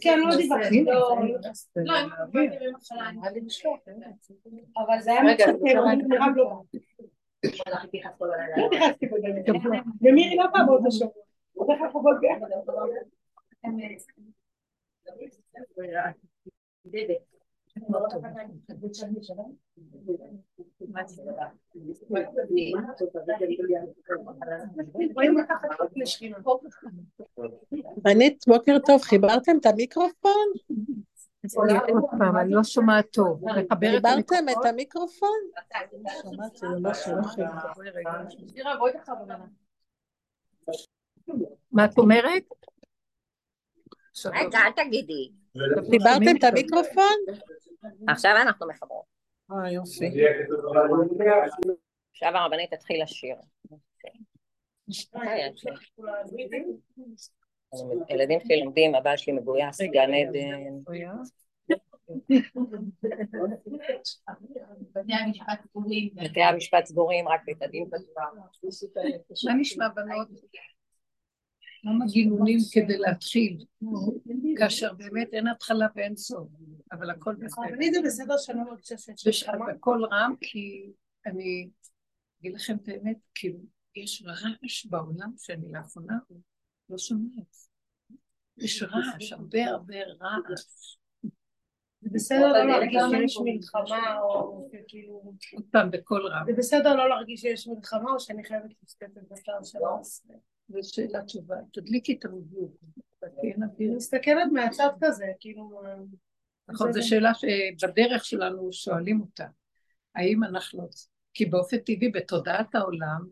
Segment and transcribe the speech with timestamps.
[0.00, 0.84] כן, לא דיברתי.
[4.76, 6.62] אבל זה היה נראה לא...
[8.56, 9.32] לא נכנסתי בגלל
[10.00, 11.12] ומירי לא באה באותו שבוע.
[11.56, 12.46] בדרך כלל חובות ביחד.
[28.06, 30.46] רנית, בוקר טוב, חיברתם את המיקרופון?
[32.40, 33.40] אני לא שומעת טוב.
[33.80, 35.38] חיברתם את המיקרופון?
[36.22, 36.94] שמעתי, לא
[41.72, 42.42] מה את אומרת?
[44.26, 45.30] רגע, אל תגידי.
[45.90, 47.16] חיברתם את המיקרופון?
[48.08, 49.04] עכשיו אנחנו מחברות.
[49.52, 50.10] אה, יופי.
[52.10, 53.36] עכשיו הרבנית תתחיל לשיר.
[58.08, 60.92] ילדים שלי לומדים, הבעל שלי מגויס, גן עדן.
[66.14, 68.32] בתי המשפט סגורים, רק בית הדין פתוח.
[69.44, 70.28] מה נשמע בנות?
[71.84, 73.64] למה גינונים כדי להתחיל,
[74.58, 76.48] כאשר באמת אין התחלה ואין סוף,
[76.92, 77.64] אבל הכל בסדר.
[77.74, 79.52] אני זה בסדר שאני לא מרגישה שיש שם.
[79.74, 80.90] בקול רם, כי
[81.26, 81.68] אני
[82.40, 83.58] אגיד לכם את האמת, כאילו,
[83.96, 86.18] יש רעש בעולם שאני לאחרונה
[86.88, 87.56] לא שומעת.
[88.58, 90.98] יש רעש, הרבה הרבה רעש.
[92.00, 95.34] זה בסדר לא להרגיש שיש מלחמה או כאילו...
[95.54, 96.46] עוד פעם בקול רם.
[96.46, 100.34] זה בסדר לא להרגיש שיש מלחמה או שאני חייבת להסתכל בשער של העושה.
[100.68, 101.56] זו שאלה תשובה.
[101.72, 102.76] תדליקי את המבוק.
[103.22, 105.82] אני מסתכלת מהצד כזה, כאילו...
[106.68, 109.46] נכון, זו שאלה שבדרך שלנו שואלים אותה.
[110.14, 110.88] האם אנחנו...
[111.34, 113.28] כי באופן טבעי בתודעת העולם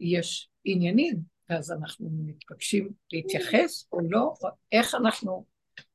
[0.00, 5.46] יש עניינים, ואז אנחנו מתבקשים להתייחס או לא, או איך אנחנו,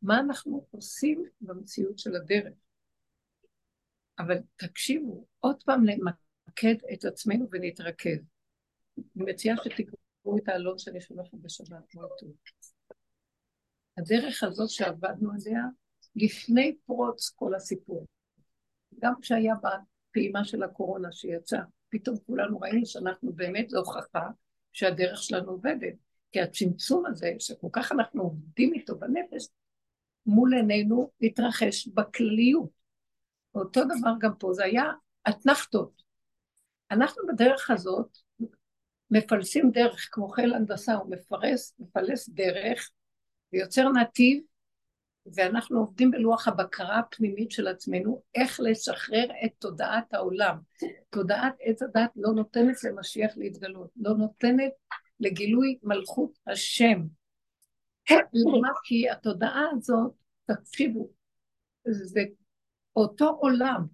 [0.01, 2.53] מה אנחנו עושים במציאות של הדרך.
[4.19, 8.19] אבל תקשיבו, עוד פעם למקד את עצמנו ונתרכז.
[8.97, 12.29] אני מציעה שתקראו תראו את העלון שאני שולחת בשבת, מאוד טוב.
[13.97, 15.63] הדרך הזאת שעבדנו עליה,
[16.15, 18.07] לפני פרוץ כל הסיפור.
[18.99, 24.29] גם כשהיה בפעימה של הקורונה שיצאה, פתאום כולנו ראינו שאנחנו באמת זו הוכחה
[24.73, 25.93] שהדרך שלנו עובדת.
[26.31, 29.47] כי הצמצום הזה, שכל כך אנחנו עובדים איתו בנפש,
[30.25, 32.69] מול עינינו התרחש בכלליות.
[33.55, 34.83] אותו דבר גם פה, זה היה
[35.29, 36.03] אתנחתות.
[36.91, 38.17] אנחנו בדרך הזאת
[39.11, 42.91] מפלסים דרך, כמו חיל הנדסה, הוא מפרס, מפלס דרך
[43.53, 44.41] ויוצר נתיב,
[45.35, 50.57] ואנחנו עובדים בלוח הבקרה הפנימית של עצמנו, איך לשחרר את תודעת העולם.
[51.09, 54.71] תודעת עץ הדת לא נותנת למשיח להתגלות, לא נותנת
[55.19, 57.01] לגילוי מלכות השם.
[58.11, 58.69] למה?
[58.83, 60.13] כי התודעה הזאת,
[60.45, 61.09] תקשיבו,
[61.83, 62.21] זה
[62.95, 63.85] אותו עולם,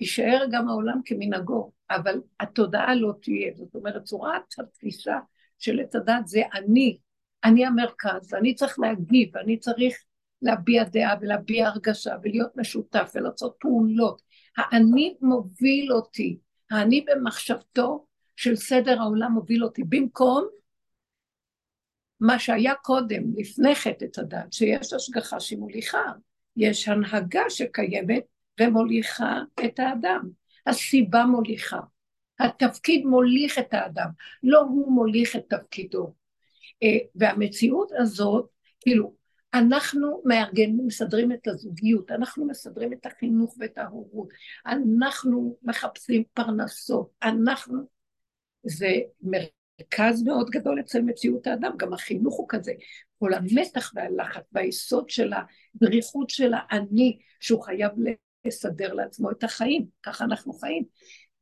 [0.00, 1.72] יישאר גם העולם כמנהגו.
[1.90, 3.52] אבל התודעה לא תהיה.
[3.54, 5.18] זאת אומרת, צורת התפיסה
[5.58, 6.98] של עץ הדת זה אני,
[7.44, 10.04] אני המרכז, ואני צריך להגיב, ואני צריך
[10.42, 14.22] להביע דעה ולהביע הרגשה ולהיות משותף ולעשות פעולות.
[14.56, 16.38] האני מוביל אותי,
[16.70, 20.48] האני במחשבתו של סדר העולם מוביל אותי, במקום
[22.20, 26.02] מה שהיה קודם, לפני חטא עץ הדת, שיש השגחה שמוליכה,
[26.56, 28.24] יש הנהגה שקיימת
[28.60, 30.28] ומוליכה את האדם.
[30.66, 31.80] הסיבה מוליכה.
[32.40, 34.08] התפקיד מוליך את האדם,
[34.42, 36.14] לא הוא מוליך את תפקידו.
[36.82, 38.48] אה, והמציאות הזאת,
[38.80, 39.14] כאילו,
[39.54, 44.28] אנחנו מארגנים, מסדרים את הזוגיות, אנחנו מסדרים את החינוך ואת ההורות,
[44.66, 48.00] אנחנו מחפשים פרנסות, אנחנו...
[48.62, 52.72] זה מרכז מאוד גדול אצל מציאות האדם, גם החינוך הוא כזה.
[53.18, 57.90] כל המתח והלחץ והיסוד של הדריכות של האני, שהוא חייב
[58.44, 60.84] לסדר לעצמו את החיים, ככה אנחנו חיים.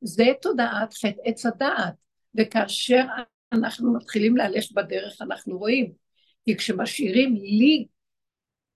[0.01, 1.95] זה תודעת חטא עץ הדעת,
[2.35, 3.05] וכאשר
[3.53, 5.93] אנחנו מתחילים להלך בדרך אנחנו רואים,
[6.45, 7.87] כי כשמשאירים לי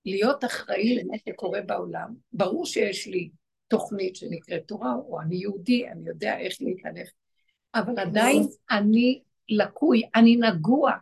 [0.04, 3.30] להיות אחראי למה שקורה בעולם, ברור שיש לי
[3.69, 7.08] תוכנית שנקראת תורה, או אני יהודי, אני יודע איך להתהלך,
[7.75, 10.92] אבל עדיין אני לקוי, אני נגוע,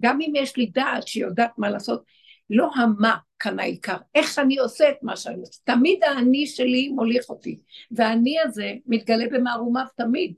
[0.00, 2.04] גם אם יש לי דעת שיודעת מה לעשות,
[2.50, 5.60] לא המה כאן העיקר, איך אני עושה את מה שאני עושה.
[5.64, 7.60] תמיד האני שלי מוליך אותי,
[7.90, 10.34] והאני הזה מתגלה במערומיו תמיד,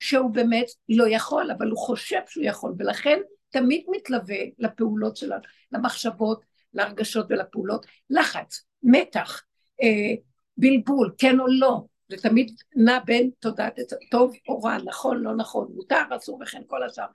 [0.00, 3.18] שהוא באמת לא יכול, אבל הוא חושב שהוא יכול, ולכן
[3.50, 5.42] תמיד מתלווה לפעולות שלנו,
[5.72, 6.44] למחשבות,
[6.74, 9.42] להרגשות ולפעולות, לחץ, מתח,
[9.82, 10.14] אה,
[10.56, 11.84] בלבול, כן או לא,
[12.16, 13.74] זה תמיד נע בין תודעת
[14.10, 17.06] טוב או רע, נכון, לא נכון, מותר, אסור וכן כל השאר.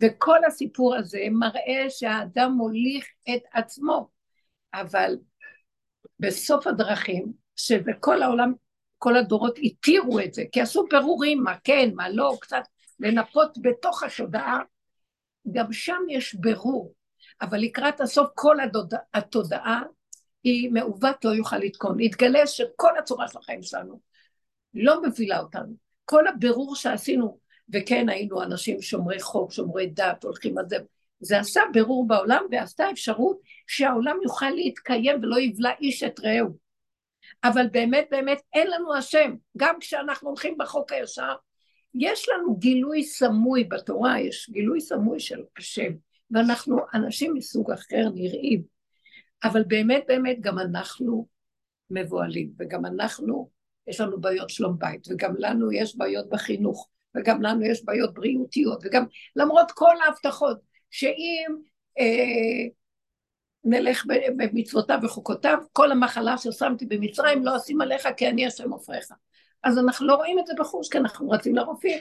[0.00, 4.08] וכל הסיפור הזה מראה שהאדם מוליך את עצמו,
[4.74, 5.16] אבל
[6.20, 8.52] בסוף הדרכים, שבכל העולם,
[8.98, 12.62] כל הדורות התירו את זה, כי עשו פירורים, מה כן, מה לא, קצת
[13.00, 14.60] לנפות בתוך התודעה,
[15.52, 16.94] גם שם יש ברור,
[17.42, 18.94] אבל לקראת הסוף כל הדוד...
[19.14, 19.82] התודעה
[20.42, 22.00] היא מעוות לא יוכל לתקון.
[22.00, 24.00] יתגלה שכל הצורה של החיים שלנו
[24.76, 25.74] לא מובילה אותנו.
[26.04, 27.38] כל הבירור שעשינו,
[27.72, 30.76] וכן היינו אנשים שומרי חוק, שומרי דת, הולכים על זה,
[31.20, 36.56] זה עשה בירור בעולם ועשתה אפשרות שהעולם יוכל להתקיים ולא יבלע איש את רעהו.
[37.44, 41.34] אבל באמת באמת אין לנו השם, גם כשאנחנו הולכים בחוק הישר,
[41.94, 45.92] יש לנו גילוי סמוי בתורה, יש גילוי סמוי של השם,
[46.30, 48.62] ואנחנו אנשים מסוג אחר נראים,
[49.44, 51.26] אבל באמת באמת גם אנחנו
[51.90, 53.50] מבוהלים, וגם אנחנו,
[53.86, 58.78] יש לנו בעיות שלום בית, וגם לנו יש בעיות בחינוך, וגם לנו יש בעיות בריאותיות,
[58.84, 59.04] וגם
[59.36, 60.58] למרות כל ההבטחות,
[60.90, 61.56] שאם
[61.98, 62.68] אה,
[63.64, 64.06] נלך
[64.36, 69.08] במצוותיו וחוקותיו, כל המחלה ששמתי במצרים לא אשים עליך כי אני השם עופריך.
[69.62, 71.98] אז אנחנו לא רואים את זה בחוש, כי אנחנו רצים לרופאים,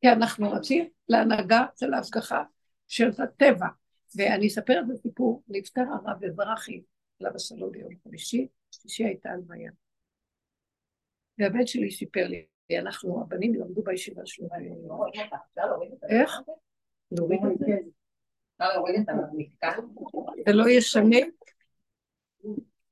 [0.00, 2.42] כי אנחנו רצים להנהגה של ההשגחה
[2.88, 3.66] של הטבע.
[4.16, 6.82] ואני אספר את הסיפור, נפטר הרב אזרחי,
[7.20, 9.70] עליו השלום ביום חמישי, שלישי הייתה הלוויה.
[11.38, 12.46] והבן שלי סיפר לי,
[12.78, 14.48] אנחנו, הבנים למדו בישיבה שלו.
[16.08, 16.30] איך?
[17.12, 17.76] להוריד את זה?
[20.46, 21.16] זה לא ישנה?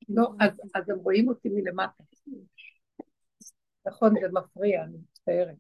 [0.08, 0.28] לא,
[0.74, 2.02] אז הם רואים אותי מלמטה.
[3.86, 5.56] נכון, זה מפריע, אני מצטערת.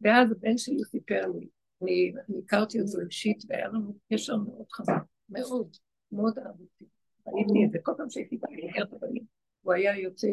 [0.00, 1.48] ואז הבן שלי סיפר לי,
[1.82, 5.76] אני, אני הכרתי אותו אישית והיה לנו קשר מאוד חזק, מאוד,
[6.12, 6.84] מאוד אהבתי.
[7.26, 8.36] הייתי את זה כל פעם שהייתי
[8.82, 9.24] את הבנים,
[9.62, 10.28] הוא היה יוצא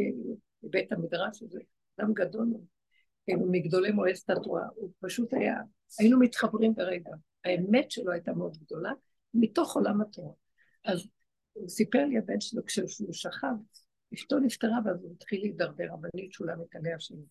[0.64, 1.60] מבית המדרש הזה,
[2.00, 2.48] אדם גדול,
[3.30, 5.56] מגדולי מועצת התורה, הוא פשוט היה,
[6.00, 7.12] היינו מתחברים ברגע.
[7.46, 8.92] האמת שלו הייתה מאוד גדולה,
[9.34, 10.34] מתוך עולם התורה.
[10.86, 11.08] אז
[11.54, 13.56] הוא סיפר לי הבן שלו כשהוא שכב,
[14.14, 17.26] אשתו נפטרה ואז הוא התחיל להידרדר, הבנית שולה הלאה שלו.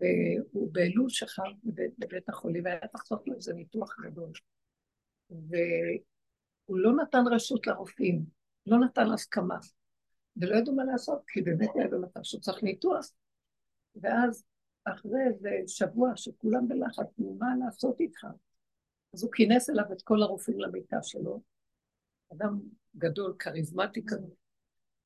[0.00, 4.30] והוא באלול שכב בבית, בבית החולים, והיה לעשות לו איזה ניתוח גדול.
[5.30, 8.24] והוא לא נתן רשות לרופאים,
[8.66, 9.58] לא נתן הסכמה,
[10.40, 13.10] ולא ידעו מה לעשות, כי באמת היה במצב שהוא צריך ניתוח.
[13.96, 14.44] ואז
[14.84, 17.06] אחרי איזה שבוע שכולם בלחץ,
[17.38, 18.26] מה לעשות איתך?
[19.14, 21.42] אז הוא כינס אליו את כל הרופאים למיטה שלו,
[22.32, 22.60] אדם
[22.96, 24.26] גדול, כריזמטי כזה,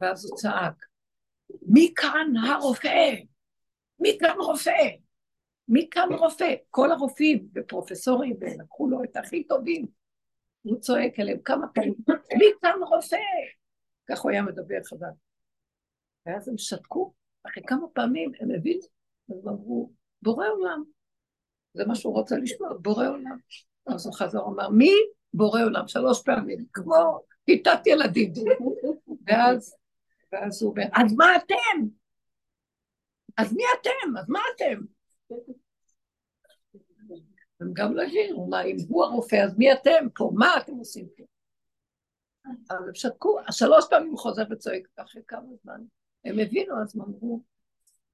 [0.01, 0.85] ואז הוא צעק,
[1.63, 3.15] מי כאן הרופא?
[3.99, 4.89] מי כאן רופא?
[5.69, 6.55] מי כאן רופא?
[6.71, 9.87] כל הרופאים ופרופסורים, ולקחו לו את הכי טובים.
[10.63, 11.95] הוא צועק אליהם כמה פעמים,
[12.39, 13.17] מי כאן רופא?
[14.11, 15.13] כך הוא היה מדבר חזק.
[16.27, 17.13] ואז הם שתקו,
[17.47, 18.83] אחרי כמה פעמים הם הבינו,
[19.31, 19.91] אז אמרו,
[20.23, 20.85] בורא עולם.
[21.75, 23.39] זה מה שהוא רוצה לשמוע, בורא עולם.
[23.87, 24.93] אז הוא חזר ואמר, מי?
[25.35, 28.33] בורא עולם, שלוש פעמים, כמו כיתת ילדים.
[29.27, 29.75] ואז,
[30.33, 31.87] ואז הוא אומר, אז מה אתם?
[33.37, 34.17] אז מי אתם?
[34.19, 34.81] אז מה אתם?
[37.61, 40.31] הם גם לא הבינו, מה, אם הוא הרופא, אז מי אתם פה?
[40.35, 41.25] מה אתם עושים פה?
[42.45, 45.81] אז הם שתקו, שלוש פעמים הוא חוזר וצועק, אחרי כמה זמן.
[46.25, 47.43] הם הבינו, אז הם אמרו,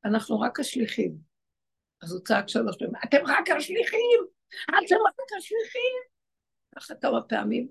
[0.04, 1.16] אנחנו רק השליחים.
[2.02, 4.20] אז הוא צעק שלוש פעמים, אתם רק השליחים!
[4.68, 6.02] אתם רק השליחים!
[6.76, 7.68] ככה כמה פעמים,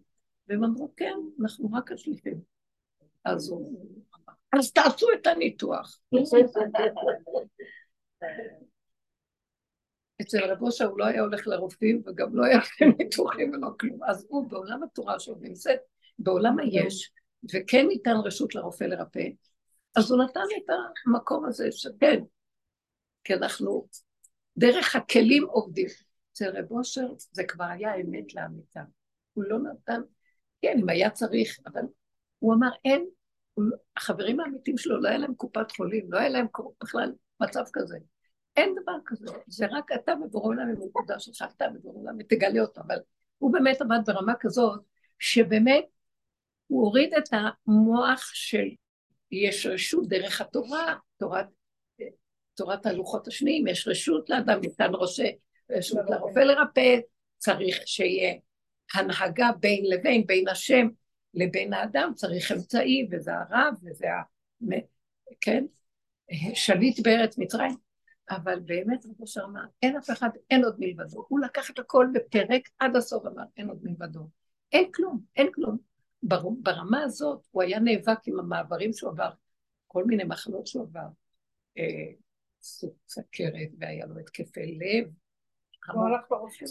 [0.47, 2.41] והם אמרו, כן, אנחנו רק השליחים.
[3.25, 3.89] אז הוא
[4.59, 5.99] אז תעשו את הניתוח.
[10.21, 14.03] אצל רב אושר הוא לא היה הולך לרופאים וגם לא היה לכם ניתוחים ולא כלום.
[14.03, 15.79] אז הוא בעולם התורה שעוד נמצאת,
[16.19, 17.11] בעולם היש,
[17.53, 19.27] וכן ניתן רשות לרופא לרפא,
[19.95, 20.69] אז הוא נתן את
[21.05, 22.19] המקום הזה שכן,
[23.23, 23.87] כי אנחנו
[24.57, 25.87] דרך הכלים עובדים.
[26.31, 28.81] אצל רב אושר זה כבר היה אמת לאמיתה.
[29.33, 30.01] הוא לא נתן,
[30.61, 31.81] כן, אם היה צריך, אבל
[32.39, 33.05] הוא אמר, אין
[33.97, 36.47] החברים האמיתיים שלו, לא היה להם קופת חולים, לא היה להם
[36.83, 37.97] בכלל מצב כזה.
[38.55, 42.61] אין דבר כזה, זה רק אתה ובורא עולם עם הנקודה שלך, אתה ובורא עולם, ותגלה
[42.61, 42.97] אותו, אבל
[43.37, 44.81] הוא באמת עמד ברמה כזאת,
[45.19, 45.85] שבאמת
[46.67, 48.65] הוא הוריד את המוח של
[49.31, 51.45] יש רשות דרך התורה, תורת,
[52.55, 55.35] תורת הלוחות השניים, יש רשות לאדם, ניתן ראשי,
[55.71, 56.99] רשות לרופא לרפא,
[57.37, 58.33] צריך שיהיה
[58.93, 60.87] הנהגה בין לבין, בין השם
[61.33, 64.21] לבין האדם צריך אמצעי, וזה הרב, וזה ה...
[65.41, 65.65] כן?
[66.53, 67.75] שליט בארץ מצרים.
[68.29, 71.25] אבל באמת, רבו אמר, אין אף אחד, אין עוד מלבדו.
[71.27, 74.27] הוא לקח את הכל בפרק עד הסוף, אמר, אין עוד מלבדו.
[74.71, 75.77] אין כלום, אין כלום.
[76.61, 79.29] ברמה הזאת, הוא היה נאבק עם המעברים שהוא עבר,
[79.87, 81.07] כל מיני מחלות שהוא עבר.
[81.77, 82.11] אה,
[82.61, 85.09] סוג סכרת, והיה לו התקפי לב.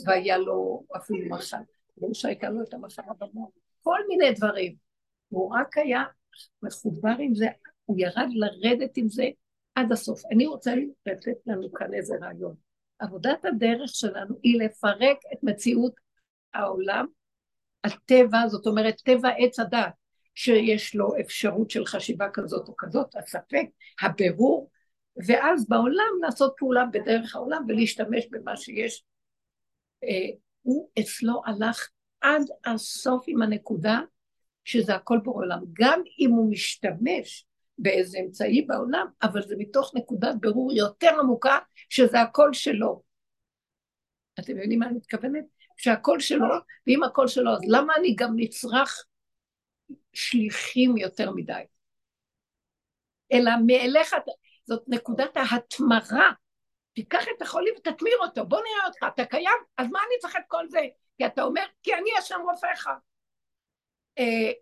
[0.06, 1.56] והיה לו אפילו מחל,
[2.02, 3.50] לא שהייתה לו את המחלה במוח,
[3.82, 4.76] כל מיני דברים.
[5.28, 6.04] הוא רק היה
[6.62, 7.46] מחובר עם זה,
[7.84, 9.24] הוא ירד לרדת עם זה
[9.74, 10.22] עד הסוף.
[10.32, 10.74] אני רוצה
[11.06, 12.54] לתת לנו כאן איזה רעיון.
[12.98, 15.94] עבודת הדרך שלנו היא לפרק את מציאות
[16.54, 17.06] העולם,
[17.84, 19.92] הטבע, זאת אומרת טבע עץ הדת,
[20.34, 23.66] שיש לו אפשרות של חשיבה כזאת או כזאת, הספק,
[24.02, 24.70] הבירור,
[25.26, 29.04] ואז בעולם לעשות פעולה בדרך העולם ולהשתמש במה שיש.
[30.04, 31.88] אה, הוא אצלו הלך
[32.20, 34.00] עד הסוף עם הנקודה
[34.64, 35.58] שזה הכל בעולם.
[35.72, 37.46] גם אם הוא משתמש
[37.78, 43.02] באיזה אמצעי בעולם, אבל זה מתוך נקודת בירור יותר עמוקה, שזה הכל שלו.
[44.40, 45.44] אתם מבינים מה אני מתכוונת?
[45.76, 46.46] שהכל שלו,
[46.86, 49.04] ואם הכל שלו, אז למה אני גם נצרך
[50.12, 51.62] שליחים יותר מדי?
[53.32, 54.16] אלא מאליך,
[54.64, 56.32] זאת נקודת ההתמרה.
[56.94, 59.58] תיקח את החולי ותתמיר אותו, בוא נראה אותך, אתה קיים?
[59.78, 60.80] אז מה אני צריך את כל זה?
[61.16, 62.88] כי אתה אומר, כי אני השם רופאיך.
[64.18, 64.52] אה,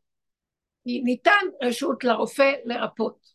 [0.87, 3.27] ניתן רשות לרופא לרפות.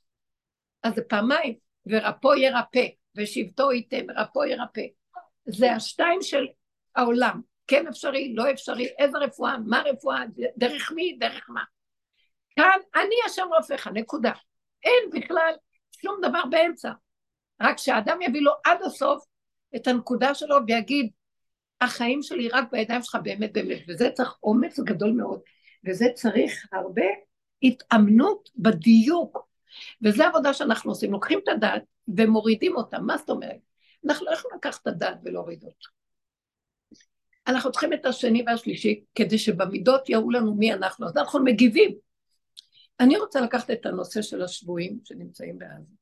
[0.83, 1.55] אז זה פעמיים,
[1.85, 4.81] ורפו ירפא, ושבטו ייתן, רפו ירפא.
[5.45, 6.45] זה השתיים של
[6.95, 10.23] העולם, כן אפשרי, לא אפשרי, איזה רפואה, מה רפואה,
[10.57, 11.63] דרך מי, דרך מה.
[12.55, 14.31] כאן אני השם רופאיך, נקודה.
[14.83, 15.53] אין בכלל
[16.01, 16.91] שום דבר באמצע.
[17.61, 19.25] רק שהאדם יביא לו עד הסוף
[19.75, 21.09] את הנקודה שלו ויגיד,
[21.81, 25.39] החיים שלי רק בידיים שלך באמת באמת, וזה צריך אומץ גדול מאוד,
[25.85, 27.05] וזה צריך הרבה
[27.63, 29.47] התאמנות בדיוק,
[30.01, 33.59] וזו עבודה שאנחנו עושים, לוקחים את הדת ומורידים אותה, מה זאת אומרת?
[34.05, 35.96] אנחנו לא יכולים לקחת את הדת ולהוריד אותה.
[37.47, 41.97] אנחנו צריכים את השני והשלישי כדי שבמידות יראו לנו מי אנחנו, אז אנחנו מגיבים.
[42.99, 45.93] אני רוצה לקחת את הנושא של השבויים שנמצאים בעזה.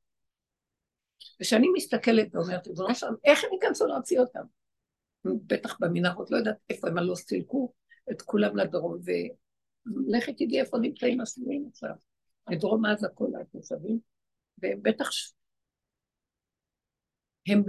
[1.40, 4.40] וכשאני מסתכלת ואומרת, ריבונו שלום, איך הם ייכנסו להוציא אותם?
[5.24, 7.72] בטח במנהרות, לא יודעת איפה הם, לא סילקו
[8.10, 8.98] את כולם לדרום,
[9.86, 11.94] ולכי תדעי איפה נמצאים השבויים עכשיו.
[12.50, 13.98] לדרום עזה כל התושבים,
[14.58, 15.10] והם בטח...
[17.48, 17.62] הם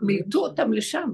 [0.00, 1.10] מילטו אותם לשם.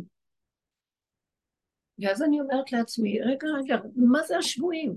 [2.01, 4.97] ואז אני אומרת לעצמי, רגע, רגע, מה זה השבויים?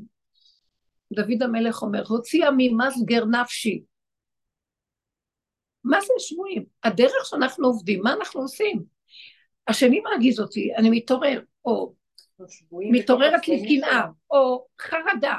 [1.13, 3.83] דוד המלך אומר, הוציאה ממסגר נפשי.
[5.83, 6.65] מה זה שבויים?
[6.83, 8.83] הדרך שאנחנו עובדים, מה אנחנו עושים?
[9.67, 11.93] השני מרגיז אותי, אני מתעורר, או
[12.71, 15.37] מתעוררת לי קנאה, או חרדה,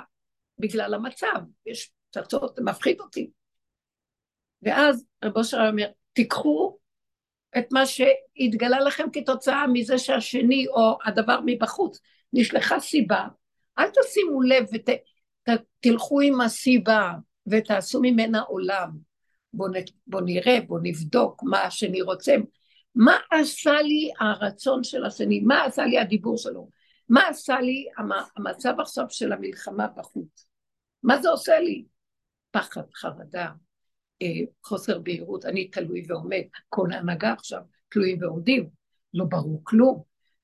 [0.58, 3.30] בגלל המצב, יש פצצות, זה מפחיד אותי.
[4.62, 6.78] ואז רבו אושר אומר, תיקחו
[7.58, 12.00] את מה שהתגלה לכם כתוצאה מזה שהשני או הדבר מבחוץ
[12.32, 13.26] נשלחה סיבה,
[13.78, 17.12] אל תשימו לב ותלכו ות, עם הסיבה
[17.46, 18.90] ותעשו ממנה עולם.
[19.52, 19.70] בואו
[20.06, 22.36] בוא נראה, בואו נבדוק מה השני רוצה.
[22.94, 25.40] מה עשה לי הרצון של השני?
[25.40, 26.68] מה עשה לי הדיבור שלו?
[27.08, 27.86] מה עשה לי
[28.36, 30.46] המצב עכשיו של המלחמה בחוץ?
[31.02, 31.84] מה זה עושה לי?
[32.50, 33.48] פחד, חרדה,
[34.64, 38.68] חוסר בהירות, אני תלוי ועומד, כל ההנהגה עכשיו תלויים ועומדים,
[39.14, 40.02] לא ברור כלום,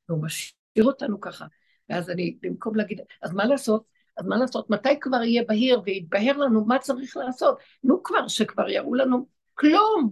[0.08, 1.46] והוא משאיר אותנו ככה.
[1.88, 3.84] ואז אני, במקום להגיד, אז מה לעשות?
[4.16, 4.70] אז מה לעשות?
[4.70, 7.58] מתי כבר יהיה בהיר ויתבהר לנו מה צריך לעשות?
[7.84, 10.10] נו כבר, שכבר יראו לנו כלום.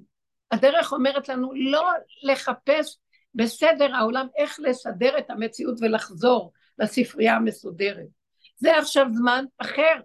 [0.51, 1.91] הדרך אומרת לנו לא
[2.23, 2.99] לחפש
[3.35, 8.07] בסדר העולם איך לסדר את המציאות ולחזור לספרייה המסודרת.
[8.57, 10.01] זה עכשיו זמן אחר.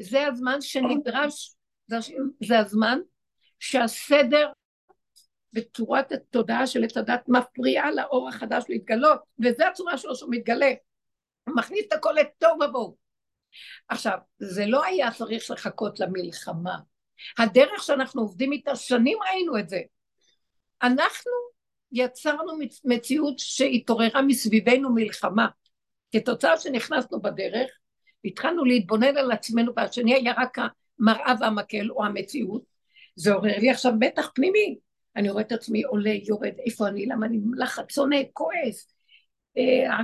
[0.00, 1.54] זה הזמן שנדרש,
[2.00, 2.98] זה, זה הזמן
[3.58, 4.50] שהסדר
[5.52, 10.72] בצורת התודעה של עץ הדת מפריעה לאור החדש להתגלות, וזו הצורה שלו שהוא מתגלה.
[11.44, 12.96] הוא מכניס את הכל לתוהו ובוהו.
[13.88, 16.76] עכשיו, זה לא היה צריך לחכות למלחמה.
[17.38, 19.80] הדרך שאנחנו עובדים איתה, שנים ראינו את זה.
[20.82, 21.32] אנחנו
[21.92, 22.52] יצרנו
[22.84, 25.48] מציאות שהתעוררה מסביבנו מלחמה.
[26.12, 27.70] כתוצאה שנכנסנו בדרך,
[28.24, 30.58] התחלנו להתבונן על עצמנו, והשני היה רק
[31.00, 32.62] המראה והמקל או המציאות,
[33.16, 34.78] זה עורר לי עכשיו מתח פנימי.
[35.16, 38.94] אני רואה את עצמי עולה, יורד, איפה אני, למה אני לחץ, שונא, כועס.
[39.58, 39.98] אה,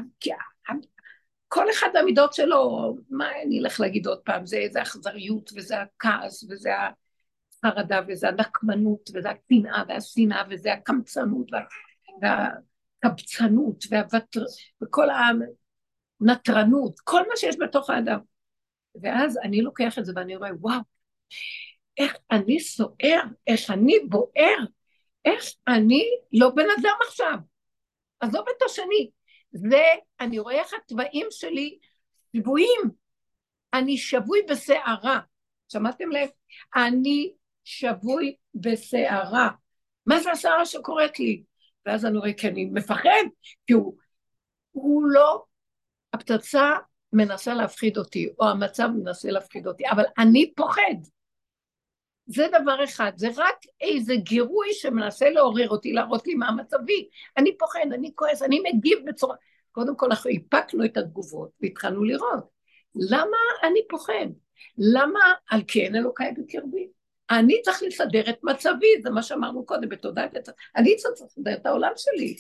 [1.49, 6.45] כל אחד המידות שלו, מה אני אלך להגיד עוד פעם, זה, זה אכזריות וזה הכעס
[6.51, 6.71] וזה
[7.65, 11.51] החרדה וזה הנקמנות וזה הקנאה והשנאה וזה הקמצנות
[12.23, 14.45] והקבצנות והוותר...
[14.83, 15.09] וכל
[16.21, 18.19] הנטרנות, כל מה שיש בתוך האדם.
[19.03, 20.81] ואז אני לוקח את זה ואני רואה, וואו,
[21.99, 24.59] איך אני סוער, איך אני בוער,
[25.25, 27.39] איך אני לא בן אדם עכשיו.
[28.21, 29.11] עזוב את השני.
[29.53, 29.85] זה,
[30.21, 31.79] אני רואה איך התוואים שלי
[32.37, 32.81] שבויים.
[33.75, 35.21] אני שבוי בסערה.
[35.69, 36.29] שמעתם לב?
[36.77, 37.33] אני
[37.65, 39.51] שבוי בסערה.
[40.07, 41.43] מה זה הסערה שקורית לי?
[41.87, 43.25] ואז אני רואה, כי אני מפחד,
[43.67, 43.97] כי הוא,
[44.73, 45.45] הוא לא,
[46.13, 46.71] הפצצה
[47.13, 50.95] מנסה להפחיד אותי, או המצב מנסה להפחיד אותי, אבל אני פוחד.
[52.27, 57.09] זה דבר אחד, זה רק איזה גירוי שמנסה לעורר אותי, להראות לי מה מצבי.
[57.37, 59.37] אני פוחד, אני כועס, אני מגיב בצורה...
[59.73, 62.45] קודם כל אנחנו איפקנו את התגובות והתחלנו לראות.
[62.95, 64.27] למה אני פוחד?
[64.79, 66.89] למה על כן אלוקיי בקרבי?
[67.31, 70.35] אני צריך לסדר את מצבי, זה מה שאמרנו קודם בתודעת.
[70.77, 72.37] אני צריך לסדר את העולם שלי.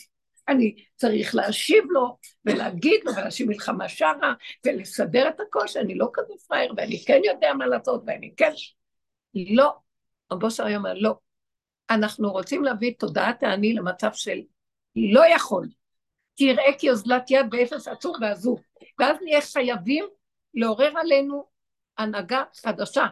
[0.48, 4.34] אני צריך להשיב לו ולהגיד לו ולהשיב מלחמה שרה
[4.66, 8.52] ולסדר את הכל שאני לא כזה פראייר ואני כן יודע מה לעשות ואני כן...
[9.34, 9.72] לא.
[10.32, 11.14] רבו שרי אומר לא.
[11.90, 14.38] אנחנו רוצים להביא את תודעת האני למצב של
[14.96, 15.68] לא יכול.
[16.34, 18.60] תראה כי אוזלת יד באפס עצור ועזוב.
[18.98, 20.04] ואז נהיה חייבים
[20.54, 21.44] לעורר עלינו
[21.98, 23.06] הנהגה חדשה,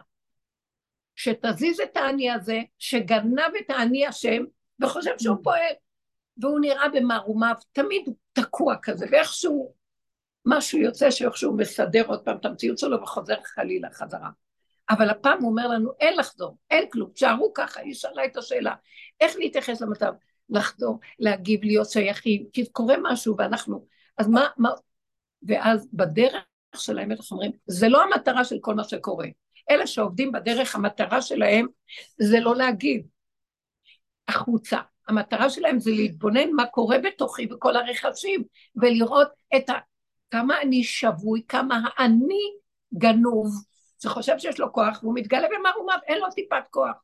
[1.15, 4.43] שתזיז את האני הזה, שגנב את האני השם,
[4.81, 5.73] וחושב שהוא פועל.
[6.41, 9.73] והוא נראה במערומיו, תמיד תקוע כזה, ואיכשהו
[10.45, 14.29] משהו יוצא שאיכשהו מסדר עוד פעם את המציאות שלו וחוזר חלילה חזרה.
[14.89, 18.73] אבל הפעם הוא אומר לנו, אין לחזור, אין כלום, תשארו ככה, היא שאלה את השאלה,
[19.19, 20.13] איך להתייחס למצב?
[20.49, 23.85] לחזור, להגיב, להיות שייכים, כי קורה משהו ואנחנו,
[24.17, 24.69] אז מה, מה,
[25.43, 26.43] ואז בדרך
[26.75, 29.27] של האמת אנחנו אומרים, זה לא המטרה של כל מה שקורה.
[29.69, 31.67] אלה שעובדים בדרך, המטרה שלהם
[32.19, 33.01] זה לא להגיב
[34.27, 34.77] החוצה.
[35.07, 38.43] המטרה שלהם זה להתבונן מה קורה בתוכי בכל הרכשים,
[38.75, 39.73] ולראות את ה...
[40.31, 42.51] כמה אני שבוי, כמה האני
[42.93, 43.47] גנוב,
[44.03, 46.95] שחושב שיש לו כוח, והוא מתגלה במערומיו, אין לו טיפת כוח.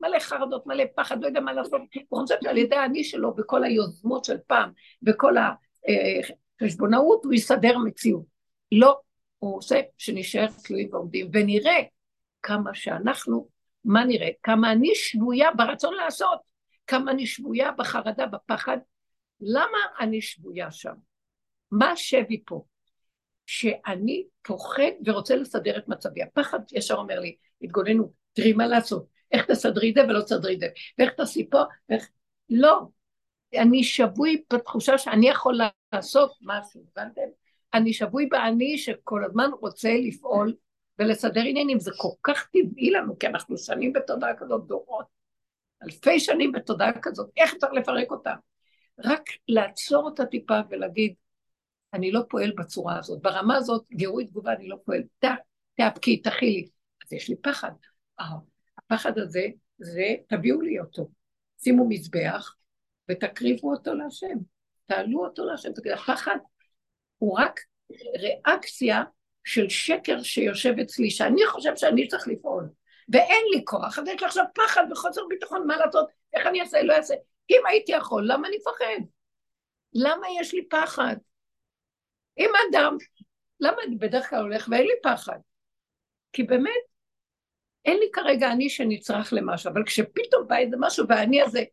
[0.00, 1.80] מלא חרדות, מלא פחד, לא יודע מה לעשות.
[2.08, 4.70] הוא חושב שעל ידי האני שלו, בכל היוזמות של פעם,
[5.02, 5.34] בכל
[6.60, 8.24] החשבונאות, הוא יסדר מציאות.
[8.72, 8.98] לא,
[9.38, 11.78] הוא עושה שנשאר תלויים ועומדים, ונראה
[12.42, 13.48] כמה שאנחנו,
[13.84, 14.28] מה נראה?
[14.42, 16.51] כמה אני שבויה ברצון לעשות,
[16.86, 18.78] כמה אני שבויה בחרדה, בפחד.
[19.40, 20.94] למה אני שבויה שם?
[21.70, 22.64] מה השבי פה?
[23.46, 26.22] שאני פוחד ורוצה לסדר את מצבי.
[26.22, 30.60] הפחד ישר אומר לי, התגוננו, תראי מה לעשות, איך תסדרי את זה ולא תסדרי את
[30.60, 30.66] זה,
[30.98, 32.08] ואיך תעשי פה, ואיך...
[32.50, 32.80] לא.
[33.54, 35.60] אני שבוי בתחושה שאני יכול
[35.92, 37.22] לעשות משהו, הבנתם?
[37.74, 40.54] אני שבוי באני שכל הזמן רוצה לפעול
[40.98, 45.06] ולסדר עניינים, זה כל כך טבעי לנו, כי אנחנו שנים בתודעה כזאת, דורות,
[45.84, 48.34] אלפי שנים בתודעה כזאת, איך צריך לפרק אותה?
[49.04, 51.14] רק לעצור אותה טיפה ולהגיד,
[51.94, 55.02] אני לא פועל בצורה הזאת, ברמה הזאת, גירוי תגובה, אני לא פועל,
[55.76, 56.68] תאפקי, תכילי.
[57.06, 57.70] אז יש לי פחד.
[58.20, 58.26] אה,
[58.78, 59.46] הפחד הזה,
[59.78, 61.10] זה, תביאו לי אותו.
[61.62, 62.54] שימו מזבח
[63.08, 64.38] ותקריבו אותו להשם.
[64.86, 65.72] תעלו אותו להשם.
[65.72, 66.36] תגיד, הפחד
[67.18, 67.60] הוא רק
[68.18, 69.02] ריאקציה
[69.44, 72.68] של שקר שיושב אצלי, שאני חושב שאני צריך לפעול,
[73.12, 76.82] ואין לי כוח, אז יש לי עכשיו פחד וחוסר ביטחון, מה לעשות, איך אני אעשה,
[76.82, 77.14] לא אעשה.
[77.50, 79.06] אם הייתי יכול, למה אני מפחד?
[79.94, 81.16] למה יש לי פחד?
[82.38, 82.96] אם אדם,
[83.60, 85.38] למה אני בדרך כלל הולך ואין לי פחד?
[86.32, 86.82] כי באמת,
[87.84, 91.64] אין לי כרגע אני שנצרך למשהו, אבל כשפתאום בא איזה משהו והאני הזה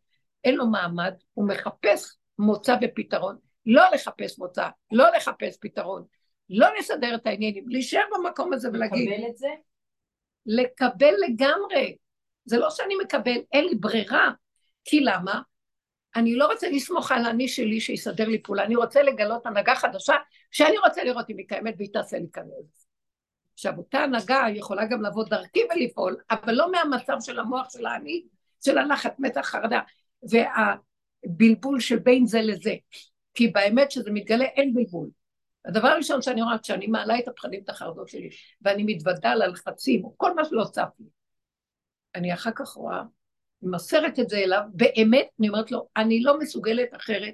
[0.43, 6.05] אין לו מעמד, הוא מחפש מוצא ופתרון, לא לחפש מוצא, לא לחפש פתרון,
[6.49, 9.09] לא לסדר את העניינים, להישאר במקום הזה ולהגיד...
[9.09, 9.47] לקבל את זה?
[10.49, 11.95] לקבל לגמרי.
[12.45, 14.31] זה לא שאני מקבל, אין לי ברירה.
[14.85, 15.41] כי למה?
[16.15, 20.15] אני לא רוצה לסמוך על אני שלי שיסדר לי פעולה, אני רוצה לגלות הנהגה חדשה,
[20.51, 22.57] שאני רוצה לראות אם היא קיימת והיא תעשה לי כנראה.
[23.53, 28.23] עכשיו, אותה הנהגה יכולה גם לבוא דרכי ולפעול, אבל לא מהמצב של המוח של האני,
[28.65, 29.79] של הלחץ, מתח, חרדה,
[30.23, 32.73] והבלבול שבין זה לזה.
[33.33, 35.09] כי באמת שזה מתגלה אין בלבול.
[35.65, 38.29] הדבר הראשון שאני רואה, כשאני מעלה את הפחדים, את החרדות שלי,
[38.61, 41.05] ואני מתוודה ללחצים, או כל מה שלא צף לי,
[42.15, 43.01] אני אחר כך רואה,
[43.61, 47.33] מוסרת את זה אליו, באמת, אני אומרת לו, אני לא מסוגלת אחרת,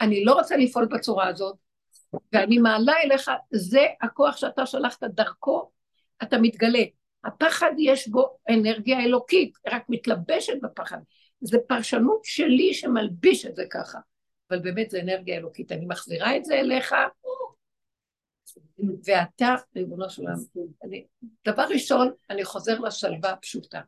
[0.00, 1.56] אני לא רוצה לפעול בצורה הזאת,
[2.32, 5.70] ואני מעלה אליך, זה הכוח שאתה שלחת דרכו,
[6.22, 6.82] אתה מתגלה.
[7.24, 10.98] הפחד יש בו אנרגיה אלוקית, רק מתלבשת בפחד.
[11.40, 13.98] זה פרשנות שלי שמלביש את זה ככה.
[14.50, 15.72] אבל באמת זה אנרגיה אלוקית.
[15.72, 16.94] אני מחזירה את זה אליך,
[19.04, 20.38] ואתה, ריבונו של עולם,
[21.44, 23.80] דבר ראשון, אני חוזר לשלווה הפשוטה.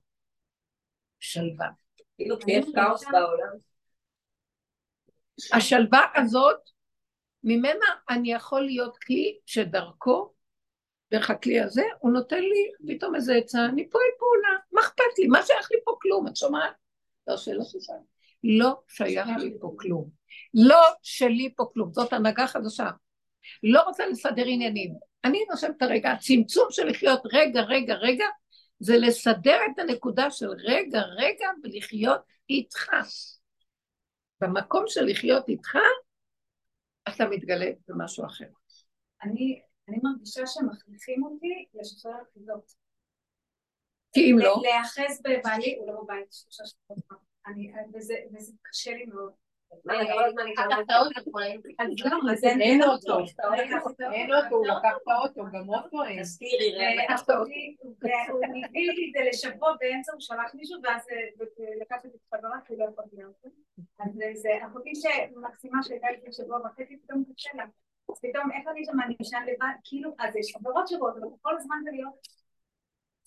[1.21, 1.69] שלווה.
[2.17, 3.57] כאילו יש כאוס בעולם.
[5.53, 6.61] השלווה הזאת,
[7.45, 10.33] ממנה אני יכול להיות כלי שדרכו,
[11.11, 15.27] דרך הכלי הזה, הוא נותן לי פתאום איזה עצה, אני פועל פעולה, מה אכפת לי?
[15.27, 16.29] מה שייך לי פה כלום?
[16.29, 16.73] את שומעת?
[17.27, 17.99] לא שאלה ששאלה.
[18.45, 20.11] לא שייך לי פה כלום.
[20.55, 22.91] לא שלי פה כלום, זאת הנהגה חדשה.
[23.63, 24.95] לא רוצה לסדר עניינים.
[25.25, 28.27] אני נושמת את הרגע, הצמצום של לחיות רגע, רגע, רגע,
[28.81, 32.21] זה לסדר את הנקודה של רגע, רגע, ולחיות
[32.51, 32.91] איתך.
[34.41, 35.79] במקום של לחיות איתך,
[37.09, 38.49] אתה מתגלה במשהו אחר.
[39.23, 42.73] אני, אני מרגישה שמכריחים אותי לשחרר אחיזות.
[44.13, 44.63] כי אם לא...
[44.63, 47.03] להיאחז בבעלי, הוא לא בבית שלושה שבועות.
[47.95, 49.33] וזה קשה לי מאוד.
[49.73, 49.79] אז
[52.07, 52.33] למה?
[52.33, 53.13] אז אין אותו.
[53.15, 54.13] אותו.
[54.13, 56.23] אין אותו, הוא לקח את האוטו, גם אוטו אין.
[56.23, 57.15] תזכירי רגע.
[58.29, 62.59] והוא הביא לי את זה לשבוע באמצע, הוא שלח מישהו, ואז אה, לקחתי את חברה,
[62.65, 63.35] כי לא יכולתי להיות.
[63.99, 67.65] אז אה, זה אחותי שמקסימה שהייתה לפני שבוע וחצי, פתאום קשה לה.
[68.11, 71.57] אז פתאום איך אני שם, אני ישן לבד, כאילו, אז יש חברות שבועות, אבל כל
[71.57, 72.15] הזמן זה להיות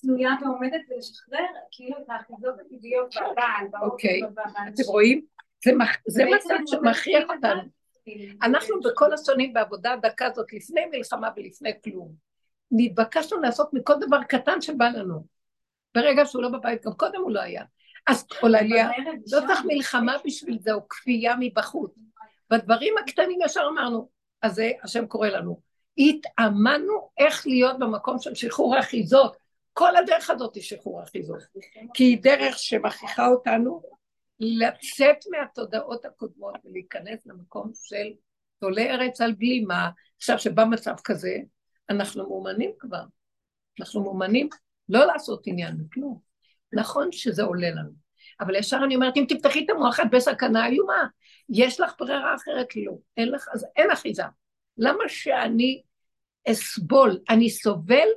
[0.01, 4.21] תלויה ועומדת ולשחרר, כאילו, את האחיזות הטבעיות בבעל, אוקיי.
[4.23, 4.67] בבעל.
[4.73, 5.25] אתם רואים?
[6.07, 7.61] זה מצב שמכריח אותנו.
[8.43, 12.13] אנחנו בכל השונים בעבודה הדקה הזאת, לפני מלחמה ולפני כלום,
[12.71, 15.25] נתבקשנו לעשות מכל דבר קטן שבא לנו.
[15.95, 17.63] ברגע שהוא לא בבית, גם קודם הוא לא היה.
[18.07, 21.91] אז עולה לי, ה- בערב לא צריך מלחמה בשביל זה, או כפייה מבחוץ.
[22.49, 24.09] בדברים הקטנים ישר אמרנו,
[24.41, 25.59] אז זה השם קורא לנו.
[25.97, 29.37] התאמנו איך להיות במקום של שחרור אחיזות.
[29.73, 31.39] כל הדרך הזאת היא שחרור אחיזות.
[31.93, 33.81] כי היא דרך שמכריחה אותנו
[34.41, 38.07] לצאת מהתודעות הקודמות ולהיכנס למקום של
[38.59, 39.89] תולה ארץ על בלימה.
[40.17, 41.37] עכשיו, שבא מצב כזה,
[41.89, 43.03] אנחנו מאומנים כבר.
[43.79, 44.49] אנחנו מאומנים
[44.89, 46.19] לא לעשות עניין בכלום.
[46.73, 47.91] נכון שזה עולה לנו,
[48.39, 51.07] אבל ישר אני אומרת, אם תפתחי את המוח, את בסכנה איומה.
[51.49, 52.67] יש לך ברירה אחרת?
[52.75, 52.97] לא.
[53.17, 54.23] אין לך, אז אין אחיזה.
[54.77, 55.81] למה שאני
[56.51, 57.19] אסבול?
[57.29, 58.07] אני סובל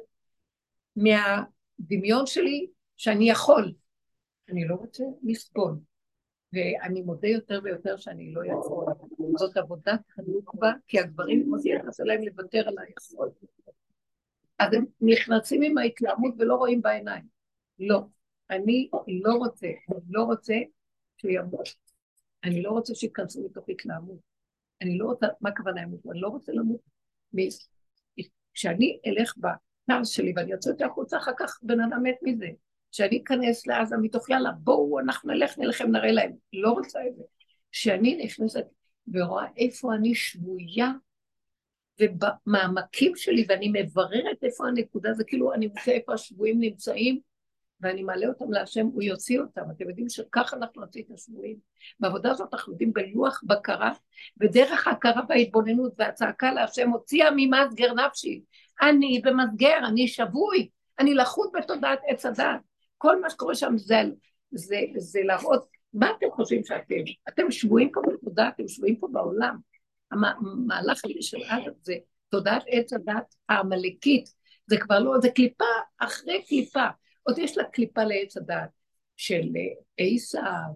[0.96, 3.72] מהדמיון שלי שאני יכול.
[4.48, 5.74] אני לא רוצה לסבול.
[6.54, 8.86] ואני מודה יותר ויותר שאני לא יכול.
[9.36, 13.30] זאת עבודת הנוקבה, כי הגברים מאוד יחס אליהם לוותר על היכול.
[14.58, 17.24] אז הם נכנסים עם ההתלהמות ולא רואים בעיניים.
[17.78, 18.02] לא.
[18.50, 18.90] אני
[19.24, 20.54] לא רוצה, אני לא רוצה
[21.16, 21.68] שהוא ימות.
[22.44, 24.18] אני לא רוצה שייכנסו מתוך התלהמות.
[24.82, 26.00] אני לא רוצה, מה הכוונה ימות?
[26.10, 26.80] אני לא רוצה למות.
[28.54, 32.48] כשאני אלך בטרס שלי ואני יוצא יותר החוצה, אחר כך בן אדם מת מזה.
[32.94, 36.32] שאני אכנס לעזה מתוך יאללה, בואו, אנחנו נלך, נלחם, נראה להם.
[36.52, 37.22] לא רוצה את זה.
[37.72, 38.64] כשאני נכנסת
[39.12, 40.90] ורואה איפה אני שבויה,
[42.00, 47.20] ובמעמקים שלי, ואני מבררת איפה הנקודה, זה כאילו אני מוצא איפה השבויים נמצאים,
[47.80, 49.62] ואני מעלה אותם להשם, הוא יוציא אותם.
[49.76, 51.56] אתם יודעים שככה אנחנו נוציא את השבויים.
[52.00, 53.92] בעבודה הזאת אנחנו יודעים בלוח בקרה,
[54.40, 58.42] ודרך ההכרה וההתבוננות והצעקה להשם הוציאה ממסגר נפשי.
[58.82, 62.73] אני במסגר, אני שבוי, אני לחוט בתודעת עץ הדת.
[63.04, 64.02] כל מה שקורה שם זה,
[64.50, 66.94] זה, זה להראות, מה אתם חושבים שאתם?
[67.28, 69.56] אתם שבויים פה בנקודה, אתם שבויים פה בעולם.
[70.10, 71.94] המהלך הזה של עד זה
[72.28, 74.28] תודעת עץ הדת העמלקית,
[74.66, 75.64] זה כבר לא, זה קליפה
[75.98, 76.86] אחרי קליפה.
[77.22, 78.70] עוד יש לה קליפה לעץ הדת
[79.16, 79.48] של
[79.98, 80.74] עשיו,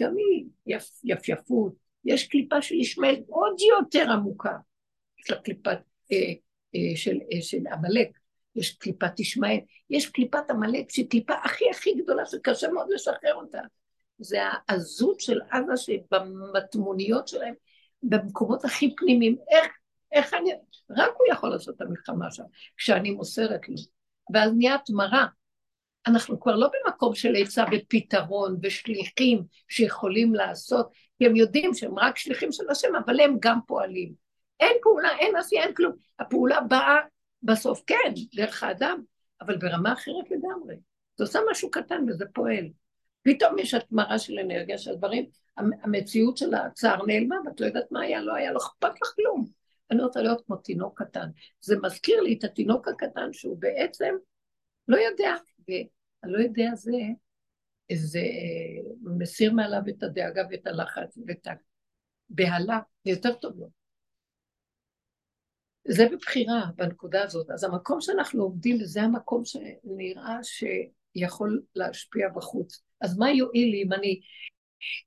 [0.00, 1.74] גם היא יפ, יפייפות,
[2.04, 4.56] יש קליפה של ישמעאל עוד יותר עמוקה,
[5.18, 5.78] יש לה קליפת
[6.12, 6.32] אה,
[6.74, 8.18] אה, של, אה, עמלק,
[8.56, 9.58] יש קליפת ישמעאל,
[9.90, 13.60] יש קליפת עמלק שהיא קליפה הכי הכי גדולה שקשה מאוד לשחרר אותה.
[14.18, 17.54] זה העזות של עזה שבמטמוניות שלהם,
[18.02, 19.72] במקומות הכי פנימיים, איך,
[20.12, 20.50] איך אני,
[20.90, 22.42] רק הוא יכול לעשות את המלחמה שם,
[22.76, 23.74] כשאני מוסרת לו.
[24.34, 25.26] ואז נהיה התמרה.
[26.06, 32.18] אנחנו כבר לא במקום של עצה ופתרון ושליחים שיכולים לעשות, כי הם יודעים שהם רק
[32.18, 34.12] שליחים של השם, אבל הם גם פועלים.
[34.60, 35.92] אין פעולה, אין עשייה, אין כלום.
[36.18, 36.96] הפעולה באה
[37.44, 39.02] בסוף, כן, דרך האדם,
[39.40, 40.76] אבל ברמה אחרת לגמרי.
[41.16, 42.68] זה עושה משהו קטן וזה פועל.
[43.22, 45.26] פתאום יש התמרה של אנרגיה של דברים,
[45.56, 49.46] המציאות של הצער נעלמה, ואת לא יודעת מה היה, לא היה, לא אכפת לך כלום.
[49.90, 51.28] אני רוצה להיות כמו תינוק קטן.
[51.60, 54.14] זה מזכיר לי את התינוק הקטן שהוא בעצם
[54.88, 55.34] לא יודע,
[55.68, 56.92] והלא יודע זה,
[57.94, 58.20] זה
[59.02, 61.46] מסיר מעליו את הדאגה ואת הלחץ ואת
[62.30, 63.83] הבהלה, זה יותר טוב לו.
[65.88, 67.50] זה בבחירה בנקודה הזאת.
[67.50, 72.82] אז המקום שאנחנו עובדים, וזה המקום שנראה שיכול להשפיע בחוץ.
[73.00, 74.20] אז מה יועיל לי אם אני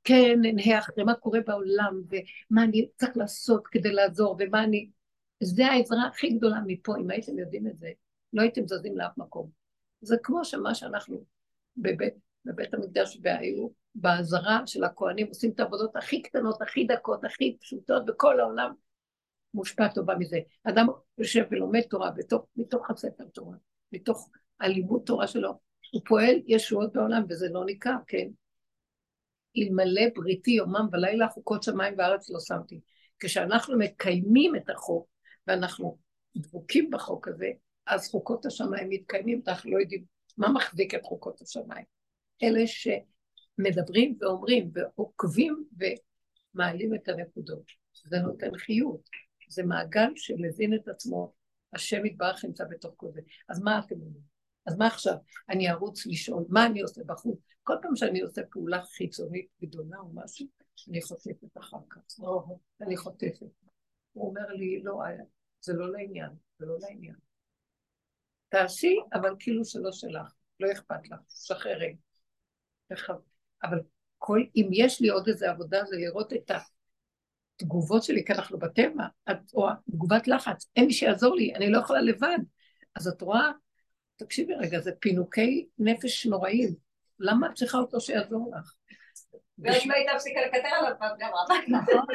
[0.04, 4.90] כן אנהה אחרי מה קורה בעולם, ומה אני צריך לעשות כדי לעזור, ומה אני...
[5.44, 7.90] זה העזרה הכי גדולה מפה, אם הייתם יודעים את זה,
[8.34, 9.50] לא הייתם זזים לאף מקום.
[10.02, 11.24] זה כמו שמה שאנחנו
[11.78, 12.14] בבית,
[12.46, 18.06] בבית המקדש והיו בעזרה של הכוהנים, עושים את העבודות הכי קטנות, הכי דקות, הכי פשוטות
[18.06, 18.74] בכל העולם,
[19.54, 20.40] מושפע טובה מזה.
[20.64, 23.58] אדם יושב ולומד תורה בתוך, מתוך הספר תורה,
[23.92, 24.30] מתוך
[24.60, 25.60] הלימוד תורה שלו,
[25.94, 28.28] הוא פועל ישועות בעולם וזה לא ניכר, כן?
[29.58, 32.80] אלמלא בריתי יומם ולילה חוקות שמיים וארץ לא שמתי.
[33.20, 35.08] כשאנחנו מקיימים את החוק
[35.48, 35.98] ואנחנו
[36.38, 37.52] דבוקים בחוק הזה,
[37.86, 40.04] אז חוקות השמיים מתקיימים, אנחנו לא יודעים
[40.38, 41.86] מה מחזיק את חוקות השמיים?
[42.44, 45.64] אלה שמדברים ואומרים ועוקבים
[46.54, 47.72] ומעלים את הנקודות.
[48.06, 49.10] זה נותן חיות.
[49.48, 51.34] זה מעגל שמבין את עצמו,
[51.74, 53.22] השם יתברך נמצא בתוך כל זה.
[53.50, 54.38] אז מה אתם אומרים?
[54.66, 55.16] אז מה עכשיו?
[55.50, 57.40] אני ארוץ לשאול, מה אני עושה בחוץ?
[57.64, 60.48] כל פעם שאני עושה פעולה חיצונית גדולה או משהו,
[60.90, 62.02] אני חוטפת אחר כך.
[62.82, 63.46] אני חוטפת.
[64.14, 65.02] הוא אומר לי, לא,
[65.62, 66.30] זה לא לעניין,
[66.60, 67.16] זה לא לעניין.
[68.50, 71.96] תעשי, אבל כאילו שלא שלך, לא אכפת לך, שחררי.
[73.64, 73.80] אבל
[74.18, 76.52] כל, אם יש לי עוד איזה עבודה, זה לראות את
[77.62, 79.04] התגובות שלי, כי אנחנו בטבע,
[79.54, 82.38] או תגובת לחץ, אין מי שיעזור לי, אני לא יכולה לבד.
[82.96, 83.52] אז את רואה,
[84.16, 86.76] תקשיבי רגע, זה פינוקי נפש נוראים.
[87.20, 88.74] למה את צריכה אותו שיעזור לך?
[89.60, 91.30] ואם היית מפסיקה לקטר עליו, גם
[91.70, 92.06] נכון.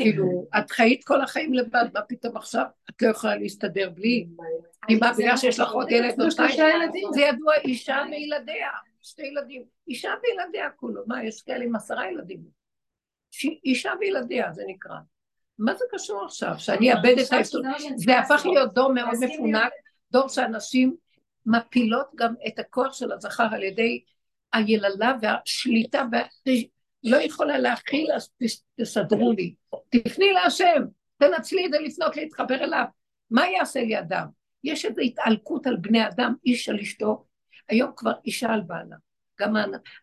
[0.00, 2.64] כאילו, את חיית כל החיים לבד, מה פתאום עכשיו?
[2.90, 4.26] את לא יכולה להסתדר בלי?
[4.88, 6.50] אני באה בגלל שיש לך עוד ילד או שתיים,
[7.12, 8.70] זה ידוע, אישה וילדיה,
[9.02, 9.64] שתי ילדים.
[9.88, 12.63] אישה וילדיה כולו, מה, יש כאלה עם עשרה ילדים.
[13.64, 14.96] אישה וילדיה, זה נקרא.
[15.58, 16.54] מה זה קשור עכשיו?
[16.58, 17.62] שאני אאבד את ההסתות?
[17.96, 19.72] זה הפך להיות דור מאוד מפונק,
[20.12, 20.96] דור שאנשים
[21.46, 24.02] מפילות גם את הכוח של הזכר על ידי
[24.52, 26.04] היללה והשליטה
[27.04, 28.30] לא יכולה להכיל, אז
[28.80, 29.54] תסדרו לי.
[29.88, 30.82] תפני להשם,
[31.18, 32.84] תנצלי את זה לפנות להתחבר אליו.
[33.30, 34.26] מה יעשה לי אדם?
[34.64, 37.24] יש איזו התעלקות על בני אדם, איש על אשתו,
[37.68, 38.96] היום כבר אישה על בעלה.
[39.40, 39.54] גם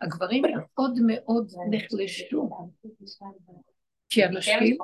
[0.02, 2.50] הגברים מאוד מאוד נחלשו.
[4.10, 4.78] כי אנשים...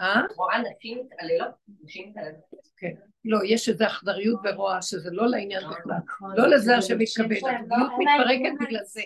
[0.00, 0.20] אה?
[0.36, 2.40] רואה נשים מתעללות, נשים מתעללות.
[2.76, 2.94] כן.
[3.24, 5.96] לא, יש איזו אכזריות ורוע שזה לא לעניין בכלל.
[6.36, 9.02] לא לזה השם מתכוון, הדמות מתפרקת בגלל זה.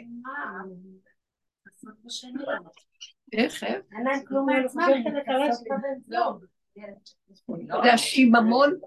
[3.33, 3.81] איך, איך?
[7.85, 8.79] זה השיממון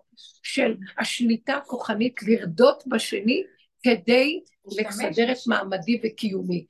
[0.44, 3.44] של השליטה הכוחנית לרדות בשני
[3.84, 6.66] כדי לסדר את מעמדי וקיומי.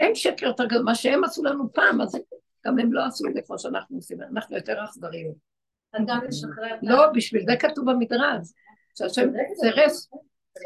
[0.00, 2.16] אין שקר יותר גדול, מה שהם עשו לנו פעם, אז
[2.66, 5.32] גם הם לא עשו את זה כמו שאנחנו עושים, אנחנו יותר אכזריים.
[6.82, 8.54] לא, בשביל זה כתוב במדרז,
[8.98, 9.28] שהשם
[9.60, 10.10] סירס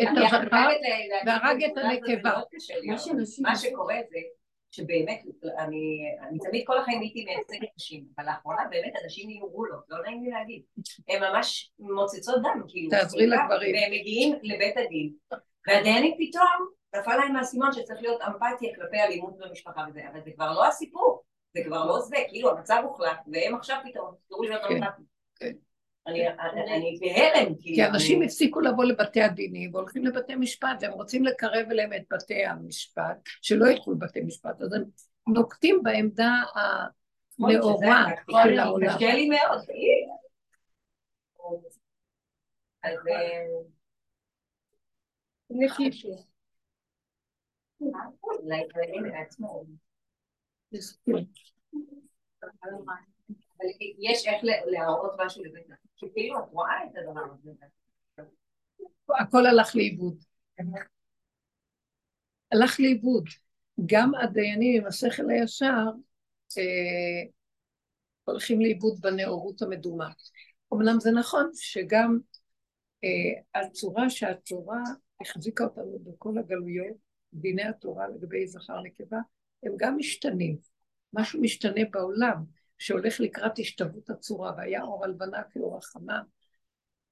[0.03, 0.69] את הזכר
[1.27, 2.41] והרג את הנקבה.
[3.43, 4.19] מה שקורה זה
[4.71, 5.23] שבאמת,
[5.59, 10.03] אני, אני תמיד כל החיים הייתי מייצגת נשים, אבל לאחרונה באמת אנשים נהיו רולות, לא
[10.03, 10.63] נעים לי להגיד.
[11.09, 12.91] הן ממש מוצצות דם, כאילו.
[12.91, 13.75] תעזרי לגברים.
[13.75, 15.13] והם מגיעים לבית הדין,
[15.71, 20.53] והדיינים פתאום, נפל להם האסימון שצריך להיות אמפתיה כלפי אלימות במשפחה וזה, אבל זה כבר
[20.53, 21.23] לא הסיפור,
[21.55, 25.07] זה כבר לא זה, כאילו המצב הוחלט, והם עכשיו פתאום, תראו להיות כן, אמפתיים.
[25.37, 25.53] כן.
[26.07, 27.77] אני בהלם, כאילו.
[27.77, 32.45] כי אנשים הפסיקו לבוא לבתי הדינים והולכים לבתי משפט, והם רוצים לקרב אליהם את בתי
[32.45, 34.85] המשפט, שלא ילכו לבתי משפט, אז הם
[35.29, 36.33] נוקטים בעמדה
[37.39, 38.05] הנאורה
[38.45, 38.97] של העולם.
[38.97, 39.61] קשה לי מאוד.
[53.99, 55.67] יש איך להראות משהו לבית
[56.15, 57.51] כאילו את רואה את הדבר הזה.
[59.21, 60.25] הכל הלך לאיבוד.
[62.53, 63.25] הלך לאיבוד.
[63.87, 65.85] גם הדיינים עם השכל הישר
[66.59, 67.31] אה,
[68.25, 70.11] הולכים לאיבוד בנאורות המדומה.
[70.75, 72.19] אמנם זה נכון שגם
[73.05, 74.83] אה, הצורה שהתורה
[75.21, 76.97] החזיקה אותנו בכל הגלויות,
[77.33, 79.19] דיני התורה לגבי זכר נקבה,
[79.63, 80.59] הם גם משתנים.
[81.13, 82.45] משהו משתנה בעולם.
[82.81, 86.23] שהולך לקראת השתוות הצורה, והיה אור הלבנה כאור החמה,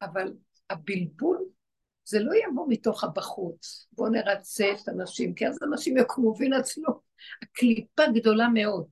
[0.02, 0.32] אבל
[0.70, 1.44] הבלבול
[2.04, 7.00] זה לא יבוא מתוך הבחוץ, בואו נרצה את הנשים, כי אז אנשים יקומו וינצלו.
[7.42, 8.86] הקליפה גדולה מאוד.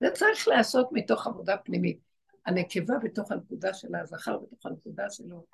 [0.00, 1.98] זה צריך להיעשות מתוך עבודה פנימית.
[2.46, 5.44] הנקבה בתוך הנקודה של הזכר, בתוך הנקודה שלו,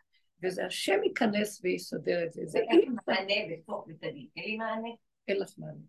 [0.42, 2.42] וזה השם ייכנס ויסדר את זה.
[2.46, 4.88] זה אין לי מענה בתוך בית הדין, אין לי מענה.
[5.29, 5.81] אין לך מענה.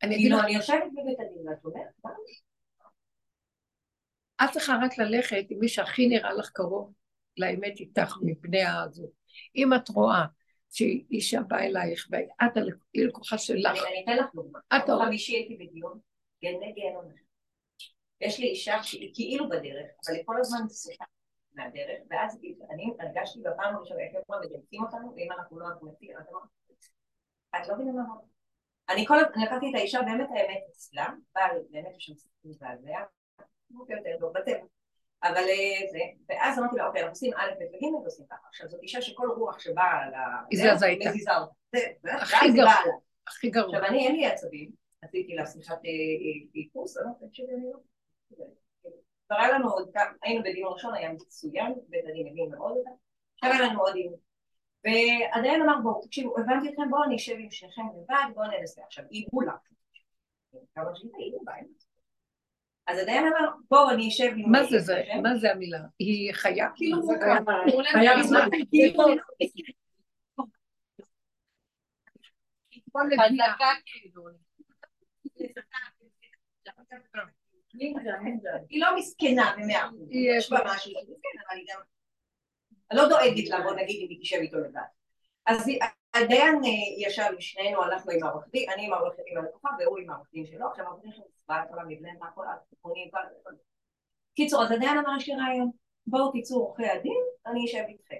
[0.00, 2.10] כאילו אני יושבת בבית הדין ואת אומרת, מה?
[4.44, 6.92] את צריכה רק ללכת עם מי שהכי נראה לך קרוב
[7.36, 9.10] לאמת איתך מבני הזאת.
[9.56, 10.24] אם את רואה
[10.70, 12.56] שאישה באה אלייך ואת
[12.96, 13.84] הלקוחה שלך.
[13.86, 14.58] אני אתן לך דוגמה.
[14.76, 15.98] את ביום חמישי הייתי בדיון,
[16.44, 17.04] גני גיהנום.
[18.20, 21.04] יש לי אישה שהיא כאילו בדרך, אבל היא כל הזמן סליחה
[21.54, 22.38] מהדרך, ואז
[22.70, 26.10] אני הרגשתי בפעם הראשונה, איך הם מדייקים אותנו, ואם אנחנו לא נציג,
[27.56, 28.04] את לא מבינה מה
[28.90, 33.00] אני כל הזמן לקחתי את האישה באמת האמת אצלה, בעל באמת יש שם סיפור והזיה,
[33.70, 34.66] יותר טוב בטבע.
[35.22, 38.48] אבל אה, זה, ואז אמרתי לה, אוקיי, אנחנו עושים א', ב' וג' ועושים ככה.
[38.48, 40.14] עכשיו, זאת אישה שכל רוח שבאה ל...
[40.52, 41.10] הזיזה איתה.
[41.10, 41.52] מזיזה אותה.
[42.22, 42.72] הכי גרוע.
[43.28, 43.76] הכי גרוע.
[43.76, 44.70] עכשיו, אני, אין לי עצבים,
[45.02, 45.78] עשיתי לה שיחת
[46.52, 48.44] טיפוס, אה, אמרתי, תקשיבי, אני לא...
[49.30, 49.90] כבר היה לנו עוד,
[50.22, 52.90] היינו בדיון ראשון, היה מצוין, בית הדין הבין מאוד אותה.
[53.34, 54.14] עכשיו היה לנו עוד דיון.
[54.84, 59.04] והדיין אמר בואו תקשיבו הבנתי אתכם בואו אני אשב עם שניכם לבד בואו ננסה עכשיו
[59.10, 59.52] היא מולה
[60.74, 61.84] כמה שהיא היא בבית
[62.86, 65.02] אז הדיין אמר בואו אני אשב עם מה זה זה?
[65.22, 65.78] מה זה המילה?
[65.98, 66.68] היא חיה?
[66.76, 67.02] כאילו.
[67.92, 68.48] חיה בזמן.
[68.70, 69.04] כאילו,
[73.18, 74.24] חזקה כאילו.
[78.68, 81.80] היא לא מסכנה במאה אחוז, יש בה משהו מסכן, אבל היא גם...
[82.90, 84.80] אני לא דואגת לה, בוא נגיד, אם היא תשב איתו לבד.
[85.46, 85.70] אז
[86.14, 89.98] הדיין אה, ישב עם שנינו, הלכנו עם העורך דין, אני עם העורך דין הלקוחה והוא
[89.98, 93.10] עם העורך דין שלו, עכשיו העורך דין שלו צבא את עולם מבנה, מה כל התיקונים,
[93.10, 93.50] כל.
[94.34, 95.70] קיצור, אז הדיין אמר, יש לי רעיון,
[96.06, 98.16] בואו תצאו עורכי הדין, אני אשב איתכם.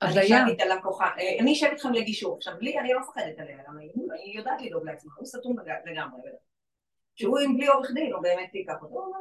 [0.00, 0.28] אז אני היה.
[0.28, 3.80] שאלתי את הלקוחה, אה, אני אשב איתכם לגישור, עכשיו לי, אני לא מפחדת עליה, למה
[3.80, 6.20] היא יודעת לדאוג לעצמה, הוא סתום לג- לגמרי.
[7.18, 9.12] שהוא עם בלי עורך דין, הוא באמת ייקח אותו,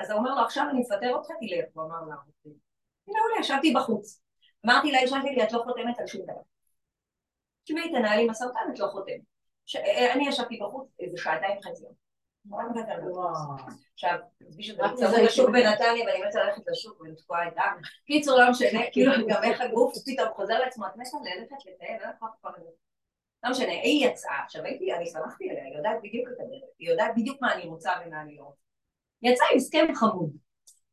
[0.00, 2.14] אז הוא אומר לו, עכשיו אני מפטר אותך, תלך, הוא אמר לה,
[3.06, 4.20] מעולה, ישבתי בחוץ.
[4.66, 6.40] אמרתי לאישה שלי, את לא חותמת על שום דבר.
[7.64, 9.20] תשמעי, תנהלי משא ומתן, את לא חותמת.
[9.66, 11.84] ש- אה, אני ישבתי בחוץ איזה שעתיים וחצי.
[13.94, 17.62] עכשיו, בשביל זה רק צמוד מזה לשוק בנתניה ואני מתה ללכת לשוק ואני תקועה איתה.
[18.06, 22.06] קיצור, לא משנה, כאילו גם איך הגוף פתאום חוזר לעצמו, את מתה ללכת לטייל, לא
[22.16, 22.70] יכול כל זה.
[23.44, 26.90] לא משנה, היא יצאה, עכשיו הייתי, אני שמחתי עליה, היא יודעת בדיוק את הדרך, היא
[26.90, 28.62] יודעת בדיוק מה אני רוצה ומה אני לא רוצה.
[29.22, 30.30] יצאה עם הסכם חמוד.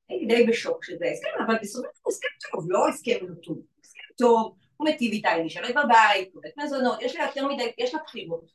[0.10, 3.58] הייתי די בשוק שזה הסכם, אבל בסופו של דבר הסכם טוב, לא הסכם לא טוב.
[3.84, 7.94] הסכם טוב, הוא מיטיב איתה, היא נשארת בבית, קוראת מזונות, יש לה יותר מדי, יש
[7.94, 8.52] לה בחירות.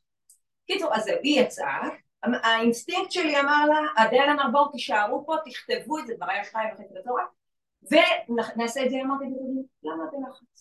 [0.66, 1.88] קיצור, אז זהו, היא יצאה,
[2.22, 6.68] האינסטינקט שלי אמר לה, הדיין אמר בואו תישארו פה, תכתבו את זה, כבר היה שתיים
[6.74, 7.28] וחצי בצהריים,
[8.28, 9.24] ונעשה את זה, אמרתי
[9.82, 10.53] למה בלחץ?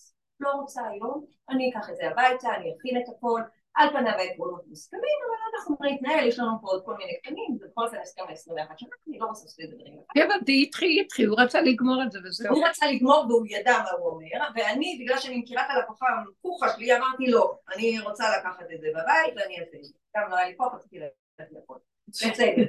[0.43, 3.41] לא רוצה היום, אני אקח את זה הביתה, אני אכין את הכל,
[3.75, 7.65] על פניו העקרונות מוסכמים, אבל אנחנו נתנהל, יש לנו פה עוד כל מיני קטנים, זה
[7.71, 9.99] בכל אופן הסכם ל-21 שנה, אני לא רוצה לעשות את זה דברים.
[10.25, 12.55] הבנתי, התחיל, התחיל, הוא רצה לגמור את זה וזהו.
[12.55, 16.69] הוא רצה לגמור והוא ידע מה הוא אומר, ואני, בגלל שאני מכירה את הלקוחה המקוחה
[16.69, 19.93] שלי, אמרתי לא, אני רוצה לקחת את זה בבית ואני אעשה את זה.
[20.17, 21.13] גם לא היה לי כוח, רציתי ללכת
[21.51, 21.75] לכל.
[22.07, 22.63] בסדר.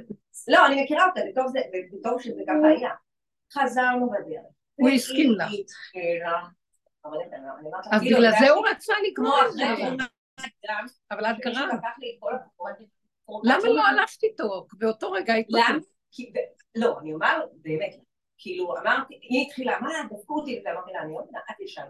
[0.47, 1.59] לא, אני מכירה אותה, וטוב זה-
[1.99, 2.89] וטוב שזה ככה היה.
[3.53, 4.41] חזרנו בדרך.
[4.75, 5.47] הוא הסכים לה.
[7.91, 9.63] אז כאילו, בגלל זה הוא רצה לגמור את זה.
[11.11, 11.25] אבל.
[11.25, 11.73] את שמישהו גרמת.
[11.73, 12.71] לקח לי את כל הכוחות.
[13.43, 14.67] למה לא הלכת איתו?
[14.73, 15.33] באותו רגע
[16.35, 17.95] ו- לא, אני אומר, באמת,
[18.37, 21.85] כאילו, אמרתי, היא התחילה, מה, דפקו אותי, ואמרתי לה, אני לא מבינה, את ישנת.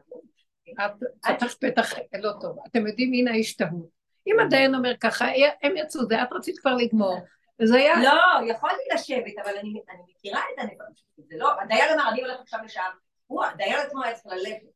[1.29, 2.57] את פתחת פתח לא טוב.
[2.67, 3.89] אתם יודעים, הנה ההשתהות.
[4.27, 5.25] אם הדיין אומר ככה,
[5.61, 7.19] הם יצאו, זה את רצית כבר לגמור.
[7.61, 7.93] וזה היה...
[8.03, 9.73] לא, יכולתי לשבת, אבל אני
[10.07, 10.63] מכירה את
[10.95, 12.89] שלי, זה לא, הדיין אמר, אני הולך עכשיו לשעה,
[13.27, 14.74] הוא, הדיין עצמו היה צריך ללכת,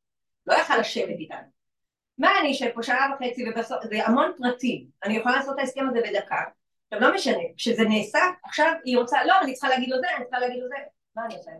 [0.49, 1.59] לא יכל לשבת איתנו.
[2.17, 5.89] מה אני אשב פה שעה וחצי, ובסוף, זה המון פרטים, אני יכולה לעשות את ההסכם
[5.89, 6.43] הזה בדקה,
[6.91, 10.25] עכשיו לא משנה, כשזה נעשה, עכשיו היא רוצה, לא, אני צריכה להגיד לו זה, אני
[10.25, 10.75] צריכה להגיד לו זה,
[11.15, 11.51] מה אני עושה?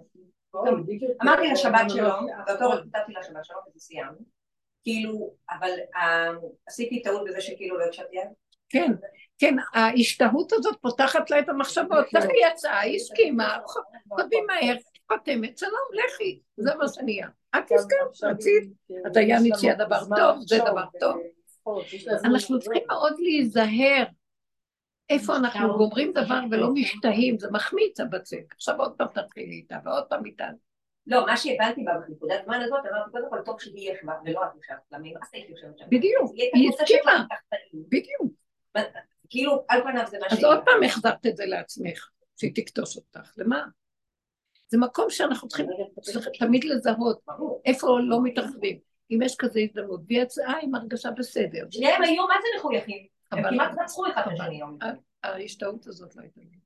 [1.21, 4.17] אמרתי לשבת שלום, באותו רגע כתבתי לשבת שלום וזה סיימנו,
[4.83, 6.29] כאילו, אבל אה,
[6.67, 8.23] עשיתי טעות בזה שכאילו לא הקשבתי לה.
[8.69, 8.91] כן,
[9.37, 12.05] כן, ההשתהות הזאת פותחת לה את המחשבות.
[12.15, 13.57] ככה היא יצאה, היא הסכימה,
[14.07, 14.75] כותבים מהר,
[15.11, 17.27] חותמת, שלום, לכי, זה מה שנהיה.
[17.55, 18.71] את הסכמת, רצית,
[19.05, 21.17] הדיין הציע דבר טוב, זה דבר טוב.
[22.25, 24.03] אנחנו צריכים מאוד להיזהר
[25.09, 28.53] איפה אנחנו גומרים דבר ולא משתהים, זה מחמיץ הבצק.
[28.55, 30.47] עכשיו עוד פעם תתחילי איתה, ועוד פעם איתה.
[31.07, 34.77] לא, מה שהבנתי בנקודת זמן הזאת, אמרתי קודם כל טוב שהיא ישבה ולא את ישבת,
[34.91, 35.85] למה את היית יושבת שם.
[35.85, 37.25] בדיוק, היא היא הסכימה.
[37.73, 38.33] בדיוק.
[39.29, 43.33] כאילו, על פניו זה מה אז עוד פעם החזרת את זה לעצמך, שהיא תקטוש אותך.
[43.37, 43.65] למה?
[44.69, 45.65] זה מקום שאנחנו צריכים
[46.39, 47.19] תמיד לזהות.
[47.65, 48.79] איפה לא מתרחבים.
[49.11, 51.65] אם יש כזה הזדמנות, והיא יצאה עם הרגשה בסדר.
[51.71, 54.77] שניהם היו מה זה מחויכים, הם כמעט רצחו אחד השני יום.
[55.23, 56.59] ההשתהות הזאת לא הייתה לי.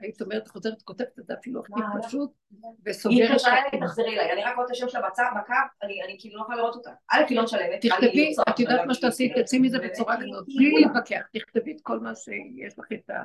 [0.00, 1.72] היית אומרת, חוזרת, כותבת את זה אפילו הכי?
[2.06, 3.78] פשוט, היא וסוגרת התקשרה אליי, הכל.
[3.86, 6.74] תחזרי אליי, אני רק רואה את השם שלה בצד, בקו, אני כאילו לא יכולה לראות
[6.74, 6.90] אותה.
[7.10, 7.80] א', היא לא משלמת.
[7.80, 10.56] תכתבי, לרצוח, את יודעת מה גם שתעשי, היא- תצאי מזה באמת, בצורה היא- כזאת, היא-
[10.56, 13.22] בלי להתווכח, תכתבי את כל מה שיש לך את ה...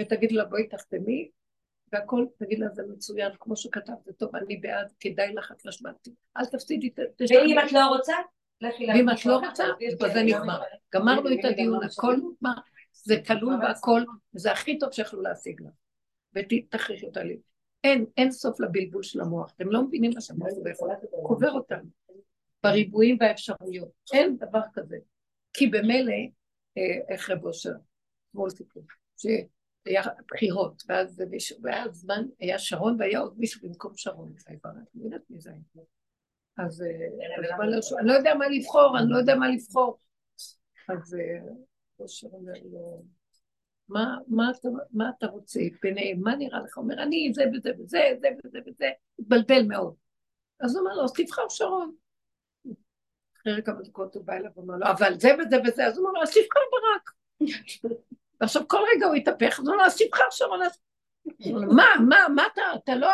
[0.00, 1.28] ותגידי לה, בואי תחתמי,
[1.92, 6.14] והכל, תגידי לה, זה מצוין, כמו שכתבת, זה טוב, אני בעד, כדאי לך, את נשמעתי.
[6.36, 7.56] אל תפסידי, ת- תשלמי.
[7.56, 8.14] ואם את לא רוצה,
[8.62, 9.08] ואם.
[9.08, 9.64] את לא רוצה,
[10.00, 10.60] בזה נגמר.
[10.94, 12.54] גמרנו את הדיון, הכל נגמר,
[12.92, 14.02] זה כלול בהכל,
[14.32, 15.70] זה הכי טוב שיכלו להשיג לה.
[16.34, 17.38] ותכריחי אותה לי.
[17.84, 19.52] אין, אין סוף לבלבול של המוח.
[19.56, 20.94] אתם לא מבינים מה שהמוח עובר.
[21.26, 21.88] קובר אותנו.
[22.62, 23.88] בריבועים והאפשרויות.
[24.12, 24.96] אין דבר כזה.
[25.52, 26.12] כי במילא,
[26.78, 27.72] אה, איך רב אושר,
[28.30, 28.82] אתמול סיפור,
[29.86, 34.34] שהיה בחירות, ואז זה מישהו, והיה זמן, היה שרון והיה עוד מישהו במקום שרון.
[34.48, 34.58] אני
[34.94, 35.84] לא יודעת מי זה היה.
[36.58, 36.86] אז אה,
[37.38, 39.98] אז לאושר, אני לא יודע מה לבחור, אני לא יודע מה לבחור.
[40.88, 43.02] אז אה, לו,
[43.88, 46.20] מה, מה, אתה, מה אתה רוצה ביניהם?
[46.20, 46.76] מה נראה לך?
[46.76, 49.94] אומר, אני זה וזה וזה, זה וזה וזה, התבלבל מאוד.
[50.60, 51.94] אז הוא אומר לו, אז תבחר שרון.
[53.40, 56.18] אחרי כמה דקות הוא בא אליו ואומר לו, אבל זה וזה וזה, אז הוא אומר
[56.18, 57.10] לו, אז תבחר ברק.
[58.40, 60.44] ועכשיו כל רגע הוא התהפך, אז הוא אומר אז תבחר שם,
[61.76, 63.08] מה, מה, מה אתה, אתה לא...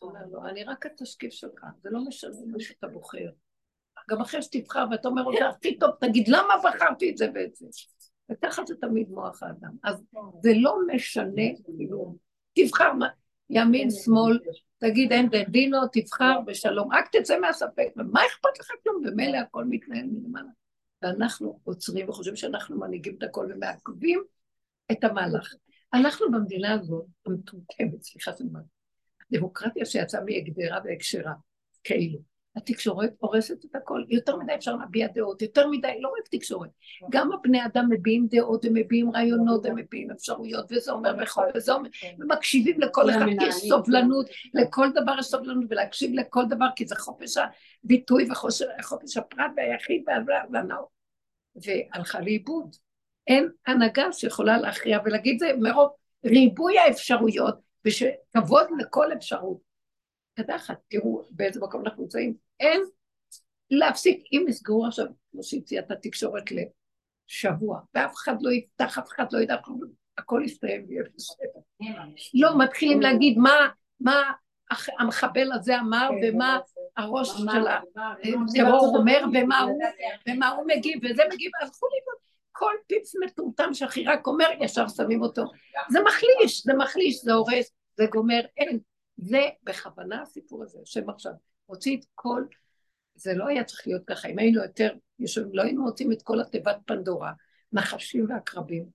[0.00, 3.30] הוא אומר לו, אני רק התשקיף שלך, זה לא משנה מה שאתה בוחר.
[4.10, 7.66] גם אחרי שתבחר ואתה אומר, זה הכי טוב, תגיד, למה בחרתי את זה ואת זה?
[8.30, 9.72] וככה זה תמיד מוח האדם.
[9.84, 10.02] אז
[10.42, 12.16] זה לא משנה כלום.
[12.52, 12.92] תבחר
[13.50, 14.38] ימין, שמאל,
[14.78, 19.02] תגיד אין דין דינו, תבחר בשלום, רק תצא מהספק, ומה אכפת לך כלום?
[19.02, 20.48] במילא הכל מתנהל מלמעלה.
[21.02, 24.24] ואנחנו עוצרים וחושבים שאנחנו מנהיגים את הכל ומעכבים
[24.92, 25.54] את המהלך.
[25.94, 28.64] אנחנו במדינה הזאת, המטומטמת, סליחה שאני אומרת,
[29.32, 31.32] דמוקרטיה שיצאה מהגדרה והקשרה,
[31.84, 32.29] כאילו.
[32.56, 36.68] התקשורת הורסת את הכל, יותר מדי אפשר להביע דעות, יותר מדי, לא רק תקשורת,
[37.10, 41.88] גם הבני אדם מביעים דעות ומביעים רעיונות ומביעים אפשרויות, וזה אומר וכל וזה אומר,
[42.18, 46.94] ומקשיבים לכל אחד, כי יש סובלנות, לכל דבר יש סובלנות, ולהקשיב לכל דבר, כי זה
[46.96, 47.34] חופש
[47.84, 50.04] הביטוי וחופש הפרט והיחיד
[50.52, 50.90] והנאור.
[51.56, 52.76] והלכה לאיבוד.
[53.26, 55.90] אין הנהגה שיכולה להכריע ולהגיד זה מרוב
[56.26, 59.69] ריבוי האפשרויות, ושכבוד לכל אפשרות.
[60.42, 62.34] קדחת, תראו באיזה מקום אנחנו נמצאים.
[62.60, 62.82] אין
[63.70, 69.24] להפסיק, אם יסגרו עכשיו, כמו שהציע את התקשורת לשבוע, ואף אחד לא יפתח, אף אחד
[69.32, 69.56] לא ידע,
[70.18, 71.60] הכל יסתיים ויהיה בסדר.
[72.34, 73.68] לא, מתחילים להגיד מה,
[74.00, 74.22] מה
[74.98, 76.58] המחבל הזה אמר, ומה
[76.96, 79.24] הראש של הטרור אומר,
[80.28, 81.96] ומה הוא מגיב, וזה מגיב, אז כולי
[82.52, 85.44] כל פיפס מטומטם שהכי רק אומר, ישר שמים אותו.
[85.88, 88.78] זה מחליש, זה מחליש, זה הורס, זה גומר, אין.
[89.22, 91.32] זה בכוונה הסיפור הזה, יושב עכשיו,
[91.66, 92.44] הוציא את כל,
[93.14, 96.40] זה לא היה צריך להיות ככה, אם היינו יותר יושבים, לא היינו מוצאים את כל
[96.40, 97.32] התיבת פנדורה,
[97.72, 98.86] נחשים ועקרבים,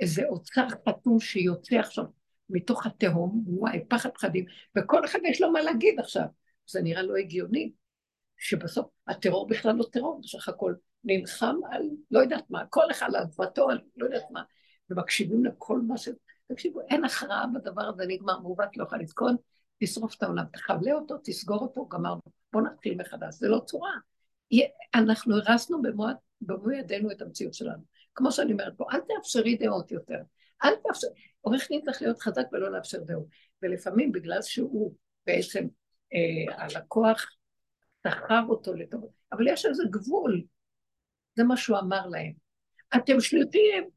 [0.00, 2.04] איזה אוצר חתום שיוצא עכשיו
[2.50, 4.44] מתוך התהום, וואי, פחד פחדים,
[4.78, 6.26] וכל אחד יש לו מה להגיד עכשיו.
[6.66, 7.72] זה נראה לא הגיוני,
[8.36, 13.16] שבסוף הטרור בכלל לא טרור, בסך הכל נלחם על לא יודעת מה, כל אחד על
[13.16, 14.42] אדמתו, על לא יודעת מה,
[14.90, 16.08] ומקשיבים לכל מה ש...
[16.52, 19.36] תקשיבו, אין הכרעה בדבר הזה, נגמר, מעוות לא יכול לתקון,
[19.78, 22.20] תשרוף את העולם, תחבלה אותו, תסגור אותו, גמרנו,
[22.52, 23.92] בוא נתחיל מחדש, זה לא צורה.
[24.94, 25.82] אנחנו הרסנו
[26.40, 27.82] במו, ידינו את המציאות שלנו.
[28.14, 30.18] כמו שאני אומרת פה, אל תאפשרי דעות יותר.
[30.64, 31.10] אל תאפשרי,
[31.40, 33.26] עורך דין צריך להיות חזק ולא לאפשר דעות.
[33.62, 34.94] ולפעמים בגלל שהוא
[35.26, 35.66] בעצם,
[36.14, 37.26] אה, הלקוח
[38.06, 40.42] שכר אותו לטוב, אבל יש איזה גבול,
[41.36, 42.32] זה מה שהוא אמר להם.
[42.96, 43.90] אתם שליחים,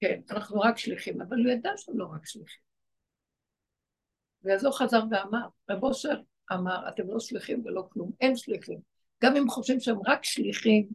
[0.00, 2.67] כן, אנחנו רק שליחים, אבל הוא ידע שהם לא רק שליחים.
[4.44, 6.20] ואז הוא חזר ואמר, רב אושר
[6.52, 8.78] אמר, אתם לא שליחים ולא כלום, הם שליחים.
[9.24, 10.88] גם אם חושבים שהם רק שליחים,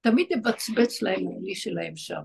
[0.00, 2.22] תמיד יבצבץ להם האלי שלהם שם.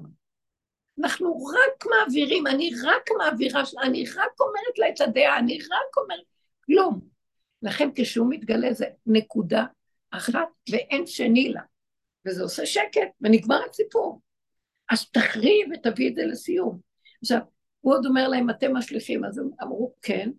[0.99, 6.25] אנחנו רק מעבירים, אני רק מעבירה, אני רק אומרת לה את הדעה, אני רק אומרת,
[6.65, 6.99] כלום.
[7.61, 9.65] לכן כשהוא מתגלה זה נקודה
[10.11, 11.61] אחת ואין שני לה.
[12.27, 14.21] וזה עושה שקט, ונגמר הסיפור.
[14.91, 16.79] אז תחריב ותביא את זה לסיום.
[17.21, 17.39] עכשיו,
[17.83, 20.29] הוא עוד אומר להם, אתם השליחים, אז הם אמרו, כן,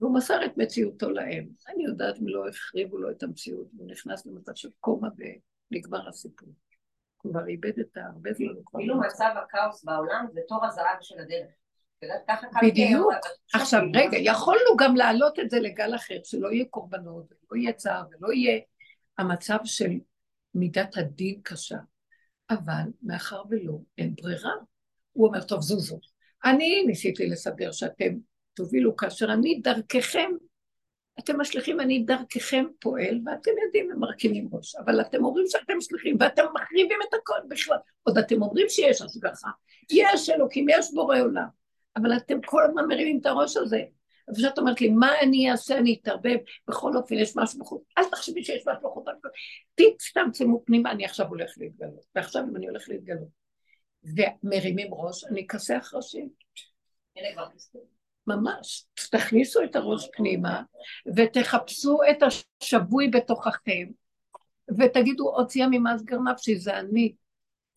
[0.00, 1.48] והוא מסר את מציאותו להם.
[1.68, 5.08] אני יודעת אם לא החריבו לו את המציאות, הוא נכנס למצב של קומה
[5.70, 6.48] ונגמר הסיפור.
[7.18, 8.46] כבר איבד את הרבה זמן.
[8.76, 11.50] כאילו מצב הכאוס בעולם זה תור הזהב של הדרך.
[12.62, 13.12] בדיוק.
[13.54, 18.04] עכשיו, רגע, יכולנו גם להעלות את זה לגל אחר, שלא יהיה קורבנות, ולא יהיה צער,
[18.10, 18.60] ולא יהיה
[19.18, 19.90] המצב של
[20.54, 21.78] מידת הדין קשה.
[22.50, 24.52] אבל מאחר ולא, אין ברירה.
[25.12, 25.98] הוא אומר, טוב, זוזו.
[26.44, 28.14] אני ניסיתי לסדר שאתם
[28.54, 30.30] תובילו, כאשר אני דרככם,
[31.18, 36.16] אתם משליכים, אני דרככם פועל, ואתם יודעים, הם מרכיבים ראש, אבל אתם אומרים שאתם שליחים,
[36.20, 37.76] ואתם מחריבים את הכל בכלל.
[38.02, 39.48] עוד אתם אומרים שיש השגחה,
[39.90, 41.46] יש אלוקים, יש בורא עולם,
[41.96, 43.82] אבל אתם כל הזמן מרימים את הראש הזה.
[44.30, 46.36] וכשאת אומרת לי, מה אני אעשה, אני אתערבב,
[46.68, 49.04] בכל אופן יש משהו בחוץ, אל תחשבי שיש משהו בחוץ,
[49.74, 53.45] תצטמצמו פנימה, אני עכשיו הולך להתגלות, ועכשיו אם אני הולך להתגלות,
[54.06, 56.28] ומרימים ראש, אני אכסח ראשים.
[58.26, 60.62] ממש, תכניסו את הראש פנימה
[61.16, 63.86] ותחפשו את השבוי בתוככם
[64.78, 67.14] ותגידו, הוציאה ממסגר נפשי, זה אני.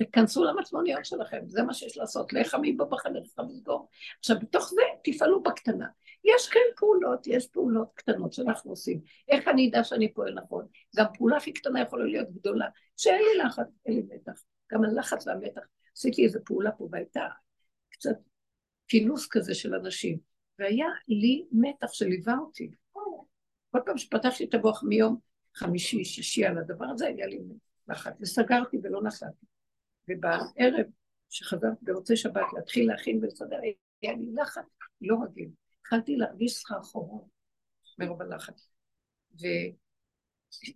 [0.03, 3.89] תכנסו למצמוניות שלכם, זה מה שיש לעשות, לך מפה בחדר, לך לסגור.
[4.19, 5.87] עכשיו, בתוך זה תפעלו בקטנה.
[6.23, 9.01] יש כן פעולות, יש פעולות קטנות שאנחנו עושים.
[9.27, 10.65] איך אני אדע שאני פועל נכון?
[10.95, 12.65] גם פעולה הכי קטנה יכולה להיות גדולה,
[12.97, 14.43] שאין לי לחץ, אין לי מתח.
[14.71, 15.61] גם הלחץ והמתח.
[15.99, 17.27] עשיתי איזו פעולה פה והייתה
[17.89, 18.17] קצת
[18.87, 20.19] כינוס כזה של אנשים,
[20.59, 22.71] והיה לי מתח שליווה אותי.
[23.71, 25.17] כל פעם שפתחתי את המוח מיום
[25.55, 27.39] חמישי, שישי על הדבר הזה, היה לי
[27.87, 29.45] לחץ, וסגרתי ולא נסעתי.
[30.09, 30.85] ובערב,
[31.29, 33.59] שחזרתי במוצאי שבת להתחיל להכין ולסדר,
[34.01, 34.63] היה לי לחץ
[35.01, 35.49] לא רגיל.
[35.81, 37.27] התחלתי להרגיש סחרחורות
[37.99, 38.71] מרוב הלחץ.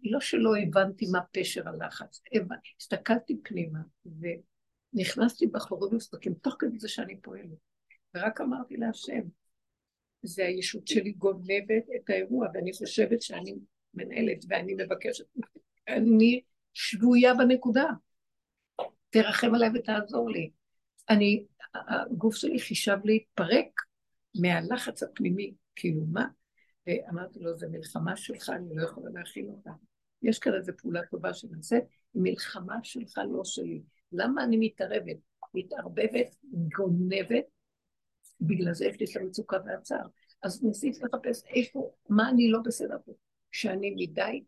[0.04, 2.22] לא שלא הבנתי מה פשר הלחץ,
[2.80, 3.80] הסתכלתי פנימה
[4.94, 7.58] ונכנסתי בחורים וסדקים תוך כדי זה שאני פועלת.
[8.16, 9.22] ורק אמרתי להשם,
[10.24, 13.56] זה הישות שלי גונבת את האירוע, ואני חושבת שאני
[13.94, 15.26] מנהלת ואני מבקשת,
[15.88, 16.42] אני
[16.74, 17.86] שבויה בנקודה.
[19.10, 20.50] תרחם עליי ותעזור לי.
[21.10, 23.82] אני, הגוף שלי חישב להתפרק
[24.36, 26.26] מהלחץ הפנימי, כאילו מה?
[26.88, 29.72] ואמרתי לו, זו מלחמה שלך, אני לא יכולה להכיל אותה.
[30.22, 31.84] יש כאן איזו פעולה טובה שנעשית,
[32.16, 33.82] מלחמה שלך, לא שלי.
[34.14, 35.18] למה אני מתערבת?
[35.54, 36.36] מתערבבת,
[36.78, 37.46] גונבת,
[38.42, 40.08] בגלל זה יש לי את המצוקה והצער.
[40.44, 43.14] אז ניסיתי לחפש איפה, מה אני לא בסדר פה.
[43.52, 44.44] שאני מדי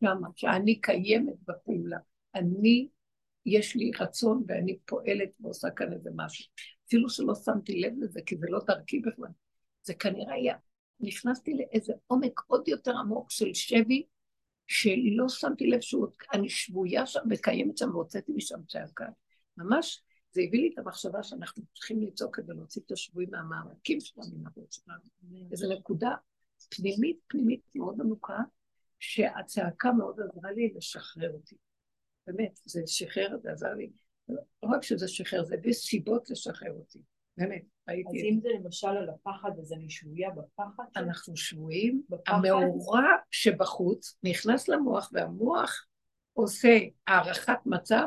[0.00, 1.98] שמה, שאני קיימת בפעולה.
[2.34, 2.88] אני,
[3.46, 6.44] יש לי רצון ואני פועלת ועושה כאן איזה משהו.
[6.88, 9.30] אפילו שלא שמתי לב לזה, כי זה לא דרכי בכלל.
[9.82, 10.56] זה כנראה היה,
[11.00, 14.06] נכנסתי לאיזה עומק עוד יותר עמוק של שבי,
[14.66, 19.06] שלא שמתי לב שאני שבויה שם וקיימת שם והוצאתי משם צעקה.
[19.56, 20.02] ממש
[20.32, 24.64] זה הביא לי את המחשבה שאנחנו צריכים לצעוק כדי להוציא את השבויים מהמעמקים שלנו, מהמעמקים
[24.70, 25.00] שלנו.
[25.50, 26.10] איזו נקודה
[26.68, 28.38] פנימית, פנימית מאוד עמוקה,
[28.98, 31.56] שהצעקה מאוד עזרה לי לשחרר אותי.
[32.26, 33.90] באמת, זה שחרר, זה עזר לי.
[34.28, 37.02] לא רק שזה שחרר, זה הביא סיבות לשחרר אותי.
[37.36, 38.08] באמת, ראיתי.
[38.08, 40.84] אז אם זה למשל על הפחד, אז אני שבויה בפחד?
[40.96, 42.02] אנחנו שבויים.
[42.26, 45.86] המאורע שבחוץ נכנס למוח, והמוח
[46.32, 48.06] עושה הערכת מצב,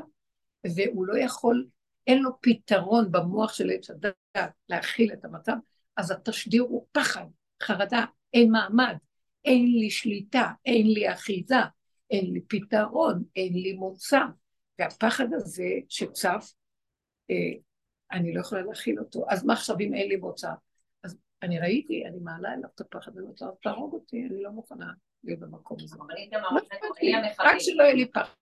[0.76, 1.68] והוא לא יכול
[2.08, 5.54] אין לו פתרון במוח של עץ הדת להכיל את המצב,
[5.98, 7.26] אז התשדיר הוא פחד,
[7.64, 8.96] חרדה, אין מעמד,
[9.46, 11.56] אין לי שליטה, אין לי אחיזה,
[12.12, 14.22] אין לי פתרון, אין לי מוצא.
[14.80, 16.54] והפחד הזה שצף,
[17.32, 17.36] אה,
[18.12, 19.26] אני לא יכולה להכיל אותו.
[19.30, 20.51] אז מה עכשיו אם אין לי מוצא?
[21.03, 24.91] אז אני ראיתי, אני מעלה אליו את הפחד, אני רוצה, תהרוג אותי, אני לא מוכנה
[25.24, 25.95] להיות במקום הזה.
[27.39, 28.34] רק שלא יהיה לי פחד.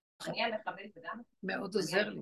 [1.42, 2.20] מאוד עוזר לי.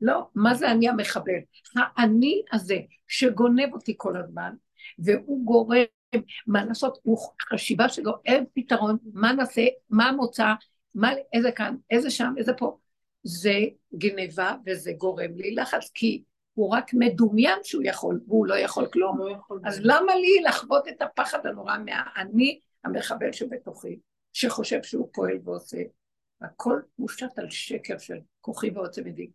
[0.00, 1.40] לא, מה זה אני המחבל?
[1.76, 2.78] האני הזה
[3.08, 4.54] שגונב אותי כל הזמן,
[4.98, 5.84] והוא גורם,
[6.46, 7.18] מה לעשות, הוא
[7.52, 10.46] חשיבה שלו, אין פתרון, מה נעשה, מה המוצא,
[10.94, 12.78] מה, איזה כאן, איזה שם, איזה פה.
[13.22, 13.58] זה
[13.94, 16.22] גניבה וזה גורם לי לחץ, כי
[16.58, 19.18] הוא רק מדומיין שהוא יכול, והוא לא יכול כלום.
[19.18, 23.98] לא יכול אז למה לי לחוות את הפחד הנורא מהאני המחבל שבתוכי,
[24.32, 25.82] שחושב שהוא פועל ועושה?
[26.40, 29.30] הכל מושת על שקר של כוחי ועוצם ידי.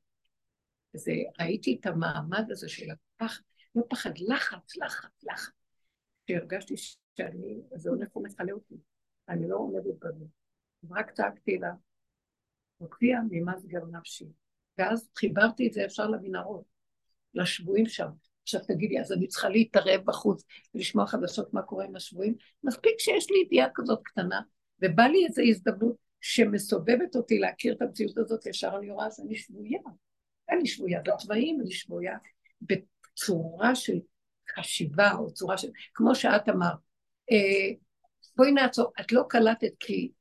[0.93, 3.41] זה, ראיתי את המעמד הזה של הפחד,
[3.76, 5.53] לא פחד, לחץ, לחץ, לחץ.
[6.28, 6.76] שהרגשתי
[7.17, 8.76] שאני, זה הולך ומכלה אותי,
[9.30, 10.26] אני לא עומדת בזה.
[10.91, 11.74] רק צעקתי לה,
[12.78, 14.28] הוציאה ממסגר נפשי.
[14.78, 16.72] ואז חיברתי את זה ישר למנהרות,
[17.34, 18.08] לשבויים שם.
[18.44, 20.44] עכשיו תגידי, אז אני צריכה להתערב בחוץ
[20.76, 22.36] ולשמוע חדשות מה קורה עם השבויים?
[22.64, 24.42] מספיק שיש לי ידיעה כזאת קטנה,
[24.82, 29.80] ובא לי איזו הזדמנות שמסובבת אותי להכיר את המציאות הזאת, ישר אני רואה שאני שבויה.
[30.50, 32.18] אני שבויה בצבעים, אני שבויה
[32.62, 34.00] בצורה של
[34.56, 35.68] חשיבה, או צורה של...
[35.94, 36.78] כמו שאת אמרת,
[37.32, 37.76] אה,
[38.36, 40.12] בואי נעצור, את לא קלטת כי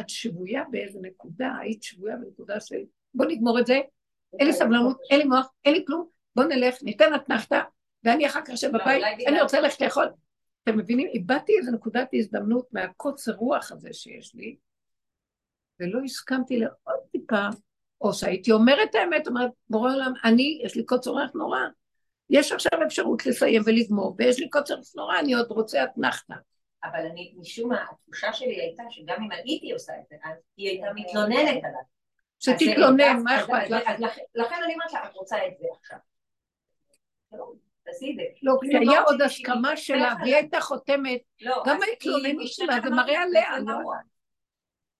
[0.00, 2.76] את שבויה באיזה נקודה, היית שבויה בנקודה של
[3.14, 3.80] בוא נגמור את זה,
[4.38, 7.60] אין לי סבלנות, אין לי מוח, אין לי כלום, בוא נלך, ניתן אתנחתא,
[8.04, 10.08] ואני אחר כך אשב לא, בבית, אני רוצה ללכת לאכול.
[10.62, 11.08] אתם מבינים?
[11.08, 14.56] איבדתי איזו נקודת הזדמנות מהקוצר רוח הזה שיש לי,
[15.80, 17.48] ולא הסכמתי לעוד טיפה
[18.00, 21.58] או שהייתי אומרת האמת, אומרת, בורא עולם, אני, יש לי קוצר רוח נורא,
[22.30, 26.34] יש עכשיו אפשרות לסיים ולגמור, ויש לי קוצר רוח נורא, אני עוד רוצה אתנחתא.
[26.84, 30.68] אבל אני, משום מה, התחושה שלי הייתה שגם אם הייתי עושה את זה, אז היא
[30.68, 31.80] הייתה מתלוננת עליו.
[32.38, 34.18] שתתלונן, מה אכפת לך?
[34.34, 35.98] לכן אני אומרת לה, את רוצה את זה עכשיו.
[38.42, 43.58] לא, כשהיה עוד הסכמה שלה, והיא הייתה חותמת, לא, גם ההתלוננות שלה, זה מראה עליה,
[43.58, 43.78] לא?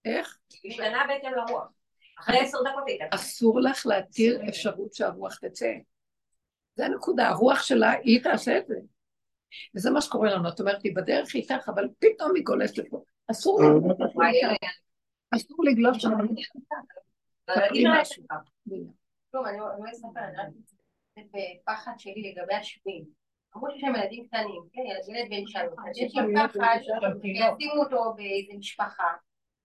[0.05, 0.39] איך?
[0.62, 1.68] היא משתנה בהתאם לרוח.
[2.18, 3.05] אחרי עשר דקות הייתה.
[3.11, 5.72] אסור לך להתיר אפשרות שהרוח תצא.
[6.74, 8.74] זה הנקודה, הרוח שלה, היא תעשה את זה.
[9.74, 13.03] וזה מה שקורה לנו, את אומרת, היא בדרך איתך, אבל פתאום היא גולשת לפה.
[13.31, 13.61] אסור
[15.31, 16.11] אסור לגלוש שם.
[19.31, 20.49] טוב, אני לא אספר, אני רק
[21.64, 23.05] פחד שלי לגבי השבויים.
[23.57, 26.79] אמרו שיש להם ילדים קטנים, כן, ילד בן שלוש, אז יש לי פחד
[27.23, 29.12] שישימו אותו באיזה משפחה,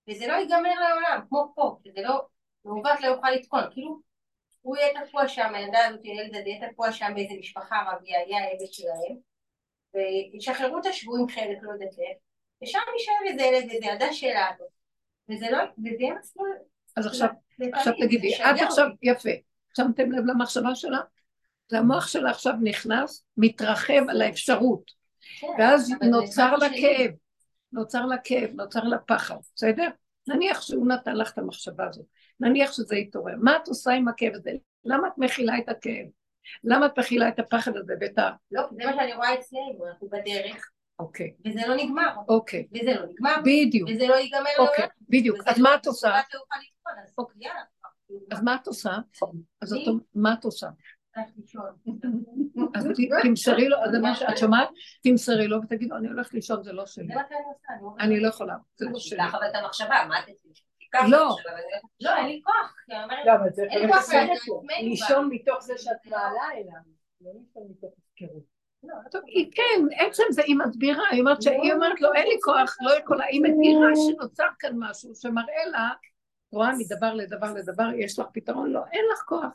[0.09, 2.21] וזה לא ייגמר לעולם, כמו פה, שזה לא...
[2.65, 3.99] מעוות לא יוכל לתקון, כאילו
[4.61, 8.43] הוא יהיה תקוע שם, הילדה הזאת, הילד הזה יהיה תקוע שם באיזה משפחה ערביה, יהיה
[8.43, 9.17] העבד שלהם,
[9.93, 12.17] וישחררו את השבויים חלק, לא יודעת איך,
[12.63, 14.65] ושם יישאר איזה ילד איזה ילדה שלנו,
[15.29, 16.57] וזה לא, וזה יהיה מסלול.
[16.97, 17.29] אז עכשיו,
[17.73, 19.29] עכשיו תגידי, את עכשיו, יפה,
[19.77, 20.99] שמתם לב למחשבה שלה?
[21.67, 24.91] זה המוח שלה עכשיו נכנס, מתרחב על האפשרות,
[25.39, 27.11] כן, ואז נוצר לה כאב,
[27.71, 29.87] נוצר לה כאב, נוצר לה פחד, בסדר?
[30.27, 32.05] נניח שהוא נתן לך את המחשבה הזאת,
[32.39, 34.51] נניח שזה יתעורר, מה את עושה עם הכאב הזה?
[34.85, 36.05] למה את מכילה את הכאב?
[36.63, 38.31] למה את מכילה את הפחד הזה ואת ה...
[38.51, 42.15] לא, זה מה שאני רואה אצלנו, אנחנו בדרך, אוקיי, וזה לא נגמר.
[42.27, 44.87] אוקיי, וזה לא נגמר, בדיוק, וזה לא ייגמר אוקיי.
[45.09, 45.37] בדיוק.
[45.45, 46.19] אז מה את עושה?
[46.19, 46.23] אז
[47.17, 47.49] אוקיי.
[48.31, 48.91] אז מה את עושה?
[49.61, 49.75] אז
[50.15, 50.67] מה את עושה?
[52.75, 52.87] אז
[53.23, 54.69] תמסרי לו, אז זה מה שאת שומעת?
[55.03, 57.13] תמסרי לו ותגידי, אני הולכת לישון, זה לא שלי.
[57.13, 58.03] עושה.
[58.03, 59.19] אני לא יכולה, זה לא שלי.
[59.19, 60.29] תיקח אבל את המחשבה, מה את
[61.03, 61.35] את לא.
[62.01, 62.75] לא, אין לי כוח.
[62.85, 64.09] כי אני אומרת, לא, אין אבל כוח
[64.81, 66.81] לישון מתוך זה שאת מעלה אליו.
[67.21, 68.55] לא לישון מתוך הפקרות.
[69.25, 72.99] היא כן, עצם זה היא מסבירה, היא אומרת שהיא אומרת לו, אין לי כוח, לא
[72.99, 75.89] יכולה, היא מכירה שנוצר כאן משהו שמראה לה,
[76.51, 78.71] רואה מדבר לדבר לדבר, יש לך פתרון?
[78.71, 79.51] לא, אין לך כוח.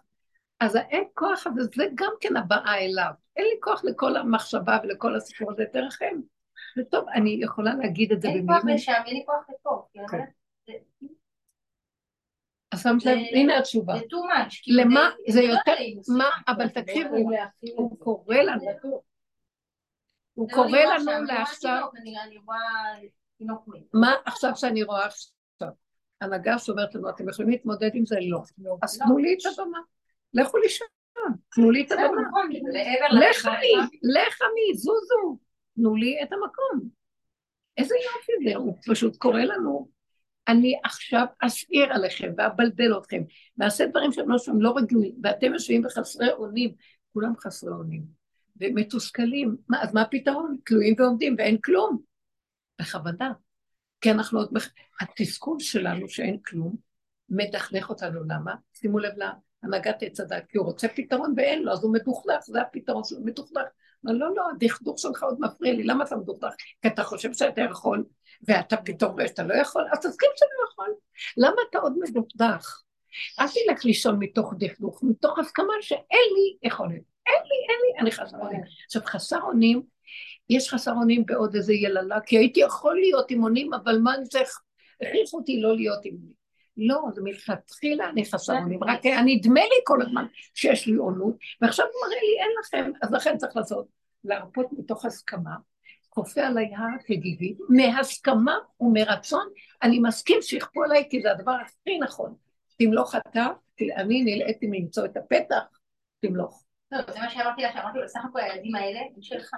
[0.60, 3.10] אז האין כוח הזה, זה גם כן הבאה אליו.
[3.36, 6.20] אין לי כוח לכל המחשבה ולכל הסיפור הזה, תרחם.
[6.76, 8.64] זה טוב, אני יכולה להגיד את זה אין לי כוח.
[8.64, 9.86] לשם, אין לי כוח לפה.
[12.72, 13.94] אז שמת לב, הנה התשובה.
[13.94, 14.54] זה too much.
[14.66, 15.72] למה זה לא יותר,
[16.18, 16.28] מה.
[16.48, 17.98] אבל תקשיבו, להכיל את הוא.
[17.98, 18.62] קורא לנו,
[20.34, 21.88] הוא לא קורא לנו לעכשיו.
[23.94, 25.68] מה עכשיו שאני רואה עכשיו?
[26.20, 28.16] הנהגה שאומרת לנו, אתם יכולים להתמודד עם זה?
[28.20, 28.42] לא.
[28.82, 29.06] אז לא.
[29.06, 29.78] תנו לי את הבמה.
[30.34, 30.88] לכו לישון,
[31.54, 32.22] תנו לי את הבמה.
[32.28, 32.50] נכון,
[33.20, 33.72] לך עמי,
[34.02, 35.38] לך עמי, זוזו,
[35.76, 36.88] תנו לי את המקום.
[37.76, 39.88] איזה יופי זה, הוא פשוט קורא לנו,
[40.48, 43.22] אני עכשיו אשאיר עליכם ואבלבל אתכם,
[43.58, 46.74] ואעשה דברים שהם לא שהם לא רגילים, ואתם יושבים בחסרי אונים,
[47.12, 48.02] כולם חסרי אונים,
[48.60, 50.56] ומתוסכלים, מה, אז מה הפתרון?
[50.64, 51.98] תלויים ועומדים ואין כלום.
[52.80, 53.32] בכוונה.
[54.00, 54.50] כי אנחנו עוד.
[55.00, 56.76] התסכול שלנו שאין כלום,
[57.28, 58.54] מדכדך אותנו, למה?
[58.74, 59.12] שימו לב
[59.62, 63.20] להנהגת עץ הדת, כי הוא רוצה פתרון ואין לו, אז הוא מדוכדך, זה הפתרון שלו,
[63.20, 63.62] מדוכדך.
[64.04, 66.54] לא, לא, לא, הדכדוך שלך עוד מפריע לי, למה אתה מדוכדך?
[66.82, 68.04] כי אתה חושב שאתה יכול,
[68.48, 70.94] ואתה פתאום רואה שאתה לא יכול, אז תסכים שאתה לא יכול.
[71.36, 72.82] למה אתה עוד מדוכדך?
[73.40, 77.02] אל תלך לישון מתוך דכדוך, מתוך הסכמה שאין לי יכולת.
[77.26, 78.60] אין לי, אין לי, אני חסר אונים.
[78.86, 79.82] עכשיו, חסר אונים,
[80.50, 84.28] יש חסר אונים בעוד איזה יללה, כי הייתי יכול להיות עם אונים, אבל מה אני
[84.28, 84.60] צריך,
[85.02, 86.39] הכריחו אותי לא להיות עם אונים.
[86.76, 91.34] לא, זה מלכתחילה אני חסר אונים, רק היה נדמה לי כל הזמן שיש לי עונות,
[91.60, 93.86] ועכשיו הוא מראה לי אין לכם, אז לכן צריך לעשות,
[94.24, 95.56] להרפות מתוך הסכמה,
[96.08, 99.48] כופה עליי הר כגיגית, מהסכמה ומרצון,
[99.82, 102.34] אני מסכים שיכפו עליי, כי זה הדבר הכי נכון.
[102.78, 103.46] תמלוך אתה,
[103.96, 105.64] אני נלאיתי למצוא את הפתח,
[106.20, 106.64] תמלוך.
[106.92, 109.50] לא, זה מה שאמרתי לה, שאמרתי לו, בסך הכל הילדים האלה הם שלך.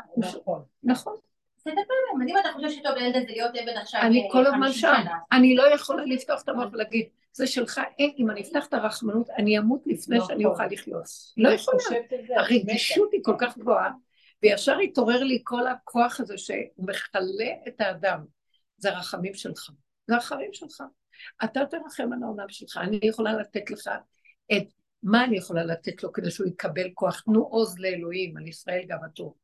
[0.82, 1.16] נכון.
[1.66, 4.72] אז אם אתה חושב שטוב לילד הזה להיות עבד עכשיו אני אה, כל הזמן 50
[4.72, 5.02] שם,
[5.32, 9.30] אני לא יכולה לפתוח את המוח ולהגיד, זה שלך, אין, אם אני אפתח את הרחמנות,
[9.30, 10.28] אני אמות לפני נכון.
[10.28, 11.04] שאני אוכל לחיות.
[11.36, 11.78] לא אני יכולה.
[12.36, 13.90] הרגישות היא כל כך גבוהה,
[14.42, 18.24] וישר התעורר לי כל הכוח הזה שהוא מכלה את האדם.
[18.76, 19.70] זה הרחמים שלך.
[20.06, 20.82] זה הרחמים שלך.
[21.44, 23.90] אתה תרחם על העולם שלך, אני יכולה לתת לך
[24.52, 24.62] את,
[25.02, 27.20] מה אני יכולה לתת לו כדי שהוא יקבל כוח?
[27.20, 29.34] תנו עוז לאלוהים, על ישראל גאוותו.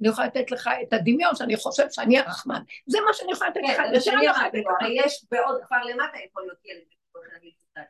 [0.00, 2.62] אני יכולה לתת לך את הדמיון שאני חושב שאני הרחמן.
[2.86, 4.58] זה מה שאני יכולה לתת לך, כן, זה שאני אמרתי
[5.04, 6.82] יש בעוד כפר למטה יכול להיות ילד.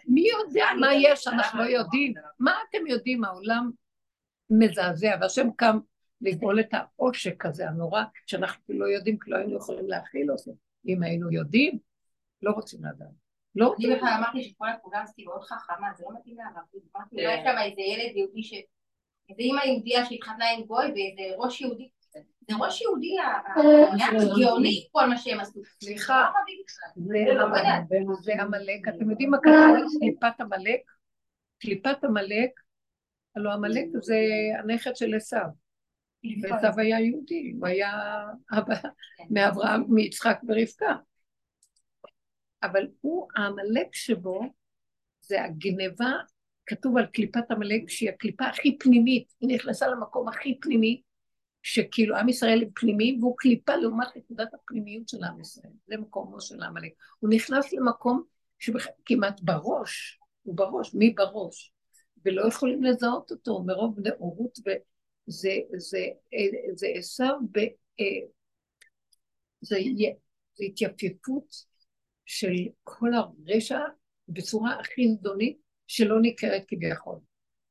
[0.07, 2.15] מי יודע מה יש, אנחנו לא יודעים.
[2.39, 3.71] מה אתם יודעים, העולם
[4.51, 5.79] מזעזע, והשם קם
[6.21, 10.53] לגאול את העושק הזה הנורא, שאנחנו לא יודעים, כי לא היינו יכולים להכיל אותו.
[10.87, 11.79] אם היינו יודעים,
[12.43, 13.09] לא רוצים לדעת.
[13.57, 17.37] לא אני בכלל אמרתי שכל עשיתי מאוד חכמה, זה לא מתאים לה, אבל אמרתי, אולי
[17.37, 17.45] כן.
[17.45, 18.53] שם איזה ילד יהודי ש...
[19.31, 21.89] איזה אימא יהודייה שהתחתנה עם גוי ואיזה ראש יהודי,
[22.51, 23.61] זה ראש יהודי ה- ה-
[23.95, 24.07] היה
[24.41, 25.61] גאוני כל מה שהם עשו.
[25.85, 26.31] סליחה.
[26.97, 27.05] לא.
[27.27, 27.43] זה לא.
[27.45, 28.89] עמלק, זה עמלק.
[28.89, 30.81] אתם יודעים מה קרה לקליפת עמלק?
[31.59, 32.51] קליפת עמלק,
[33.37, 34.17] הלוא עמלק זה
[34.59, 35.37] הנכד של עשו.
[36.43, 37.93] ועשו היה יהודי, הוא היה
[38.53, 38.75] אבא
[39.31, 40.97] מאברהם, מיצחק ורבקה.
[42.63, 44.41] אבל הוא, העמלק שבו,
[45.21, 46.13] זה הגניבה,
[46.67, 51.03] כתוב על קליפת עמלק שהיא הקליפה הכי פנימית, היא נכנסה למקום הכי פנימי,
[51.67, 56.63] שכאילו עם ישראל פנימי, והוא קליפה לעומת נקודת הפנימיות של עם ישראל, זה מקומו של
[56.63, 56.93] העמלק.
[57.19, 58.23] הוא נכנס למקום
[58.59, 61.73] שכמעט בראש, הוא בראש, מי בראש?
[62.25, 64.79] ולא יכולים לזהות אותו מרוב נאורות, וזה
[65.29, 66.07] זה, זה.
[68.01, 68.07] אה,
[69.61, 69.77] זה,
[70.61, 71.55] התייפייפות
[72.27, 72.55] של
[72.85, 73.81] כל הרשע
[74.29, 77.19] בצורה הכי זדונית שלא ניכרת כביכול.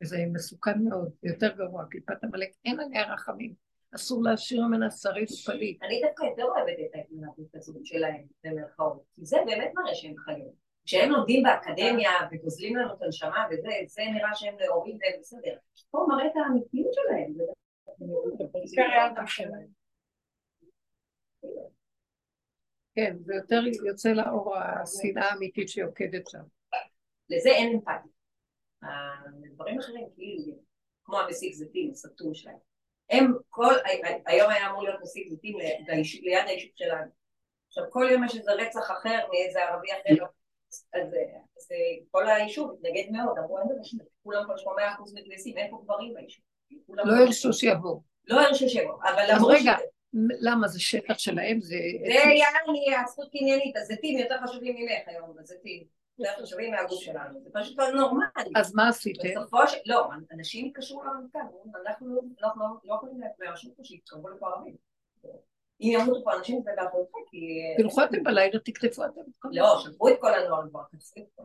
[0.04, 3.65] וזה מסוכן מאוד, יותר גרוע, קליפת עמלק, אין עליה רחמים,
[3.96, 5.84] אסור להשאיר ממנה שריף פליט.
[5.84, 10.66] אני דווקא יותר אוהבת את ההתנהגות הזאת שלהם, במרכאות, כי זה באמת מראה שהם חיים.
[10.86, 15.56] כשהם לומדים באקדמיה וגוזלים לנו את הנשמה וזה, זה נראה שהם נאורים והם בסדר.
[15.92, 17.34] פה מראה את האמיתיות שלהם.
[22.96, 26.44] כן, זה יותר יוצא לאור השנאה האמיתית שיוקדת שם.
[27.30, 28.12] לזה אין אמפתיה.
[29.54, 30.58] דברים אחרים, כאילו,
[31.04, 32.75] כמו המסיק זיתים, הסתום שלהם.
[33.10, 33.74] הם כל,
[34.26, 35.58] היום היה אמור להיות מסיק זיתים
[36.22, 37.12] ליד היישוב שלנו.
[37.68, 40.26] עכשיו כל יום יש איזה רצח אחר מאיזה ערבי אחר,
[40.70, 40.86] אז,
[41.58, 41.70] אז
[42.12, 46.14] כל היישוב התנגד מאוד, אמרו אין דבר כולם כבר שמונה אחוז מתגייסים, אין פה גברים
[46.14, 46.44] ביישוב.
[46.90, 48.02] לא הרשו שיבואו.
[48.28, 49.74] לא הרשו שיבואו, אבל אז רגע,
[50.42, 51.62] למה זה שטח שלהם?
[51.62, 51.76] זה...
[52.06, 55.84] זה יעני הזכות קניינית, הזיתים יותר חשובים ממך היום, הזיתים.
[56.42, 58.52] חשובים מהגוף שלנו, זה פשוט לא נורמלי.
[58.56, 59.30] אז מה עשיתם?
[59.30, 59.78] בסופו של...
[59.86, 61.40] לא, אנשים התקשרו לרמטכ"ל,
[61.88, 62.50] אנחנו לא- לא
[62.84, 64.76] לא יכולים להרשות פה שיתקרבו לפה ערבים.
[65.82, 67.38] אם ימותו פה אנשים זה באחריותכם, כי...
[67.78, 69.22] תלכו אתם בלילה, תקטפו אתם.
[69.52, 71.44] לא, שלחו את כל הנוער כבר, חטפו את כל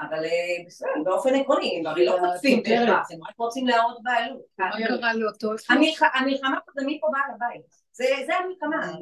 [0.00, 4.42] אבל אה, בסדר, באופן עקרוני, הם הרי לא חוטפים בהכרח, הם רק רוצים להראות בעלות.
[4.58, 5.48] מה קרה לאותו
[6.14, 7.85] המלחמה מי פה בעל הבית.
[7.96, 8.92] זה המלחמה.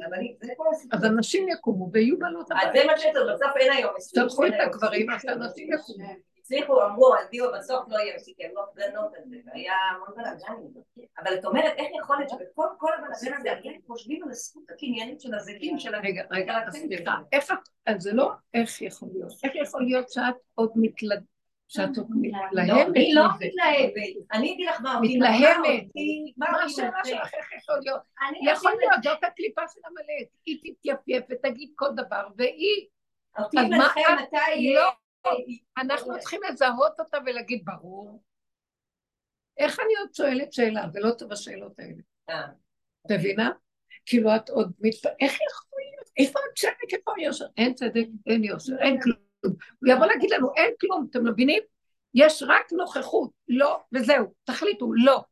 [0.91, 2.81] אז אנשים יקומו ויהיו בעלות אז הבית.
[2.81, 4.23] זה מה שזה, בסוף אין היום מספיק.
[4.23, 5.11] שלחו את הגברים.
[5.11, 6.09] אז האנשים יקומו.
[6.39, 10.73] הצליחו, אמרו, הדיו בסוף לא יהיה מספיק, הם לא הפגנות על זה, והיה המון בלאגנים.
[11.19, 15.21] אבל את אומרת, איך יכול להיות שבכל כל הבלאגן הזה, עדיין חושבים על הזכות הקניינית
[15.21, 16.79] של הזיתים, של רגע, רגע, הצדק.
[16.79, 21.23] סליחה, איך את, אז זה לא איך יכול להיות, איך יכול להיות שאת עוד מתלד...
[21.67, 23.23] שאת עוד לא, מתלהמת אני לא?
[23.35, 24.27] מתלהבת.
[24.31, 25.15] אני אגיד לך מה אותי...
[25.17, 25.85] מתלהמת.
[26.37, 26.99] מה השאלה?
[27.03, 28.01] שלך, איך יכול להיות?
[28.43, 32.87] יכול להיות, זאת הקליפה של עמלק, היא תתייפייף ותגיד כל דבר, והיא,
[33.39, 34.73] אותי מנחה מתי...
[34.73, 34.91] לא.
[35.77, 38.23] אנחנו צריכים לזהות אותה ולהגיד ברור.
[39.57, 42.01] איך אני עוד שואלת שאלה, ולא טוב השאלות האלה?
[42.29, 42.45] אה.
[43.05, 43.51] את מבינה?
[44.05, 45.05] כאילו את עוד מת...
[45.19, 46.09] איך יכול להיות?
[46.17, 46.93] איפה הצדק?
[46.93, 47.45] איפה היושר?
[47.57, 49.24] אין צדק, אין יושר, אין כלום.
[49.79, 51.63] הוא יבוא להגיד לנו, אין כלום, אתם מבינים?
[52.13, 55.23] יש רק נוכחות, לא, וזהו, תחליטו, לא.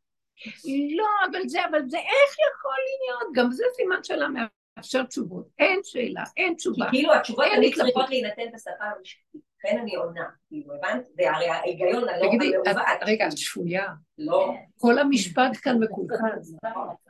[0.98, 3.34] לא, אבל זה, אבל זה, איך יכול להיות?
[3.36, 4.28] גם זה סימן שאלה
[4.78, 5.48] מאפשר תשובות.
[5.60, 6.90] אין שאלה, אין כי תשובה.
[6.90, 7.76] כאילו התשובות תמיד.
[7.76, 9.42] צריכות להינתן בשפה המשפטית.
[9.66, 11.06] לכן אני עונה, כאילו, הבנת?
[11.06, 12.88] זה הרי ההיגיון הלא המעוות.
[13.06, 13.88] רגע, את שפויה.
[14.18, 14.54] לא.
[14.78, 16.16] כל המשפט כאן מקולקל.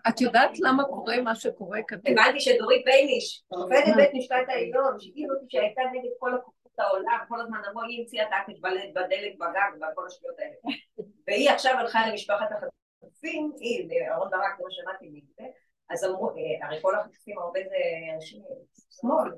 [0.07, 2.11] את יודעת למה קורה מה שקורה כתוב?
[2.11, 7.41] הבנתי שדורית בייניש, שופטת בית משפט העליון, שהיא זאת שהייתה נגד כל כוחות העולם, כל
[7.41, 8.59] הזמן אמרו, היא המציאה את העקש
[8.95, 10.55] בדלק בגג וכל השטויות האלה.
[11.27, 15.43] והיא עכשיו הלכה למשפחת החטופים, היא, אהרון ברק, זה מה שמעתי מזה,
[15.89, 17.75] אז אמרו, אה, הרי כל החטופים הרבה זה
[18.15, 18.41] אנשים
[18.89, 19.31] שמאל,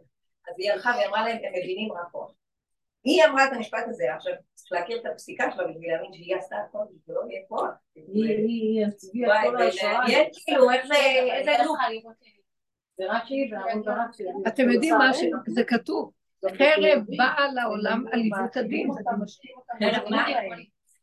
[0.48, 2.32] אז היא הלכה והיא אמרה להם, הם מבינים רק כוח.
[3.04, 6.56] היא אמרה את המשפט הזה, עכשיו צריך להכיר את הפסיקה שלה בשביל להאמין שהיא עשתה
[6.56, 7.70] הכל, בשביל לא יהיה כוח.
[7.96, 9.88] היא הצביעה כל זה.
[9.94, 10.96] מעניין, כאילו, איך זה,
[11.34, 11.78] איזה לוק.
[12.98, 14.28] זה רק היא ואהרון ברק שלי.
[14.48, 16.12] אתם יודעים מה שזה כתוב?
[16.58, 18.90] חרב באה לעולם על עיוות הדין.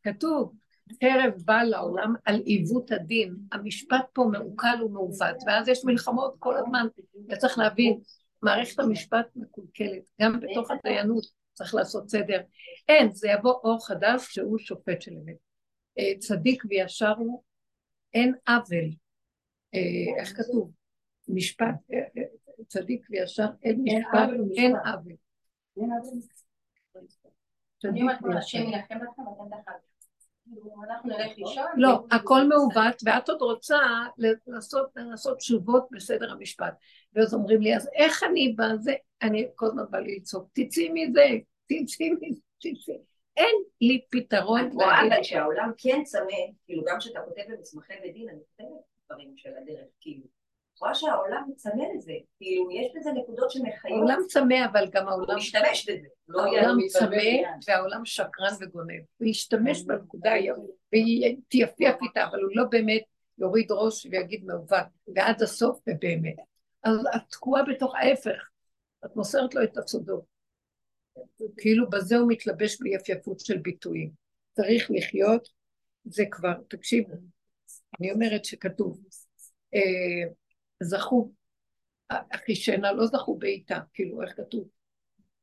[0.03, 0.53] כתוב,
[1.01, 3.37] חרב באה לעולם על עיוות הדין.
[3.53, 6.87] המשפט פה מעוקל ומעוות, ואז יש מלחמות כל הזמן.
[7.29, 8.01] וצריך להבין,
[8.43, 12.41] מערכת המשפט מקולקלת, גם בתוך הדיינות צריך לעשות סדר.
[12.89, 15.37] אין, זה יבוא אור חדש שהוא שופט של אמת.
[15.99, 17.43] אה, צדיק וישר הוא,
[18.15, 18.91] אין עוול.
[19.75, 20.71] אה, איך כתוב?
[21.29, 22.23] משפט, אה,
[22.67, 24.29] צדיק וישר, אין משפט.
[24.57, 25.13] אין עוול.
[31.77, 33.79] לא, הכל מעוות, ואת עוד רוצה
[34.47, 36.75] לעשות, לעשות תשובות בסדר המשפט.
[37.15, 38.95] ואז אומרים לי, אז איך אני בזה?
[39.23, 41.27] אני כל הזמן בא לי לצעוק, תצאי מזה,
[41.67, 42.99] תצאי מזה, תצאי.
[43.37, 46.25] אין לי פתרון את רואה להגיד, אבל שהעולם כן צמא,
[46.65, 50.42] כאילו גם כשאתה כותב במסמכי בית דין, אני כותבת דברים של הדרך, כאילו.
[50.81, 55.37] רואה שהעולם צמא לזה, כאילו יש בזה נקודות שמחיות, העולם צמא, אבל גם העולם, הוא
[55.37, 57.17] משתמש בזה, לא העולם צמא
[57.69, 59.01] והעולם שקרן וגונב.
[59.19, 63.03] הוא ישתמש בנקודה היום, והיא תייפיף איתה, אבל הוא לא באמת
[63.39, 66.37] יוריד ראש ויגיד מעוות, ועד הסוף ובאמת.
[66.85, 68.49] אז את תקועה בתוך ההפך,
[69.05, 70.25] את מוסרת לו את הסודות.
[71.57, 74.11] כאילו בזה הוא מתלבש ביפייפות של ביטויים.
[74.53, 75.49] צריך לחיות,
[76.05, 77.13] זה כבר, תקשיבו,
[78.01, 79.01] אני אומרת שכתוב,
[79.75, 80.33] אה,
[80.83, 81.33] זכו,
[82.09, 84.69] אחישנה, לא זכו בעיטה, כאילו איך כתוב?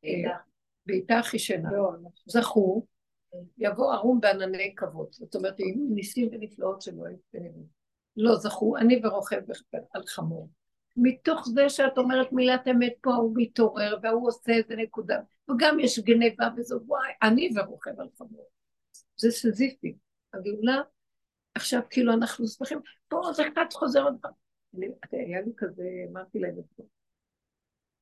[0.06, 0.38] אה,
[0.86, 1.70] בעיטה אחישנה.
[2.26, 2.86] זכו,
[3.58, 5.08] יבוא ערום בענני כבוד.
[5.12, 7.68] זאת אומרת, יהיו ניסים ונפלאות שלא יתפנו.
[8.18, 9.42] לא זכו, אני ורוכב
[9.94, 10.50] על חמור.
[10.98, 15.20] מתוך זה שאת אומרת מילת אמת פה, הוא מתעורר והוא עושה איזה נקודה,
[15.52, 18.50] וגם יש גניבה וזה, וואי, אני ורוכב על חמור.
[19.18, 19.96] זה סזיפי.
[20.34, 20.82] הגאולה,
[21.56, 24.32] עכשיו כאילו אנחנו שמחים, פה זה קצת חוזר עוד פעם.
[25.12, 26.84] היה לי כזה, אמרתי להם את זה.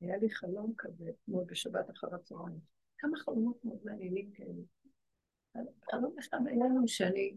[0.00, 2.60] היה לי חלום כזה, אתמול בשבת אחר הצהריים.
[2.98, 4.62] כמה חלומות מאוד מעניינים כאלה.
[5.90, 7.36] חלום אחד היה לנו שאני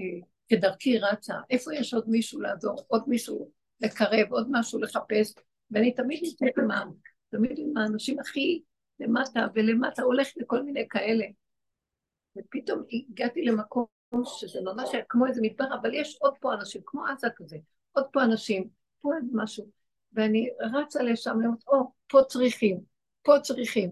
[0.00, 3.50] אה, כדרכי רצה, איפה יש עוד מישהו לעזור, עוד מישהו
[3.80, 5.34] לקרב, עוד משהו לחפש,
[5.70, 6.82] ואני תמיד נמצאת ה...
[7.28, 8.62] תמיד עם האנשים הכי
[9.00, 11.24] למטה ולמטה, הולך לכל מיני כאלה.
[12.38, 13.86] ופתאום הגעתי למקום
[14.24, 17.56] שזה ממש היה כמו איזה מדבר, אבל יש עוד פה אנשים, כמו עזה כזה,
[17.96, 18.68] עוד פה אנשים,
[19.00, 19.70] פה עוד משהו.
[20.12, 22.80] ואני רצה לשם, לראות, או, פה צריכים,
[23.22, 23.90] פה צריכים.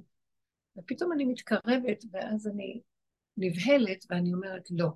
[0.78, 2.80] ופתאום אני מתקרבת, ואז אני
[3.36, 4.88] נבהלת, ואני אומרת, לא,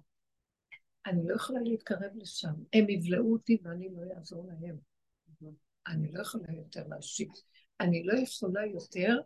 [1.06, 2.52] אני לא יכולה להתקרב לשם.
[2.72, 4.76] הם יבלעו אותי ואני לא אעזור להם.
[5.86, 7.28] אני לא יכולה יותר להשיב.
[7.80, 9.16] אני לא יכולה יותר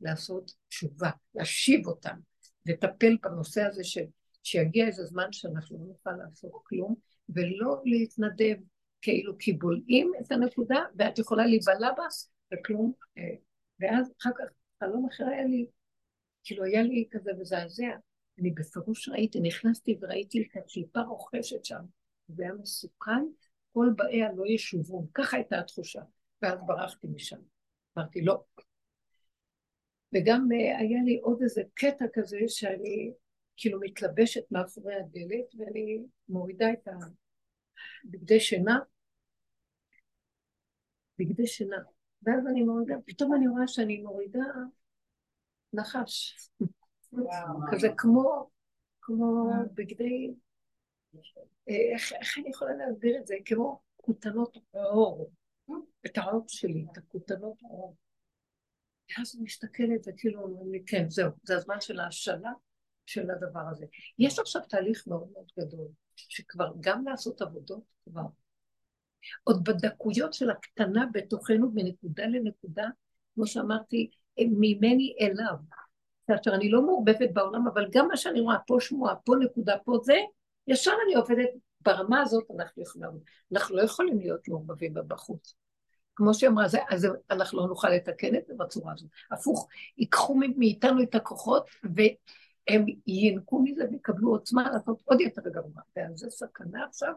[0.00, 2.16] לעשות תשובה, להשיב אותם,
[2.66, 4.04] לטפל בנושא הזה של
[4.42, 6.94] שיגיע איזה זמן שאנחנו לא נוכל לעשות כלום,
[7.28, 8.56] ולא להתנדב
[9.02, 12.04] כאילו כי בולעים את הנקודה, ואת יכולה להיבלע בה,
[12.52, 12.92] וכלום.
[13.18, 13.34] אה,
[13.80, 14.44] ואז אחר כך,
[14.80, 15.66] חלום אחר היה לי,
[16.44, 17.90] כאילו היה לי כזה מזעזע.
[18.38, 21.84] אני בפירוש ראיתי, נכנסתי וראיתי את הקליפה רוכשת שם,
[22.28, 23.24] זה היה מסוכן,
[23.72, 26.02] כל באיה לא ישובון, ככה הייתה התחושה.
[26.42, 27.40] ואז ברחתי משם.
[27.98, 28.42] אמרתי, לא.
[30.14, 33.12] וגם אה, היה לי עוד איזה קטע כזה שאני
[33.56, 36.88] כאילו מתלבשת מאחורי הדלת, ואני מורידה את
[38.04, 38.78] הבגדי שינה,
[41.18, 41.76] בגדי שינה.
[42.22, 44.44] ואז אני מורידה, פתאום אני רואה שאני מורידה
[45.72, 46.48] נחש.
[47.72, 48.50] כזה כמו,
[49.00, 50.34] כמו בגדי...
[51.68, 53.34] אה, איך, איך אני יכולה להסביר את זה?
[53.44, 55.32] כמו כותנות אור.
[56.06, 57.96] את האור שלי, את הכותנות אור.
[59.10, 62.52] ואז אני מסתכלת וכאילו אומרים לי, כן, זהו, זה הזמן של ההשאלה
[63.06, 63.86] של הדבר הזה.
[64.18, 68.22] יש עכשיו תהליך מאוד מאוד גדול, שכבר גם לעשות עבודות כבר,
[69.44, 72.88] עוד בדקויות של הקטנה בתוכנו, מנקודה לנקודה,
[73.34, 75.54] כמו שאמרתי, ממני אליו.
[76.26, 79.98] כאשר אני לא מעורבבת בעולם, אבל גם מה שאני רואה, פה שמועה, פה נקודה, פה
[80.02, 80.16] זה,
[80.66, 81.48] ישר אני עובדת
[81.80, 83.08] ברמה הזאת, אנחנו יכולים,
[83.52, 85.54] אנחנו לא יכולים להיות מעורבבים בחוץ.
[86.16, 89.10] כמו שהיא אמרה, אז אנחנו לא נוכל לתקן את זה בצורה הזאת.
[89.30, 91.66] הפוך, ייקחו מאיתנו את הכוחות,
[92.70, 95.82] והם ינקו מזה ויקבלו עוצמה לעשות עוד יותר גרוע.
[95.96, 97.14] ועל זה סכנה עכשיו,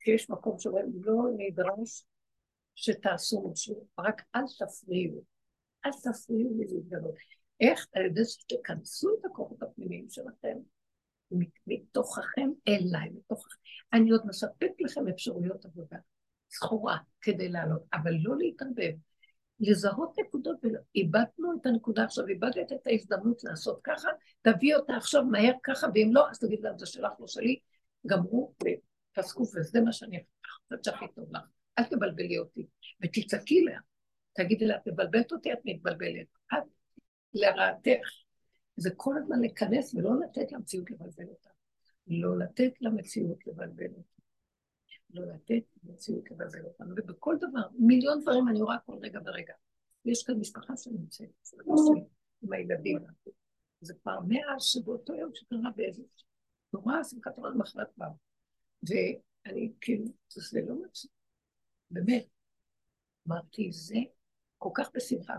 [0.00, 2.04] שיש מקום שבהם לא נדרש
[2.74, 5.22] שתעשו משהו, רק אל תפריעו.
[5.86, 7.14] אל תפריעו להתגלות.
[7.60, 7.86] איך?
[7.94, 10.56] על ידי שתכנסו את הכוחות הפנימיים שלכם,
[11.66, 13.56] מתוככם אליי, מתוככם.
[13.92, 15.96] אני עוד מספק לכם אפשרויות עבודה.
[16.50, 18.92] סחורה כדי לעלות, אבל לא להתערבב.
[19.60, 20.56] לזהות נקודות,
[20.94, 24.08] איבדנו את הנקודה עכשיו, איבדת את ההזדמנות לעשות ככה,
[24.42, 27.58] תביא אותה עכשיו מהר ככה, ואם לא, אז תגיד להם, זה שלך, לא שלי,
[28.06, 30.24] גמרו ופסקו, וזה מה שאני
[30.64, 31.42] חושבת שהכי טוב לך.
[31.78, 32.66] אל תבלבלי אותי,
[33.02, 33.78] ותצעקי לה,
[34.32, 36.26] תגידי לה, את מבלבלת אותי, את מתבלבלת.
[36.52, 36.64] את
[37.34, 38.08] לרעתך.
[38.76, 41.50] זה כל הזמן להיכנס ולא לתת למציאות לבלבל אותה.
[42.06, 44.19] לא לתת למציאות לבלבל אותה.
[45.14, 49.54] לא לתת למציאות לבלבל אותנו, ובכל דבר, מיליון דברים אני רואה כל רגע ורגע.
[50.04, 51.28] יש כאן משפחה שנמצאת,
[52.42, 52.98] עם הילדים.
[53.80, 56.02] זה כבר מאז שבאותו יום שקרה באיזה...
[56.72, 58.08] נורא שמחת תורה למחרת כבר.
[58.82, 61.10] ואני כאילו, זה לא מצחיק.
[61.90, 62.26] באמת.
[63.28, 63.98] אמרתי, זה
[64.58, 65.34] כל כך בשמחה,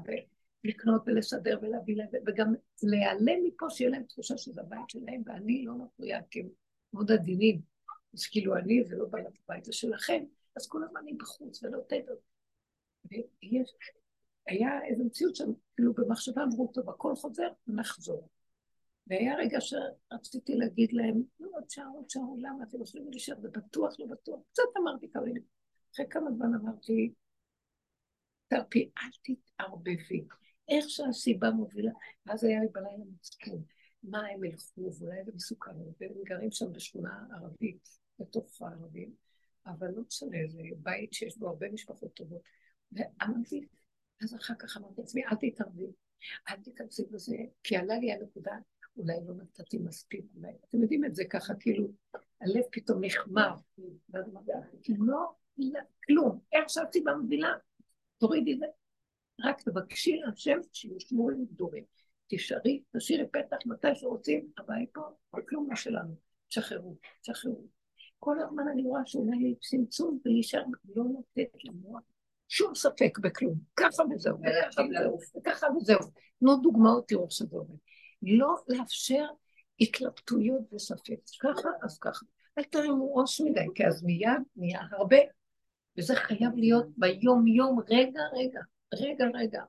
[0.63, 2.53] ולקנות ולסדר ולהביא להם, וגם
[2.83, 6.49] להיעלם מפה, שיהיה להם תחושה שזה הבית שלהם, ואני לא מפריעה, כי הם
[6.93, 7.61] מאוד עדינים.
[8.13, 10.23] אז כאילו אני זה לא בעלת הבית, זה שלכם,
[10.55, 12.13] אז כל הזמן אני בחוץ ולא תדע.
[13.11, 13.73] ויש,
[14.47, 18.29] היה איזו מציאות שם, כאילו במחשבה אמרו, טוב, הכל חוזר, נחזור.
[19.07, 21.83] והיה רגע שרציתי להגיד להם, לא, עוד שעה,
[22.37, 24.39] למה אתם יכולים להישאר, זה בטוח, לא בטוח.
[24.51, 25.43] קצת אמרתי כמה מילים.
[25.93, 27.13] אחרי כמה זמן אמרתי,
[28.47, 30.27] תרפי, אל תתערבבי.
[30.69, 31.91] איך שהסיבה מובילה,
[32.25, 33.63] ואז היה לי בלילה מצפון.
[34.03, 39.15] מה הם ילכו, ואולי זה מסוכן, והם גרים שם בשכונה ערבית, בתוך הערבים,
[39.65, 42.41] אבל לא משנה, זה בית שיש בו הרבה משפחות טובות.
[42.91, 43.67] ואמרתי,
[44.23, 45.87] אז אחר כך אמרתי לעצמי, אל תתערבי,
[46.49, 48.57] אל תיכנסי בזה, כי עלה לי הנקודה,
[48.97, 51.87] אולי לא נתתי מספיק, אולי, אתם יודעים את זה ככה, כאילו,
[52.41, 53.55] הלב פתאום נחמר,
[54.09, 54.51] ואז אמרתי,
[54.97, 57.53] לא, לא, כלום, איך שהסיבה מובילה,
[58.17, 58.65] תורידי את זה,
[59.43, 61.83] רק תבקשי להשם שיושמו עם גדורים.
[62.27, 65.01] תשארי, תשאירי פתח מתי שרוצים, הבית פה,
[65.37, 66.15] וכלום לא שלנו.
[66.49, 67.67] שחררו, שחררו.
[68.23, 70.63] כל הזמן אני רואה שאולי צמצום ולהישאר,
[70.95, 72.01] לא לתת למוח
[72.47, 73.55] שום ספק בכלום.
[73.75, 74.37] ככה וזהו,
[75.37, 75.99] וככה וזהו.
[76.39, 77.75] תנו דוגמאות, תראו שזה עובד.
[78.21, 79.25] לא לאפשר
[79.79, 81.19] התלבטויות וספק.
[81.41, 82.25] ככה, אז ככה.
[82.57, 85.17] אל תרימו ראש מדי, כי אז מיד נהיה הרבה.
[85.97, 88.61] וזה חייב להיות ביום-יום, רגע, רגע,
[88.93, 89.63] רגע, רגע.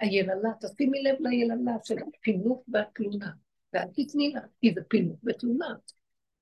[0.00, 3.30] היללה, תשימי לב ליללה של הפינוק והתלונה,
[3.72, 5.74] ואל תתני לה, כי זה פינוק ותלונה,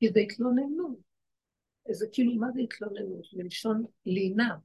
[0.01, 1.09] כי זה התלוננות.
[1.91, 3.26] זה כאילו, מה זה התלוננות?
[3.33, 4.57] מלשון לינה.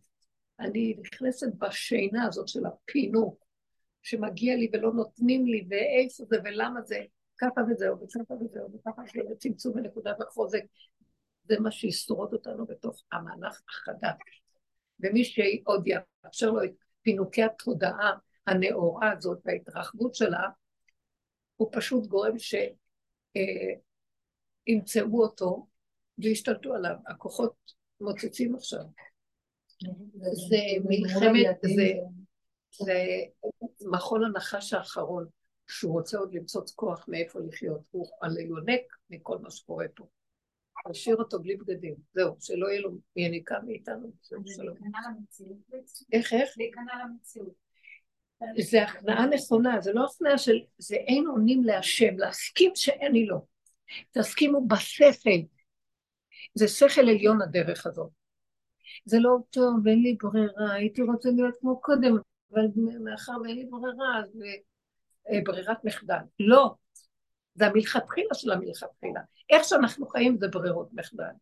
[0.59, 3.45] אני נכנסת בשינה הזאת של הפינוק,
[4.03, 6.99] שמגיע לי ולא נותנים לי, ואיפה זה ולמה זה,
[7.37, 10.63] ככה וזהו, וככה וזהו, וככה וזהו, וצמצום בנקודה וחוזק.
[11.43, 14.41] זה מה שישרוד אותנו בתוך המהלך החדש.
[14.99, 18.11] ומי שעוד יאפשר לו את פינוקי התודעה
[18.47, 20.49] הנאורה הזאת וההתרחבות שלה,
[21.55, 22.35] הוא פשוט גורם
[24.67, 25.67] שימצאו אותו
[26.17, 26.95] וישתלטו עליו.
[27.07, 27.53] הכוחות
[28.01, 28.83] מוצצים עכשיו.
[30.49, 31.93] זה מלחמת, זה,
[32.71, 33.03] זה
[33.81, 35.25] מכון הנחש האחרון,
[35.67, 37.81] שהוא רוצה עוד למצוא כוח מאיפה לחיות.
[37.91, 40.05] הוא על היונק מכל מה שקורה פה.
[40.87, 44.11] להשאיר אותו בלי בגדים, זהו, שלא יהיה לו יניקה מאיתנו.
[46.11, 46.49] איך, איך?
[46.57, 47.65] להיכנע למציאות.
[48.61, 53.37] זה הכנעה נכונה, זה לא הכנעה של, זה אין אונים להשם, להסכים שאני לא.
[54.11, 55.29] תסכימו בשכל.
[56.55, 58.09] זה שכל עליון הדרך הזאת.
[59.05, 62.17] זה לא טוב, אין לי ברירה, הייתי רוצה להיות כמו קודם,
[62.51, 62.61] אבל
[63.03, 64.37] מאחר ואין לי ברירה, אז
[65.31, 66.17] אה, ברירת מחדל.
[66.39, 66.75] לא,
[67.55, 69.21] זה המלכתחילה של המלכתחילה.
[69.49, 71.33] איך שאנחנו חיים זה ברירות מחדל.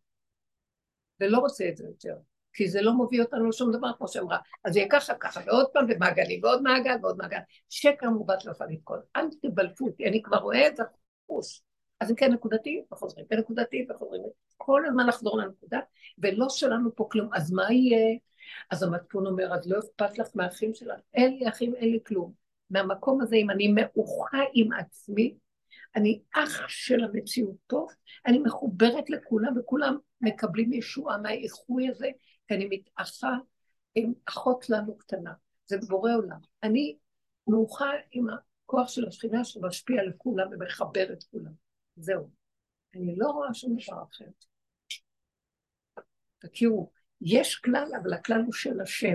[1.20, 2.16] ולא רוצה את זה יותר,
[2.52, 4.38] כי זה לא מוביל אותנו לשום דבר, כמו שאמרה.
[4.64, 7.38] אז יהיה ככה ככה, ועוד פעם במעגלים, ועוד מעגל ועוד מעגל.
[7.70, 9.02] שקר מעוות לא יכול לתקול.
[9.16, 10.82] אל תבלפו אותי, אני כבר רואה את זה
[11.26, 11.62] חוס.
[12.04, 14.22] אז אם כן נקודתי, וחוזרים, כן נקודתי, וחוזרים.
[14.56, 15.80] כל הזמן לחזור לנקודה,
[16.18, 17.28] ולא שלנו פה כלום.
[17.34, 18.18] אז מה יהיה?
[18.70, 21.00] אז המצפון אומר, אז לא אכפת לך מהאחים שלך?
[21.14, 22.32] אין לי אחים, אין לי כלום.
[22.70, 25.34] מהמקום הזה, אם אני מאוחה עם עצמי,
[25.96, 27.86] אני אח של המציאות פה,
[28.26, 32.08] אני מחוברת לכולם, וכולם מקבלים ישועה מהאיחוי הזה,
[32.48, 33.36] כי אני מתאחה
[33.94, 35.32] עם אחות לנו קטנה.
[35.66, 36.38] זה בורא עולם.
[36.62, 36.96] אני
[37.48, 41.63] מאוחה עם הכוח של השכינה שמשפיע על כולם ומחבר את כולם.
[41.96, 42.30] זהו.
[42.94, 44.24] אני לא רואה שום דבר אחר.
[46.38, 46.90] תכירו,
[47.20, 49.14] יש כלל, אבל הכלל הוא של השם.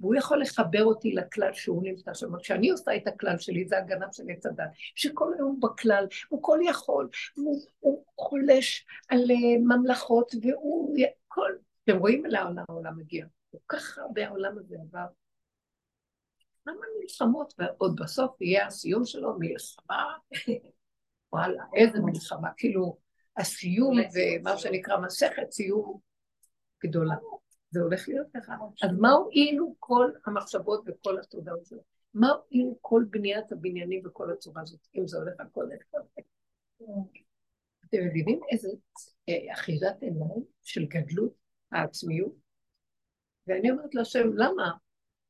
[0.00, 2.38] והוא יכול לחבר אותי לכלל שהוא נמצא שם.
[2.38, 6.58] כשאני עושה את הכלל שלי, זה הגנב של עץ הדת, שכל היום בכלל, הוא כל
[6.62, 10.96] יכול, הוא, הוא חולש על uh, ממלכות, והוא...
[11.28, 11.50] כל...
[11.84, 13.26] אתם רואים לאן העולם מגיע.
[13.50, 15.06] כל כך הרבה העולם הזה עבר.
[16.66, 17.54] למה מלחמות?
[17.58, 20.16] ועוד בסוף יהיה הסיום שלו מלחמה.
[21.34, 22.48] וואלה, איזה מלחמה.
[22.56, 22.98] כאילו,
[23.36, 25.98] הסיום ומה שנקרא מסכת סיום
[26.84, 27.14] גדולה.
[27.70, 28.54] זה הולך להיות ככה.
[28.82, 31.80] אז מה הועילו כל המחשבות וכל התודעות שלו?
[32.14, 35.82] מה הועילו כל בניית הבניינים וכל הצורה הזאת, אם זה הולך הכל איך
[37.84, 38.68] אתם מבינים איזה
[39.28, 41.32] אה, אחיזת עיניים של גדלות
[41.72, 42.32] העצמיות?
[43.46, 44.72] ואני אומרת להשם, למה?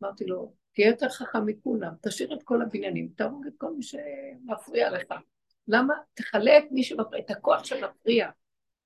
[0.03, 4.91] אמרתי לו, תהיה יותר חכם מכולם, תשאיר את כל הבניינים, תהרוג את כל מי שמפריע
[4.91, 5.15] לך.
[5.69, 5.95] למה?
[6.15, 8.31] תכלה את מי שמפריע, את הכוח שמפריע.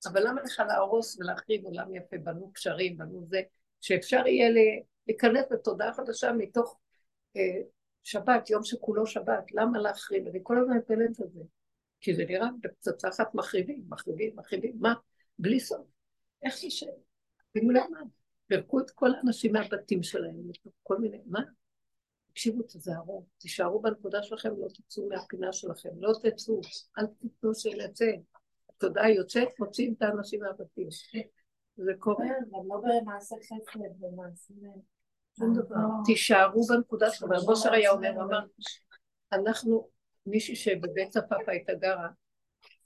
[0.07, 2.17] אבל למה לך להרוס ולהחריב עולם יפה?
[2.19, 3.41] בנו קשרים, בנו זה,
[3.81, 4.49] שאפשר יהיה
[5.07, 6.79] להיכנס לתודעה חדשה מתוך
[7.37, 7.61] אה,
[8.05, 10.27] שבת, יום שכולו שבת, למה להחריב?
[10.27, 11.41] אני כל הזמן מפלת על זה.
[12.01, 14.95] כי זה נראה בפצצה אחת מחריבים, מחריבים, מחריבים, מה?
[15.39, 15.87] בלי סוף.
[16.43, 16.85] איך זה ש...
[17.53, 18.01] שימו לב מה?
[18.47, 20.35] פירקו את כל האנשים מהבתים שלהם,
[20.83, 21.41] כל מיני, מה?
[22.31, 26.61] תקשיבו, תזהרו, תישארו בנקודה שלכם, לא תצאו מהפינה שלכם, לא תצאו,
[26.99, 28.11] אל תיתנו שנצא.
[28.71, 30.89] התודעה יוצאת, מוציאים את האנשים מהבתים.
[31.77, 32.27] זה קורה.
[32.27, 34.55] גם לא במעשה חסד, במעשה...
[35.39, 35.77] שום דבר.
[36.05, 37.33] תישארו בנקודה שלכם.
[37.33, 38.41] רב אושר היה אומר, אמר,
[39.33, 39.89] אנחנו,
[40.27, 42.09] מישהי שבבית צפאפא הייתה גרה,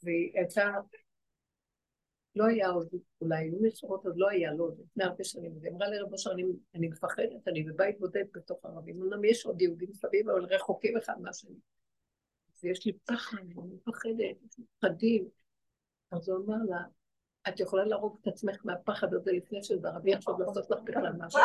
[0.02, 0.70] והיא הייתה,
[2.36, 2.88] לא היה עוד,
[3.20, 5.52] אולי היו נשורות, עוד לא היה, לא, לפני הרבה שנים.
[5.60, 6.30] והיא אמרה לרב אושר,
[6.74, 9.02] אני מפחדת, אני בבית בודד בתוך הערבים.
[9.02, 11.56] אמנם יש עוד יהודים מסביב, אבל רחוקים אחד מהשני.
[12.62, 15.28] ויש לי פחד, אני מפחדת, יש לי פחדים.
[16.10, 16.78] אז הוא אמר לה,
[17.48, 21.40] את יכולה להרוג את עצמך מהפחד הזה לפני שזה ערבי עכשיו לעשות לך בכלל משהו.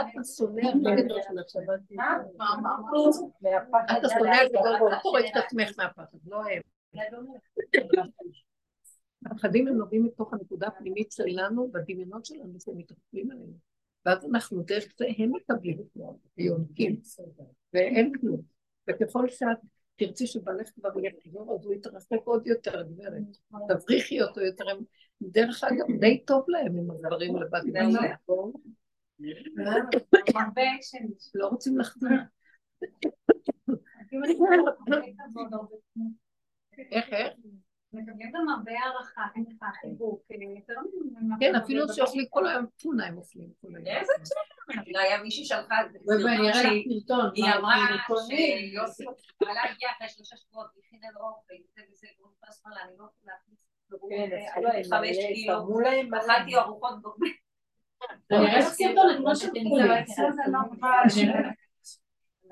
[0.00, 1.80] את השונא הגדול של השבת.
[3.98, 4.50] את השונא את
[5.02, 6.62] הורג את עצמך מהפחד, לא הם.
[9.24, 13.58] הפחדים הם נובעים מתוך הנקודה הפנימית שלנו, בדמיונות שלנו, שהם מתעכבים עלינו.
[14.06, 16.02] ואז אנחנו דרך זה, הם מקבלים את זה,
[16.38, 17.00] ויונקים,
[17.74, 18.40] ואין כלום.
[18.90, 19.58] וככל שאת
[19.96, 23.22] תרצי שבעלך כבר יחזור, אז הוא יתרחק עוד יותר, גברת.
[23.68, 24.64] תבריחי אותו יותר.
[25.22, 27.60] דרך אגב, די טוב להם עם הגברים לבד.
[31.34, 32.10] לא רוצים לחזור.
[36.92, 37.32] איך, איך?
[37.94, 39.22] מקבלים גם הרבה הערכה,
[39.80, 40.22] חיבוק.
[41.40, 41.84] כן, אפילו
[42.14, 43.48] לי כל היום תמונה הם אוכלים.
[43.86, 45.00] איזה תמונה?
[45.00, 45.98] היה מישהי שלחה את זה.
[47.34, 47.74] היא אמרה
[48.28, 49.04] שיוסי
[49.40, 53.04] בעלה הגיע אחרי שלושה שבועות, הכינה לו אוכל, וזה וזה, והוא נכנס שמאלה, אני לא
[53.04, 53.64] יכולה להכניס.
[54.90, 55.54] חמש קילו,
[56.18, 57.28] אכלתי ארוחות גורמי.
[58.30, 59.44] אני אראה לך סרטון, אני ממש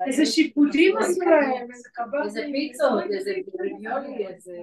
[0.07, 2.25] איזה שיפוטים עשו להם, איזה קב"ט.
[2.25, 4.57] איזה פיצות, איזה בריולי, איזה...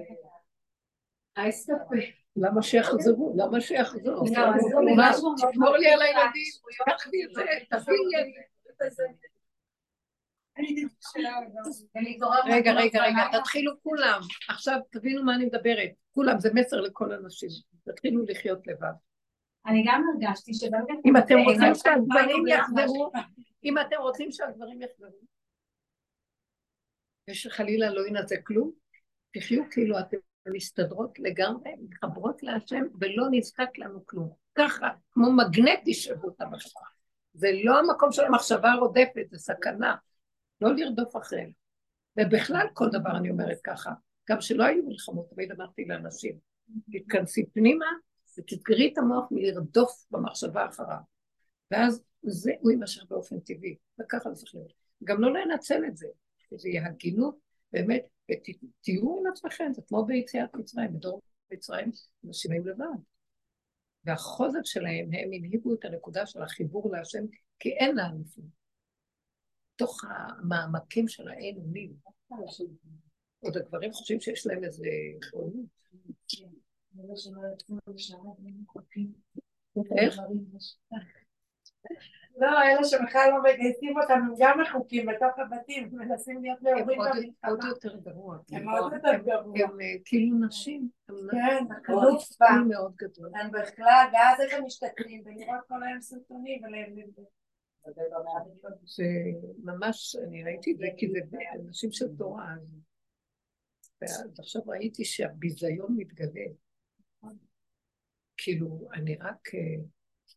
[2.35, 3.33] למה שיחזרו?
[3.37, 4.25] למה שיחזרו?
[4.35, 6.51] לא, תשמור לי על הילדים,
[6.85, 8.33] קח לי את זה, תביא לי
[8.85, 9.03] את זה.
[12.45, 14.21] רגע, רגע, רגע, תתחילו כולם.
[14.49, 15.89] עכשיו תבינו מה אני מדברת.
[16.11, 17.49] כולם, זה מסר לכל הנשים.
[17.85, 18.93] תתחילו לחיות לבד.
[19.65, 20.97] אני גם הרגשתי שבאמת...
[21.05, 23.11] אם אתם רוצים שהגברים יחזרו,
[23.63, 25.19] אם אתם רוצים שהגברים יחזרו,
[27.29, 28.71] ושחלילה לא ינצא כלום,
[29.33, 30.17] תחיו כאילו אתם
[30.47, 34.29] מסתדרות לגמרי, מתחברות להשם, ולא נזקק לנו כלום.
[34.55, 36.81] ככה, כמו מגנט תשאבו את המחשבה.
[37.33, 39.95] זה לא המקום של המחשבה הרודפת, זה סכנה.
[40.61, 41.51] לא לרדוף אחריהם.
[42.19, 43.91] ובכלל כל דבר אני אומרת ככה,
[44.29, 46.37] גם שלא היו מלחמות, תמיד אמרתי לאנשים,
[46.91, 47.85] תתכנסי פנימה
[48.37, 50.97] ותסגרי את המוח מלרדוף במחשבה אחריו.
[51.71, 54.73] ואז זה, הוא יימשך באופן טבעי, וככה זה צריך להיות.
[55.03, 57.35] גם לא לנצל את זה, שזה יהיה הגינות,
[57.73, 61.91] באמת, ותהיו עם עצמכם, זה כמו ביציאת מצרים, בדור מצרים,
[62.27, 62.85] אנשים היו לבד.
[64.05, 67.25] והחוזק שלהם, הם הנהיגו את הנקודה של החיבור להשם,
[67.59, 68.45] כי אין להם לפני.
[69.75, 71.93] תוך המעמקים של האין אונים.
[73.39, 74.87] עוד הגברים חושבים שיש להם איזה
[75.33, 75.65] עונות.
[79.97, 80.19] איך?
[82.37, 86.99] לא, אלה שבכלל לא מגייסים אותם, הם גם מחוקים בתוך הבתים, מנסים להיות הם נאורים
[87.01, 87.49] עוד- במלחמה.
[87.49, 88.37] עוד יותר גרוע.
[88.51, 89.59] הם עוד יותר גרוע.
[89.59, 90.89] הם אה, כאילו נשים.
[91.09, 92.45] הם כן, הקלות החוצפה.
[92.51, 93.31] נשים מאוד גדול.
[93.35, 96.95] הם בכלל, ואז איך הם משתכרים, ולראות כל היום סרטונים, ולהם...
[98.85, 102.53] שממש, אני ראיתי את זה, כי זה אנשים של תורה.
[102.53, 102.81] אז-
[104.01, 106.45] ואז עכשיו ראיתי שהביזיון מתגלה.
[108.37, 109.49] כאילו, אני רק...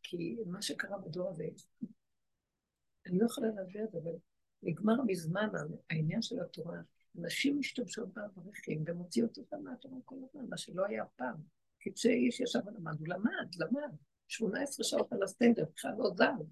[0.04, 1.44] כי מה שקרה בדור הזה,
[3.06, 4.12] אני לא יכולה להביא את זה, אבל
[4.62, 5.48] נגמר מזמן
[5.90, 6.78] העניין של התורה.
[7.14, 11.36] נשים משתמשות באברכים ומוציאות אותם מהתורה כל הזמן, מה שלא היה פעם.
[11.80, 13.96] כי כשאיש ישב ולמד, הוא למד, למד.
[14.28, 16.46] 18 שעות על הסטנדר, בכלל לא זז.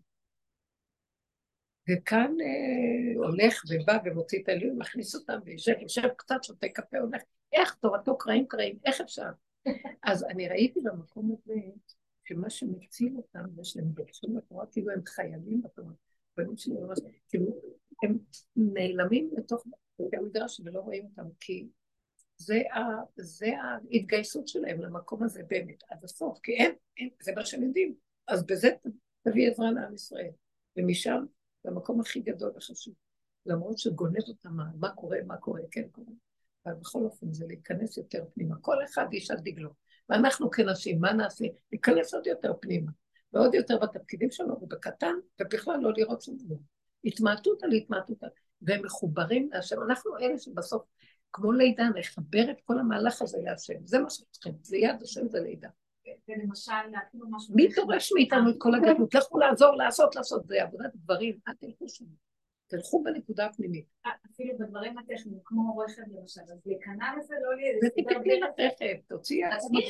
[1.90, 7.22] וכאן אה, הולך ובא ומוציא את העליון, מכניס אותם וישב, יושב קצת, שותה קפה, הולך,
[7.52, 9.30] איך תורתו קרעים קרעים, איך אפשר?
[10.02, 11.54] אז אני ראיתי במקום הזה,
[12.24, 15.92] שמה שמציל אותם זה שהם דורשים לתורה, כאילו הם חיילים בתורה.
[16.36, 16.98] בנים שלי ממש,
[17.28, 17.60] כאילו,
[18.02, 18.18] הם
[18.56, 19.66] נעלמים לתוך
[20.00, 21.68] בתי המדרש ולא רואים אותם, כי
[22.36, 22.80] זה, ה,
[23.16, 27.94] זה ההתגייסות שלהם למקום הזה באמת, עד הסוף, כי אין, אין, זה מה שהם יודעים.
[28.28, 28.68] אז בזה
[29.22, 30.30] תביא עזרה לעם ישראל.
[30.76, 31.24] ומשם,
[31.64, 32.94] זה המקום הכי גדול וחשוב.
[33.46, 36.12] למרות שגונב אותם מה, מה קורה, מה קורה, כן קורה.
[36.66, 38.56] אבל בכל אופן זה להיכנס יותר פנימה.
[38.60, 39.70] כל אחד איש על דגלו.
[40.08, 41.44] ואנחנו כנשים, מה נעשה?
[41.72, 42.90] להיכנס עוד יותר פנימה.
[43.32, 46.56] ועוד יותר בתפקידים שלנו, ובקטן, ובכלל לא לראות שום דבר.
[47.04, 48.18] התמעטות על התמעטות,
[48.62, 49.82] והם מחוברים להשם.
[49.82, 50.82] אנחנו אלה שבסוף,
[51.32, 53.74] כמו לידה, נחבר את כל המהלך הזה להשם.
[53.84, 55.68] זה מה שצריכים, זה יד השם זה לידה.
[56.28, 56.72] ולמשל,
[57.08, 57.54] אפילו משהו...
[57.54, 59.14] מי דורש מאיתנו את כל הגדלות?
[59.14, 62.04] לכו לעזור, לעשות, לעשות, זה עבודת גברים, אל תלכו שם.
[62.72, 63.84] תלכו בנקודה הפנימית.
[64.32, 67.86] אפילו בדברים הטכניים, כמו רכב למשל, אז להיכנע לזה לא לי...
[67.86, 69.84] ותתקני לך רכב, תוציאי עצמך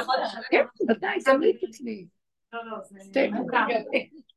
[0.00, 0.34] בחודש.
[0.50, 2.06] כן, ודאי, גם לי תתקני.
[2.52, 3.66] לא, לא, זה מורכב.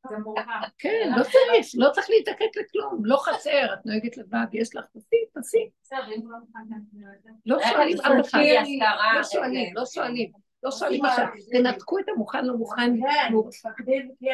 [0.09, 0.43] זה מורכב.
[0.77, 5.25] כן, לא צריך, לא צריך להיתקק לכלום, לא חסר, את נוהגת לבד, יש לך, תעשי,
[5.33, 5.69] תעשי.
[5.83, 6.37] בסדר, אם הוא לא
[6.69, 10.31] להכניס לא רכב שואלים אף אחד, השכרה, לא שואלים, לא שואלים,
[10.63, 14.25] לא שואלים אה, עכשיו, תנתקו את המוכן לא מוכן, כן, נו, מפקדים, כי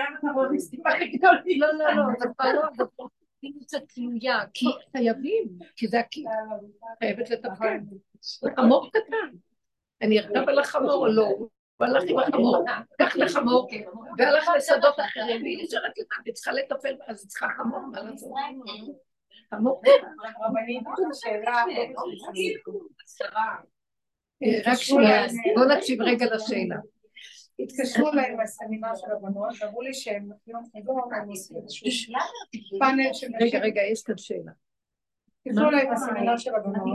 [0.85, 1.61] הכי גדולים.
[1.61, 2.61] לא, לא, לא, זה כבר לא,
[2.95, 3.05] כבר
[3.67, 4.65] זה תלויה, כי
[4.97, 6.23] חייבים, כי זה הכי,
[6.99, 7.79] חייבת לתפקד,
[8.21, 9.37] זה חמור קטן,
[10.01, 11.49] אני ארכב על החמור או לא, הוא
[11.79, 12.65] הלך עם החמור,
[12.97, 13.67] קח לחמור,
[14.17, 18.31] והלך לשדות אחרים, והיא נשארת לבד, היא צריכה לטפל, אז היא צריכה חמור, מה לעשות?
[19.51, 19.81] חמור.
[20.41, 20.83] רבנית,
[21.13, 21.85] שאלה, אה,
[24.65, 25.25] רק שנייה,
[25.55, 26.75] בוא נקשיב רגע לשאלה.
[27.59, 32.13] התקשרו אליי בסמינר של הבנות, אמרו לי שהם יום חגון, הם עושים איזשהו
[32.79, 34.51] פאנל של רגע, רגע, יש כאן שאלה.
[35.45, 36.85] התקשרו אליי בסמינר של הבנות,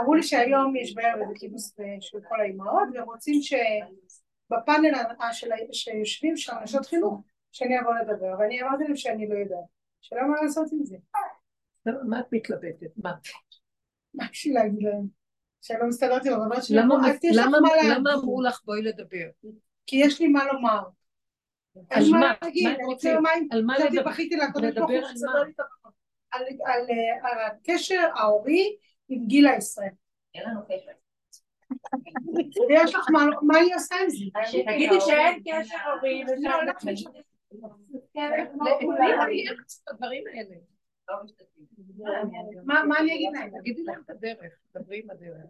[0.00, 4.92] אמרו לי שהיום יש בערב איזה כינוס של כל האימהות, והם רוצים שבפאנל
[5.72, 7.22] שיושבים שם נשות חינוך,
[7.52, 9.64] שאני אבוא לדבר, ואני אמרתי להם שאני לא יודעת,
[10.00, 10.96] שלא מה לעשות עם זה,
[11.86, 12.90] מה את מתלבטת?
[12.96, 13.12] מה?
[14.14, 15.17] מה בשביל להגיד להם?
[15.62, 18.14] שאני לא מסתדרת עם הבנות שלי, למה- אמרו, "אז יש לך למה- מה להגיד." למה
[18.14, 19.26] אמרו לך בואי לדבר?
[19.86, 20.80] כי יש לי מה לומר.
[21.90, 22.32] על מה?
[22.42, 22.84] אני?
[22.84, 24.10] רוצה יומיים, על מה קצת לדבר?
[24.10, 25.06] בכיתי ברוך לדבר הוא
[26.66, 28.76] על אה, הקשר ההורי
[29.08, 29.88] עם גילה ישראל.
[30.34, 30.90] אין לנו קשר.
[32.68, 34.24] ויש לך מה, מה היא עושה עם זה?
[34.66, 35.76] תגידי שאין קשר
[40.34, 40.56] האלה.
[42.64, 43.50] מה מה אני אגיד להם?
[43.60, 45.46] תגידי להם את הדרך, דברי עם הדרך.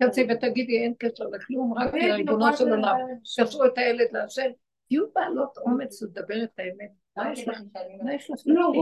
[0.00, 2.96] תצאי ותגידי אין קשר לכלום, רק לריבונו של עולם.
[3.22, 4.50] קשרו את הילד להשם.
[4.88, 6.90] תהיו בעלות אומץ לדבר את האמת.
[7.16, 7.60] מה יש לך?
[8.02, 8.40] מה יש לך?
[8.46, 8.72] לא.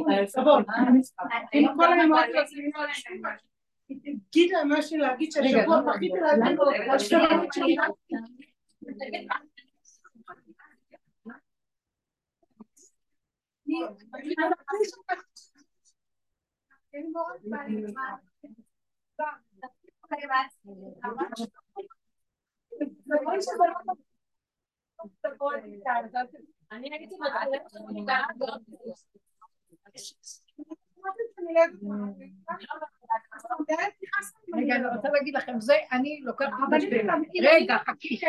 [1.52, 2.70] עם כל האמהות שעושים
[4.30, 6.64] תגיד לה משהו להגיד שהשבוע פחיתי להגיד לו.
[26.72, 26.94] אני
[34.54, 37.10] רגע, אני רוצה להגיד לכם, זה אני לוקחת בשביל...
[37.42, 38.20] רגע, חכי.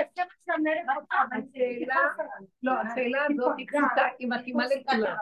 [2.64, 5.16] לא, השאלה הזאת היא פשוטה, היא מתאימה לכולם.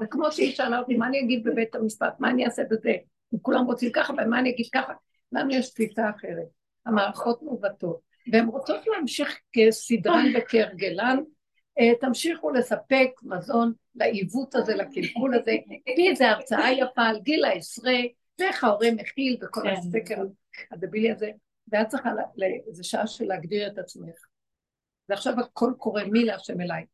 [0.00, 2.92] זה כמו שהיא שאלה אותי, מה אני אגיד בבית המשפט, מה אני אעשה בזה?
[3.34, 4.92] אם כולם רוצים ככה, ומה אני אגיד ככה?
[5.32, 6.46] לנו יש תפיסה אחרת.
[6.86, 8.00] המערכות מעוותות,
[8.32, 11.18] והן רוצות להמשיך כסדרן וכהרגלן,
[11.80, 15.52] אה, תמשיכו לספק מזון לעיוות הזה, לקלקול הזה.
[15.94, 17.98] תהיי איזה הרצאה יפה על גיל העשרה,
[18.38, 20.22] ואיך ההורה מכיל וכל הסקר
[20.72, 21.30] הדבילי הזה,
[21.68, 24.14] ואת צריכה לאיזה שעה של להגדיר את עצמך.
[25.08, 26.84] ועכשיו הכל קורה מי להשם אליי.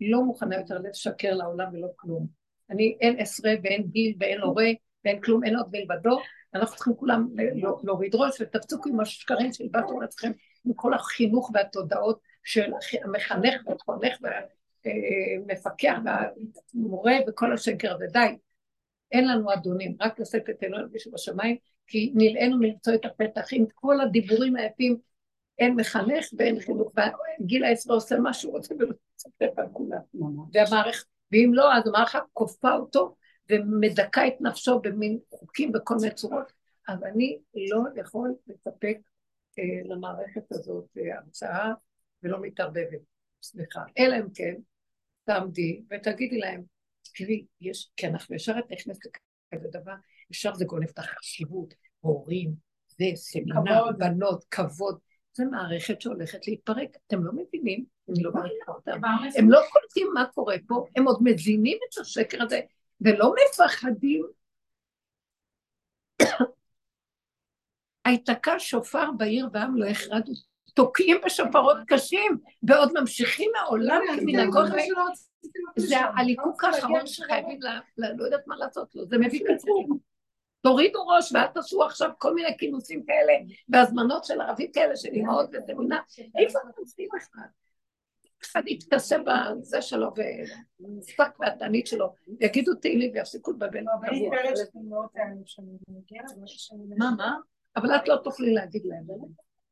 [0.00, 2.39] לא מוכנה יותר לשקר לעולם ולא כלום.
[2.70, 4.68] אני אין עשרה ואין גיל ואין הורה
[5.04, 6.18] ואין כלום, אין עוד מלבדו,
[6.54, 7.28] אנחנו צריכים כולם
[7.84, 10.32] להוריד ראש ותפסיקו עם השקרים שהלבשתם לעצמכם,
[10.64, 12.72] עם כל החינוך והתודעות של
[13.04, 14.18] המחנך והחונך
[14.84, 18.36] והמפקח והמורה וכל השקר הזה, די.
[19.12, 21.56] אין לנו אדונים, רק לשאת את אלוהים בשמיים,
[21.86, 24.96] כי נלאינו למצוא את הפתח עם כל הדיבורים היפים,
[25.58, 26.92] אין מחנך ואין חינוך,
[27.40, 30.00] וגיל העשרה עושה מה שהוא רוצה ולא מצטט על כולם.
[30.52, 33.16] והמערכת, ואם לא, אז המערכת כופה אותו
[33.50, 36.52] ומדכא את נפשו במין חוקים בכל מיני צורות.
[36.88, 37.38] אז אני
[37.70, 38.98] לא יכול לספק
[39.58, 41.72] אה, למערכת הזאת אה, הרצאה
[42.22, 43.00] ולא מתערבבת,
[43.42, 43.80] סליחה.
[43.98, 44.54] אלא אם כן,
[45.24, 46.62] תעמדי ותגידי להם,
[47.14, 49.00] תראי, יש, כי אנחנו ישר את נכנסת
[49.52, 49.94] לכזה דבר,
[50.30, 52.54] ישר זה גונב את החשיבות, הורים,
[52.88, 54.98] זה סמינר, בנות, כבוד.
[55.32, 56.96] זו מערכת שהולכת להתפרק.
[57.06, 57.84] אתם לא מבינים?
[58.10, 59.00] אני לא מבינה אותם.
[59.38, 62.60] הם לא קולטים מה קורה פה, הם עוד מזינים את השקר הזה,
[63.00, 64.26] ולא מפחדים.
[68.04, 70.32] היתקע שופר בעיר ועם לא החרדו.
[70.74, 74.66] תוקעים בשופרות קשים, ועוד ממשיכים מהעולם כמנהגות.
[75.76, 77.58] זה הליקוק האחרון שחייבים,
[77.98, 79.98] לא יודעת מה לעשות לו, זה מביא קצרום.
[80.62, 83.32] תורידו ראש ואל תעשו עכשיו כל מיני כינוסים כאלה
[83.68, 86.00] והזמנות של ערבים כאלה של אימהות וסמינה.
[86.38, 87.44] איפה אתם עושים בכלל?
[88.44, 94.36] אחד יתכסה בזה שלו ושפק והתענית שלו, יגידו תהילים ויפסיקו לבלבל קבוע.
[96.98, 97.36] מה, מה?
[97.76, 99.06] אבל את לא תוכלי להגיד להם.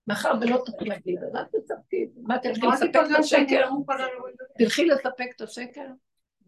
[0.06, 2.08] מאחר ולא תוכלי להגיד, אז אל תצפקי.
[2.22, 3.68] מה, תלכי לספק את השקר?
[4.58, 5.86] תלכי לספק את השקר?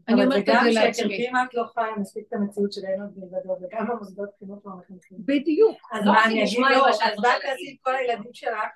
[0.08, 1.28] אני אומרת את זה לעצמי.
[1.28, 4.72] אם את לא חיה מספיק את המציאות של אין עוד מלבדו, וגם במוסדות חינוך לא
[4.72, 5.18] מחנכים.
[5.20, 5.78] בדיוק.
[5.92, 8.68] אז מה אני אגיד לו, אז בא תעשי עם כל הילדים שלך,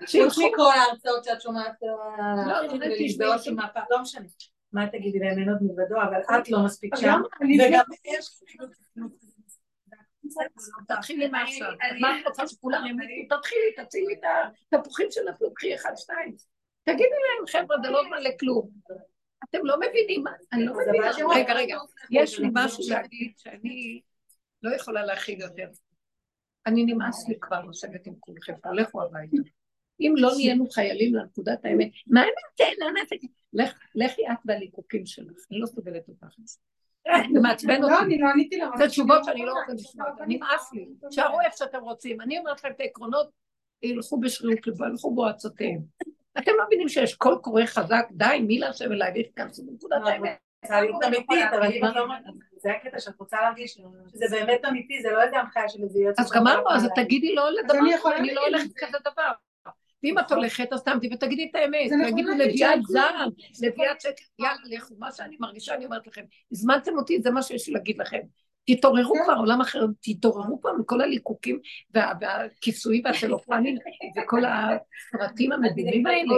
[0.00, 1.72] חוץ מכל ההרצאות שאת שומעת,
[2.72, 4.26] ולהזדהות עם הפעם, לא משנה.
[4.72, 7.20] מה תגידי להם, אין עוד מלבדו, אבל את לא מספיק שם,
[7.68, 8.40] וגם יש...
[10.88, 11.70] תתחילי מעכשיו.
[12.00, 13.36] מה את רוצה שכולם ימותו?
[13.36, 16.34] תתחילי, תצילי את התפוחים שנפלו, קחי אחד, שתיים.
[16.84, 18.70] תגידי להם, חבר'ה, זה לא זמן לכלום.
[19.50, 21.10] אתם לא מבינים, אני לא מבינה.
[21.34, 21.76] רגע, רגע,
[22.10, 24.00] יש לי משהו להגיד שאני
[24.62, 25.68] לא יכולה להכיל יותר.
[26.66, 29.36] אני נמאס לי כבר לשבת עם כולכם פה, לכו הביתה.
[30.00, 33.20] אם לא נהיינו חיילים לנקודת האמת, מה האמת?
[33.94, 36.26] לכי את והליקוקים שלך, אני לא סובלת אותך.
[37.32, 37.92] זה מעצבן אותי.
[37.92, 38.70] לא, אני לא עניתי לה.
[38.78, 40.88] זה תשובות שאני לא רוצה לשמוע, נמאס לי.
[41.10, 42.20] תשארו איפה שאתם רוצים.
[42.20, 43.30] אני אומרת לכם את העקרונות,
[43.82, 45.80] ילכו בשרירות לבו, ילכו בעצותיהם.
[46.38, 50.38] אתם לא מבינים שיש קול קורא חזק, די, מי להשם אליי, והתכנסו בנקודת האמת.
[50.88, 51.26] רוצה להיות
[52.60, 53.72] זה הקטע שאת רוצה להרגיש
[54.08, 56.20] שזה באמת אמיתי, זה לא איזה הנחיה של איזה יועץ.
[56.20, 57.78] אז גמרנו, אז תגידי לא לדבר,
[58.16, 59.32] אני לא הולכת כזה דבר.
[60.02, 63.30] ואם את הולכת, אז תעמדי ותגידי את האמת, תגידו נביאת זעם,
[63.62, 66.22] נביאת שקר, יאללה, לכו, מה שאני מרגישה, אני אומרת לכם,
[66.52, 68.20] הזמנתם אותי, זה מה שיש לי להגיד לכם.
[68.66, 71.60] תתעוררו כבר, עולם אחר, תתעוררו כבר מכל הליקוקים
[71.94, 73.76] והכיסויים והטלופנים
[74.16, 76.34] וכל הסרטים המדהימים האלה.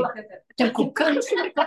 [0.54, 1.58] אתם כל כך עושים את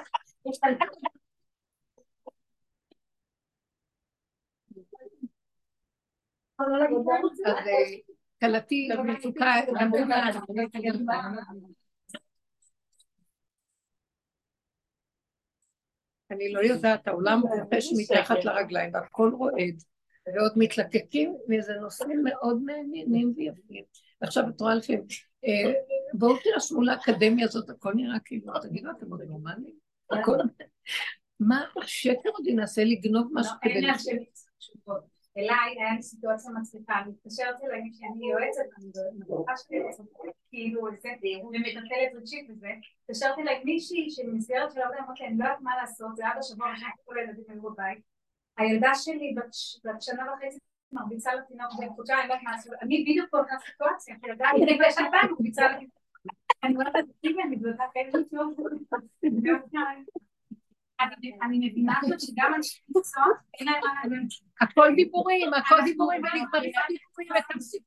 [7.45, 7.68] אז
[8.41, 10.30] כלתי מצוקה נמוכה.
[16.31, 19.84] אני לא יודעת, העולם רוחש מתחת לרגליים והכל רועד,
[20.27, 23.84] ועוד מתלקקים מאיזה נושאים מאוד מעניינים ויפים.
[24.22, 25.02] ועכשיו את רואה לפעמים,
[25.45, 25.73] אה,
[26.14, 29.76] בואו תירשמו לאקדמיה הזאת, הכל נראה כאילו, תגידו, אתם עוד נורמליים?
[30.11, 30.38] הכל...
[31.40, 33.88] מה השקר עוד ינסה לגנוב משהו כדי...
[35.35, 35.49] אין לי.
[35.49, 39.80] אליי היה לי סיטואציה מצליחה, אני מתקשרת אליי שאני יועצת, אני בטוחה שלי
[40.49, 41.10] כאילו זה,
[41.43, 42.68] ומטלטלת רגשית וזה,
[43.01, 46.68] התקשרתי אליי מישהי שמסגרת של עבודה, אמרתי אני לא יודעת מה לעשות, זה היה בשבוע
[46.68, 47.99] הראשון כל הילדים היו בבית,
[48.57, 49.35] הילדה שלי
[49.84, 50.57] בת שנה וחצי
[50.91, 55.31] מרביצה לתינוק בחודשיים, אני יודעת מה לעשות, אני בדיוק באותה סיטואציה, ילדה היא כבר שנתיים
[55.31, 55.99] מרביצה לתינוק,
[56.64, 58.11] אני אומרת, תקשיבי, אני באותה כאלה
[61.43, 61.93] אני מבינה
[62.25, 63.23] שגם אנשי מקצוע,
[63.59, 64.30] אין להם מה להגיד.
[64.61, 67.85] הכל דיבורים, הכל דיבורים ונגמרים הדיבורים ותפסיקו.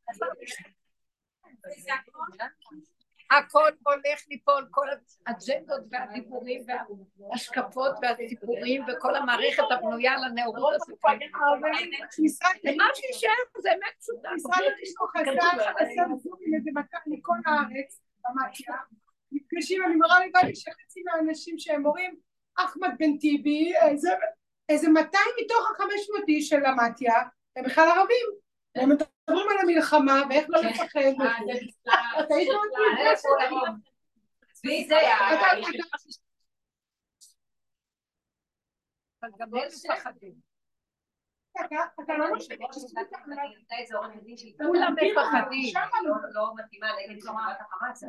[3.30, 4.86] הכל הולך ליפול, כל
[5.26, 11.20] האג'נדות והדיבורים וההשקפות והסיפורים וכל המערכת הבנויה על הנאורות הסופית.
[12.64, 14.28] ומה שישאר זה אמת פשוטה.
[14.34, 15.16] משרד החינוך
[15.78, 18.76] עשה זומים איזה מכת מכל הארץ, במתיה,
[19.32, 22.16] נפגשים, אני מראה לבד שחצי מהאנשים שהם מורים
[22.56, 24.08] אחמד בן טיבי, איזה,
[24.68, 27.14] איזה 200 מתוך ה-500 איש של המתיה
[27.56, 28.26] הם בכלל ערבים.
[28.74, 31.00] הם מדברים על המלחמה ואיך לא לפחד.
[32.20, 32.48] אתה היית
[39.22, 40.55] אבל גם הם מפחדים.
[42.04, 42.26] אתה לא
[44.66, 45.72] כולם מפחדים.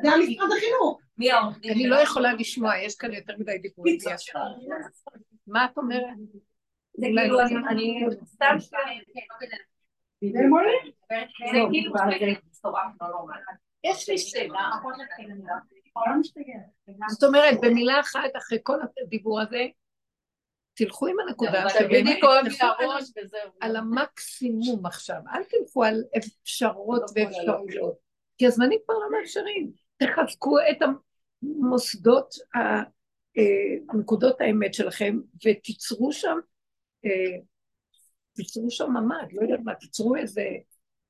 [0.02, 1.00] זה המשרד החינוך.
[1.72, 3.98] אני לא יכולה לשמוע, יש כאן יותר מדי דיבורים.
[5.46, 6.16] מה את אומרת?
[6.96, 8.76] זה כאילו, אני סתם זה
[11.70, 11.96] כאילו,
[13.84, 14.70] יש לי שאלה.
[17.08, 19.66] זאת אומרת, במילה אחת, אחרי כל הדיבור הזה,
[20.78, 22.18] תלכו עם הנקודה שבאמת
[23.60, 27.94] על המקסימום עכשיו, אל תלכו על אפשרות ואפשרויות,
[28.38, 29.72] כי הזמנים כבר לא מאפשרים.
[29.96, 30.76] תחזקו את
[31.42, 32.34] המוסדות,
[33.94, 36.38] נקודות האמת שלכם, ותיצרו שם,
[38.34, 40.44] תיצרו שם ממ"ד, לא יודעת מה, תיצרו איזה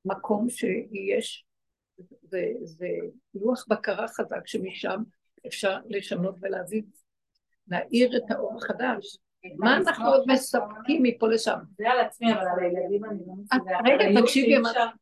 [0.05, 1.45] מקום שיש,
[2.63, 2.85] זה
[3.35, 5.03] לוח בקרה חזק שמשם
[5.47, 6.81] אפשר לשנות ולהביא,
[7.67, 9.17] להאיר את האור החדש.
[9.57, 11.57] מה אנחנו עוד מספקים מפה לשם?
[11.77, 13.77] זה על עצמי, אבל על הילדים אני לא מסוגלת.
[13.85, 14.55] רגע, תקשיבי,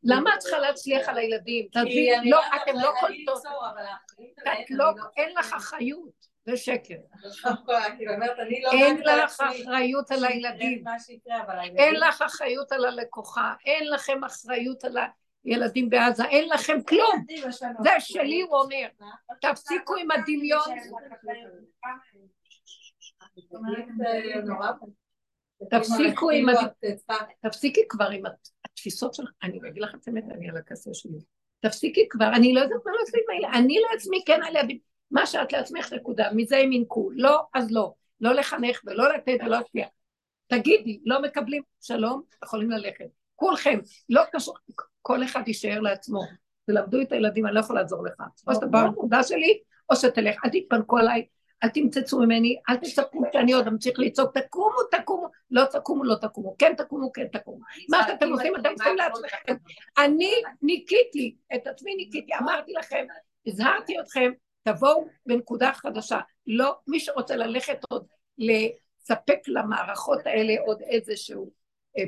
[0.04, 1.68] למה את צריכה להצליח על הילדים?
[1.72, 3.44] תעזבי, לא, אתם לא קולטות.
[4.42, 4.86] את לא,
[5.18, 6.96] אין לך אחריות, זה שקר.
[8.74, 10.84] אין לך אחריות על הילדים.
[11.78, 14.98] אין לך אחריות על הלקוחה, אין לכם אחריות על
[15.46, 17.26] הילדים בעזה, אין לכם כלום.
[17.84, 18.88] זה שלי, הוא אומר.
[19.42, 20.70] תפסיקו עם הדמיון.
[25.70, 26.46] תפסיקו עם...
[27.42, 28.24] תפסיקי כבר עם
[28.66, 31.20] התפיסות שלך, אני אגיד לך את האמת, אני על הכסף שלי.
[31.60, 34.62] תפסיקי כבר, אני לא יודעת מה לעשות עם הילד, אני לעצמי כן עליה,
[35.12, 39.58] מה שאת לעצמך נקודה, מזה הם ינקו, לא, אז לא, לא לחנך ולא לתת ולא
[39.58, 39.88] להשפיע.
[40.48, 43.06] תגידי, לא מקבלים, שלום, יכולים ללכת.
[43.36, 44.56] כולכם, לא קשור,
[45.02, 46.22] כל אחד יישאר לעצמו.
[46.66, 48.22] תלמדו את הילדים, אני לא יכולה לעזור לך.
[48.48, 49.60] או שאתה בא לנקודה שלי,
[49.90, 51.26] או שתלך, אל תתפנקו עליי,
[51.64, 56.56] אל תמצצו ממני, אל תצפו שאני עוד אמשיך לצעוק, תקומו, תקומו, לא תקומו, לא תקומו,
[56.60, 57.60] כן תקומו, כן תקומו.
[57.90, 59.56] מה שאתם עושים, אתם עושים לעצמכם.
[59.98, 60.32] אני
[60.62, 63.06] ניקיתי, את עצמי ניקיתי, אמרתי לכם,
[63.48, 64.32] הזהרתי אתכם,
[64.64, 66.20] תבואו בנקודה חדשה.
[66.48, 68.06] לא, מי שרוצה ללכת עוד,
[68.38, 71.52] לספק למערכות האלה עוד איזשהו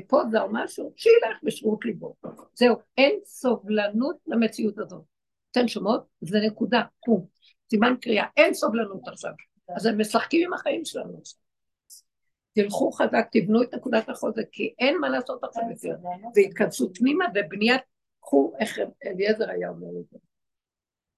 [0.08, 2.14] פוזה או משהו, שילך בשרות ליבו.
[2.54, 5.02] זהו, אין סובלנות למציאות הזאת.
[5.50, 6.06] אתן שומעות?
[6.20, 7.26] זה נקודה, קום.
[7.70, 9.32] סימן קריאה, אין סובלנות עכשיו.
[9.76, 11.40] אז הם משחקים עם החיים שלנו עכשיו.
[12.54, 15.96] תלכו חזק, תבנו את נקודת החוזק, כי אין מה לעשות עכשיו יותר.
[16.34, 17.82] זה התכנסות פנימה ובניית,
[18.20, 20.18] קחו איך אליעזר היה אומר את זה.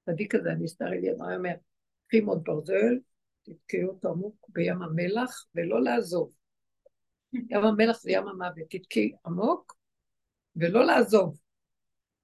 [0.07, 1.55] צדיק הזה, הנסתר אליעזר, היה אומר,
[2.09, 2.99] קחי מות ברזל,
[3.43, 6.33] תתקעי אותו עמוק בים המלח, ולא לעזוב.
[7.33, 9.77] ים המלח זה ים המוות, תתקעי עמוק,
[10.57, 11.39] ולא לעזוב.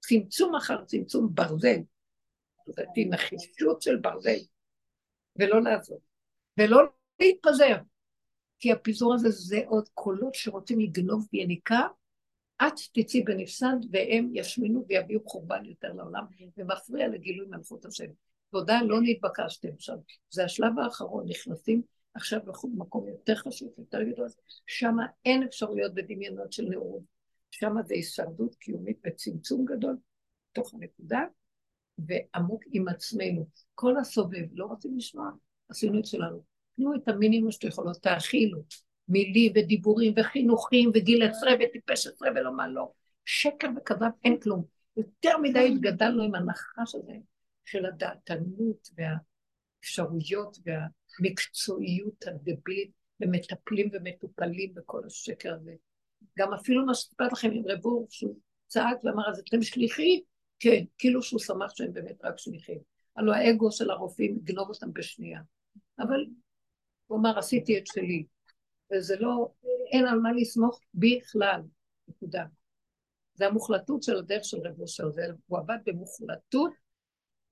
[0.00, 1.78] צמצום אחר צמצום ברזל,
[2.72, 4.38] זאת נחישות של ברזל,
[5.36, 5.98] ולא לעזוב,
[6.58, 6.82] ולא
[7.20, 7.76] להתפזר,
[8.58, 11.80] כי הפיזור הזה זה עוד קולות שרוצים לגנוב ביניקה,
[12.62, 16.24] את תצאי בנפסד והם ישמינו ויביאו חורבן יותר לעולם,
[16.56, 18.06] ומפריע לגילוי מלכות השם.
[18.50, 19.96] תודה, לא נתבקשתם עכשיו.
[20.30, 21.82] זה השלב האחרון, נכנסים
[22.14, 24.28] עכשיו במקום יותר חשוב, יותר גדול,
[24.66, 27.02] שם אין אפשרויות בדמיונות של נאורות.
[27.50, 29.96] שם זה הישרדות קיומית בצמצום גדול,
[30.50, 31.20] בתוך הנקודה,
[32.06, 33.46] ועמוק עם עצמנו.
[33.74, 35.30] כל הסובב, לא רוצים לשמוע,
[35.68, 36.42] עשינו את שלנו.
[36.76, 38.62] תנו את המינימום שאתם יכולות, תאכילו.
[39.08, 42.92] מילים ודיבורים וחינוכים וגיל עשרה וטיפש עשרה ולא מה לא.
[43.24, 44.64] שקר וכזב, אין כלום.
[44.96, 47.12] יותר מדי התגדלנו עם הנחש הזה
[47.64, 55.74] של הדעתנות והאפשרויות והמקצועיות הדבילית ומטפלים ומטופלים בכל השקר הזה.
[56.38, 60.20] גם אפילו מה שסיפרת לכם עם רב אור, שהוא צעק ואמר, אז אתם שליחים?
[60.60, 62.78] כן, כאילו שהוא שמח שהם באמת רק שליחים.
[63.16, 65.40] הלוא האגו של הרופאים יגנוב אותם בשנייה.
[65.98, 66.26] אבל
[67.06, 68.24] הוא אמר, עשיתי את שלי.
[68.92, 69.48] וזה לא,
[69.92, 71.62] אין על מה לסמוך בכלל,
[72.08, 72.44] נקודה.
[73.34, 75.10] זה המוחלטות של הדרך של רב אושר,
[75.46, 76.72] הוא עבד במוחלטות,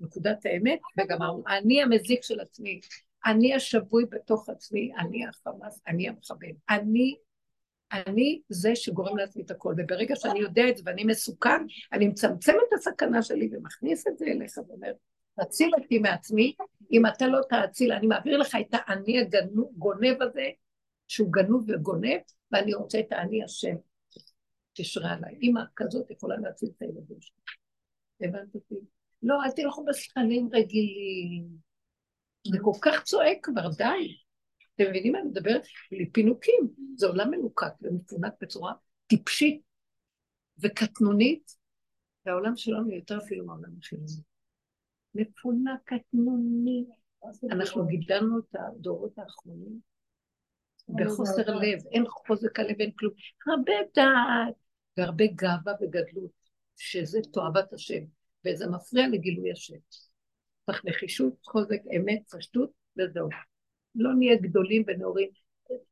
[0.01, 1.19] נקודת האמת, וגם
[1.49, 2.81] אני המזיק של עצמי,
[3.27, 7.17] אני השבוי בתוך עצמי, אני החמאס, אני המחבל, אני,
[8.07, 12.53] אני זה שגורם לעצמי את הכל, וברגע שאני יודע את זה ואני מסוכן, אני מצמצם
[12.69, 14.93] את הסכנה שלי ומכניס את זה אליך ואומר,
[15.41, 16.55] תציל אותי מעצמי,
[16.93, 20.49] אם אתה לא תאציל, אני מעביר לך את האני הגונב הזה,
[21.09, 22.21] שהוא גנוב וגונב,
[22.53, 23.75] ואני רוצה את האני השם.
[24.73, 25.39] תשרה עליי.
[25.43, 27.37] אימא כזאת יכולה להציל את הילדים שלי.
[28.21, 28.75] הבנת אותי?
[29.23, 31.47] לא, אל תלכו בשכנים רגילים.
[32.47, 34.17] זה כל כך צועק כבר, די.
[34.77, 35.63] אתם מבינים מה אני מדברת?
[35.93, 36.69] בלי פינוקים.
[36.97, 38.73] זה עולם מנוקק ומפונק בצורה
[39.07, 39.63] טיפשית
[40.59, 41.57] וקטנונית,
[42.27, 44.23] והעולם שלנו יותר אפילו מהעולם החילוני.
[45.15, 46.87] מפונק, קטנוני.
[47.51, 49.81] אנחנו גידלנו את הדורות האחרונים
[50.89, 53.13] בחוסר לב, אין חוזק הלב, אין כלום.
[53.47, 54.55] הרבה דעת
[54.97, 56.31] והרבה גאווה וגדלות,
[56.77, 58.05] שזה תועבת השם,
[58.47, 59.77] וזה מפריע לגילוי השם.
[60.67, 63.29] צריך נחישות, חוזק, אמת, פשטות, וזהו.
[63.97, 65.29] לא נהיה גדולים ונאורים.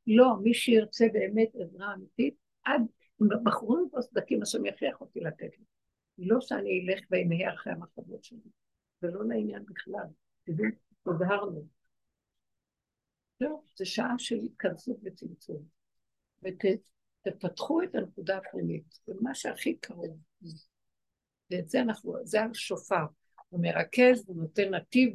[0.06, 2.82] לא, מי שירצה באמת עזרה אמיתית, עד
[3.44, 5.64] בחורים וסדקים השם יכריח אותי לתת לי.
[6.18, 8.38] לא שאני אלך ואמהה אחרי המחשבות שלי.
[9.00, 10.06] זה לא לעניין בכלל.
[10.44, 10.66] תדעו,
[11.02, 11.66] הוזהרנו.
[13.40, 15.62] לא, זה שעה של התכנסות וצמצום.
[16.42, 20.18] ותפתחו את הנקודה הפנימית, זה מה שהכי קרוב.
[21.50, 23.04] ואת זה אנחנו, זה השופר.
[23.48, 25.14] הוא מרכז, הוא נותן נתיב,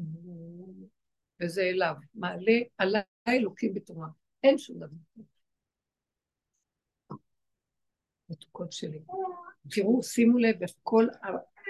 [1.41, 1.95] וזה אליו.
[2.13, 4.07] מעלה עליי אלוקים בתורה.
[4.43, 4.87] אין שום דבר.
[8.29, 8.99] מתוקות שלי.
[9.69, 11.07] תראו, שימו לב, איך כל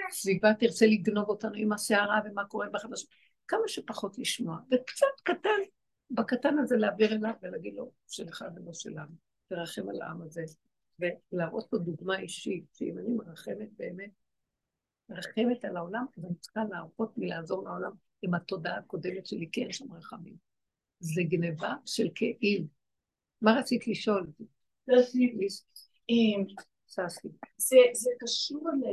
[0.08, 3.06] הסביבה תרצה לגנוב אותנו עם הסערה ומה קורה בחדש.
[3.48, 5.60] כמה שפחות לשמוע, וקצת קטן
[6.10, 9.14] בקטן הזה להעביר אליו ולהגיד לו, שלך ולא שלנו,
[9.48, 10.42] תרחם על העם הזה,
[10.98, 14.10] ולהראות לו דוגמה אישית, שאם אני מרחמת באמת,
[15.08, 17.90] מרחמת על העולם, אז אני צריכה להראות לי לעזור לעולם
[18.22, 20.36] עם התודעה הקודמת שלי, כי אין שם רחמים.
[21.00, 22.66] זה גניבה של כאילו.
[23.42, 24.26] מה רצית לשאול?
[27.92, 28.84] זה קשור ל...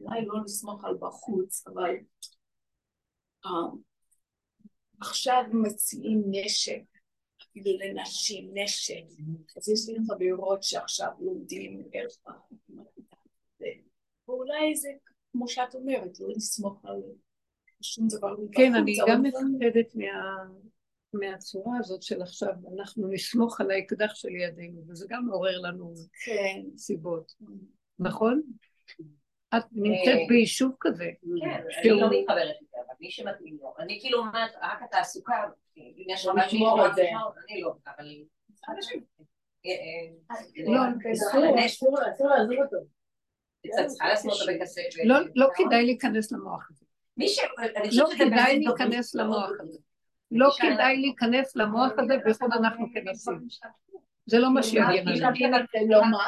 [0.00, 1.94] אולי לא לסמוך על בחוץ, אבל
[5.00, 6.82] עכשיו מציעים נשק,
[7.42, 9.04] אפילו לנשים נשק,
[9.56, 12.12] אז יש לי חברות שעכשיו לומדים איך
[14.28, 14.88] ואולי זה,
[15.32, 17.02] כמו שאת אומרת, לא לסמוך על
[17.82, 18.56] שום דבר מבחוץ.
[18.56, 19.94] כן, אני גם מפחדת
[21.12, 25.94] מהצורה הזאת של עכשיו, אנחנו נסמוך על האקדח של ידינו, וזה גם מעורר לנו
[26.24, 26.62] כן.
[26.76, 27.32] סיבות,
[27.98, 28.42] נכון?
[29.56, 31.10] את נמצאת ביישוב כזה.
[31.40, 33.74] כן, אני לא מתחברת לזה, אבל מי שמתאים לו.
[33.78, 35.34] אני כאילו אומרת, רק התעסוקה,
[35.76, 36.58] אם יש לך משהו
[37.48, 38.24] אני לא, אבל
[38.68, 39.04] אנשים.
[45.04, 46.79] לא, לא כדאי להיכנס למוח הזה.
[47.92, 49.78] לא כדאי להיכנס למוח הזה.
[50.30, 53.46] לא כדאי להיכנס למוח הזה, בייחוד אנחנו כנסים.
[54.26, 55.16] זה לא מה שיגן עלינו.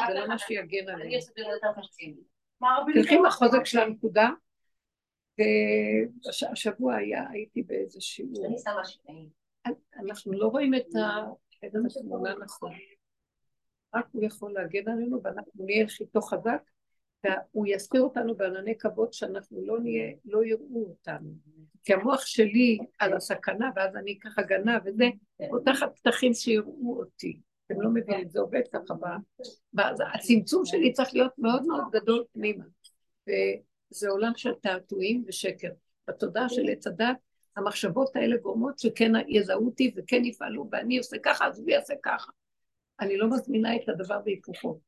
[0.08, 1.10] זה לא מה שיגן עלינו.
[2.94, 4.30] תלכי בחוזק של הנקודה,
[6.24, 8.46] והשבוע היה, הייתי באיזה שיעור.
[9.96, 10.86] אנחנו לא רואים את
[11.96, 12.72] התמונה נכון.
[13.94, 16.62] רק הוא יכול להגן עלינו ואנחנו נהיה חיתו חזק
[17.24, 21.30] והוא יסתיר אותנו בענני כבוד שאנחנו לא נהיה, לא יראו אותנו.
[21.84, 25.04] כי המוח שלי על הסכנה ואז אני אקח הגנה וזה,
[25.50, 27.38] פותחת פתחים שיראו אותי.
[27.66, 28.94] אתם לא מבינים, זה עובד ככה.
[30.14, 32.64] הצמצום שלי צריך להיות מאוד מאוד גדול פנימה.
[33.26, 35.70] וזה עולם של תעתועים ושקר.
[36.08, 37.16] בתודעה של עץ הדת,
[37.56, 42.32] המחשבות האלה גורמות שכן יזהו אותי וכן יפעלו, ואני עושה ככה, אז הוא יעשה ככה.
[43.00, 44.80] אני לא מזמינה את הדבר בהיפוכו.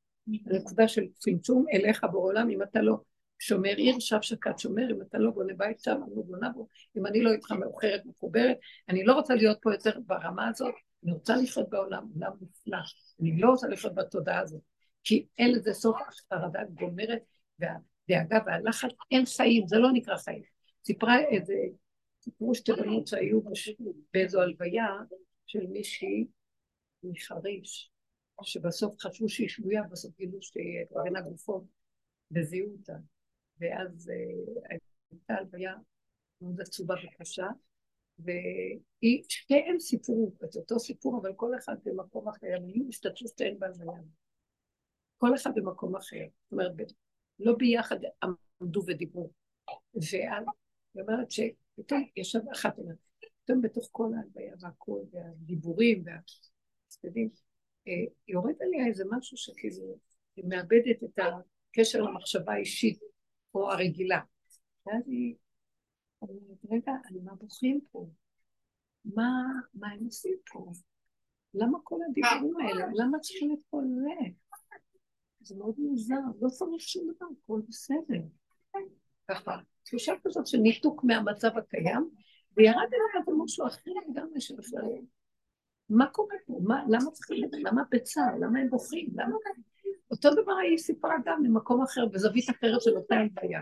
[0.47, 2.97] הנקודה של צמצום אליך בעולם, אם אתה לא
[3.39, 6.69] שומר עיר, שב שקד שומר, אם אתה לא בונה בית שם, אני לא בונה בו,
[6.97, 8.57] אם אני לא איתך מאוחרת, מחוברת,
[8.89, 10.75] אני לא רוצה להיות פה יותר ברמה הזאת,
[11.05, 12.79] אני רוצה לחיות בעולם, עולם מופלא.
[13.21, 14.61] אני לא רוצה לחיות בתודעה הזאת,
[15.05, 17.23] כי אין לזה סוף החרדה גומרת,
[18.09, 20.43] דאגה והלחץ, אין חיים, זה לא נקרא חיים.
[20.87, 21.55] סיפרה איזה,
[22.23, 23.41] סיפרו שתי בנות שהיו
[24.13, 24.87] באיזו הלוויה
[25.47, 26.27] של מישהי
[27.03, 27.91] מחריש,
[28.43, 31.65] שבסוף חשבו שהיא שבויה, בסוף גילו שהיא בין הגופות,
[32.31, 32.97] וזיהו אותה.
[33.61, 34.15] ואז אה,
[34.71, 35.75] הייתה הלוויה
[36.41, 37.47] מאוד עצובה וקשה,
[38.19, 43.59] והיא, שתיהן סיפרו את אותו סיפור, אבל כל אחד במקום אחר, הם היו השתתפו שתיהן
[43.59, 44.03] בהלוויה.
[45.19, 46.25] כל אחד במקום אחר.
[46.45, 46.93] זאת אומרת,
[47.39, 47.97] לא ביחד
[48.61, 49.31] עמדו ודיברו.
[49.95, 50.45] ואז
[50.95, 52.77] היא אומרת שפתאום ישב אחת,
[53.45, 57.31] פתאום בתוך כל ההלוויה והכל, והדיבורים והצדדים,
[58.29, 59.99] יורד עליה איזה משהו שכאילו,
[60.37, 62.99] היא מאבדת את הקשר למחשבה האישית
[63.55, 64.21] או הרגילה.
[64.87, 65.35] ואז היא
[66.23, 68.07] אומרת, רגע, על מה בוכים פה?
[69.05, 69.43] מה,
[69.75, 70.73] מה הם עושים פה?
[71.55, 72.87] למה כל הדיבורים האלה?
[72.95, 74.31] למה צריכים את כל זה?
[75.41, 78.21] זה מאוד מוזר, לא צריך שום דבר, הכל בסדר.
[79.29, 82.11] ככה, תחושה כזאת של ניתוק מהמצב הקיים,
[82.57, 84.81] וירד אליו משהו אחר לגמרי שבכלל...
[85.89, 86.61] מה קורה פה?
[86.63, 87.45] מה, למה צריכים...
[87.53, 88.37] למה בצער?
[88.41, 89.09] למה הם בוכים?
[89.15, 89.37] למה...
[90.11, 93.61] אותו דבר היא סיפרה גם ממקום אחר, בזווית אחרת של אותה הלוויה.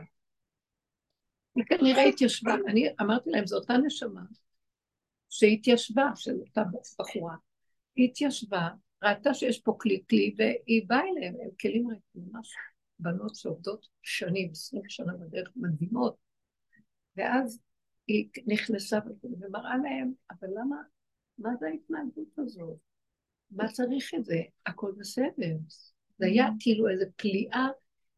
[1.55, 4.23] היא כנראה התיישבה, אני אמרתי להם, זו אותה נשמה
[5.31, 6.63] שהתיישבה, של אותה
[6.99, 7.37] בחורה.
[7.97, 8.69] היא התיישבה,
[9.03, 12.55] ראתה שיש פה כלי כלי, והיא באה אליהם, הם כלים ריקים, ממש
[12.99, 16.17] בנות שעובדות שנים, עשרים שנה בדרך, מדהימות.
[17.17, 17.61] ואז
[18.07, 20.77] היא נכנסה ומראה להם, אבל למה,
[21.43, 22.79] מה זה ההתנהגות הזאת?
[23.51, 24.43] מה צריך את זה?
[24.67, 25.57] הכל בסדר.
[26.19, 27.69] זה היה כאילו איזו פליאה,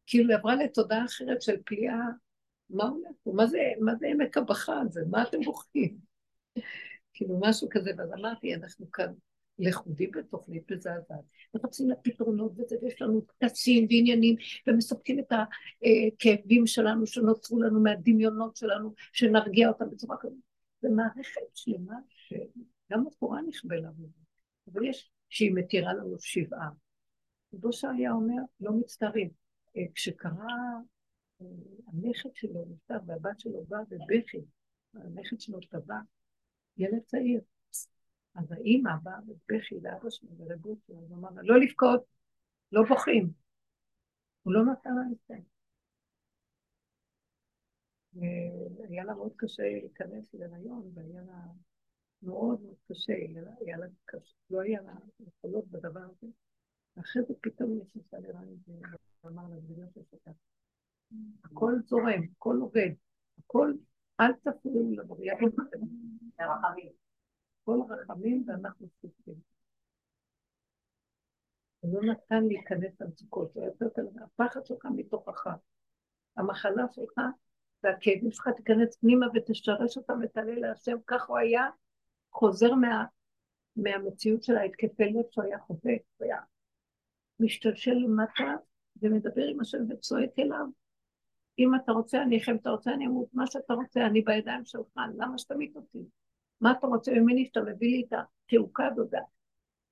[0.05, 2.05] כאילו היא עברה לתודעה אחרת של פליאה.
[2.69, 3.31] מה הולך פה?
[3.35, 5.01] מה זה, מה זה עמק הבכה הזה?
[5.09, 5.97] מה אתם בוכים?
[7.13, 9.13] כאילו משהו כזה, ואז אמרתי, אנחנו כאן
[9.59, 11.19] לכודים בתוכנית מזעזעת,
[11.53, 14.35] מחפשים לה פתרונות וזה, ויש לנו טקסים ועניינים,
[14.67, 20.37] ומספקים את הכאבים שלנו שנוצרו לנו מהדמיונות שלנו, שנרגיע אותם בצורה כזאת.
[20.81, 21.95] זה מערכת שלמה
[22.87, 24.07] שגם התורה נכבה לנו,
[24.73, 26.69] אבל יש שהיא מתירה לנו שבעה.
[27.53, 29.29] ובו שהיה אומר, לא מצטערים.
[29.77, 30.47] אה, כשקרה
[31.41, 31.45] אה,
[31.87, 34.41] הנכד שלו נפטר והבת שלו באה בבכי,
[34.93, 35.99] הנכד שלו טבע,
[36.77, 37.41] ילד צעיר.
[38.35, 42.03] אז האימא באה בבכי לאבא שלו ולבות שלו, אז אמר לא לבכות,
[42.71, 43.29] לא בוכים.
[44.43, 45.43] הוא לא נתן לה לסיים.
[48.77, 51.45] והיה לה מאוד קשה להיכנס להיריון, והיה לה
[52.25, 53.13] מאוד מאוד קשה,
[53.59, 56.27] היה לה, קשה, לא היה לה יכולות בדבר הזה.
[56.97, 58.57] ואחרי זה פתאום היא נכנסה להיריון
[59.23, 60.31] ואמר לה, בגלל ששתה.
[61.43, 62.89] הכל זורם, הכל עובד,
[63.37, 63.73] הכל,
[64.19, 65.35] אל תפריעו לבריאה.
[66.39, 66.91] הרחמים.
[67.63, 69.39] כל הרחמים ואנחנו סופרים.
[71.79, 75.47] הוא לא נתן להיכנס למצוקות, הוא היה יותר הפחד שלך מתוכך.
[76.37, 77.19] המחלה שלך
[77.83, 81.69] והכאבים שלך תיכנס פנימה ותשרש אותם ותעלה להשם, כך הוא היה
[82.35, 83.05] חוזר מה,
[83.75, 86.37] מהמציאות של ההתקפי לב שהוא היה חווה, הוא היה
[87.39, 88.55] משתלשל למטה
[89.01, 90.65] ומדבר עם השם וצועק אליו,
[91.59, 94.97] אם אתה רוצה אני אחם, אתה רוצה אני אמות, מה שאתה רוצה אני בידיים שלך,
[95.17, 95.99] למה שתמית אותי?
[96.61, 99.13] מה אתה רוצה ממני שאתה מביא לי את התעוקה הזאת?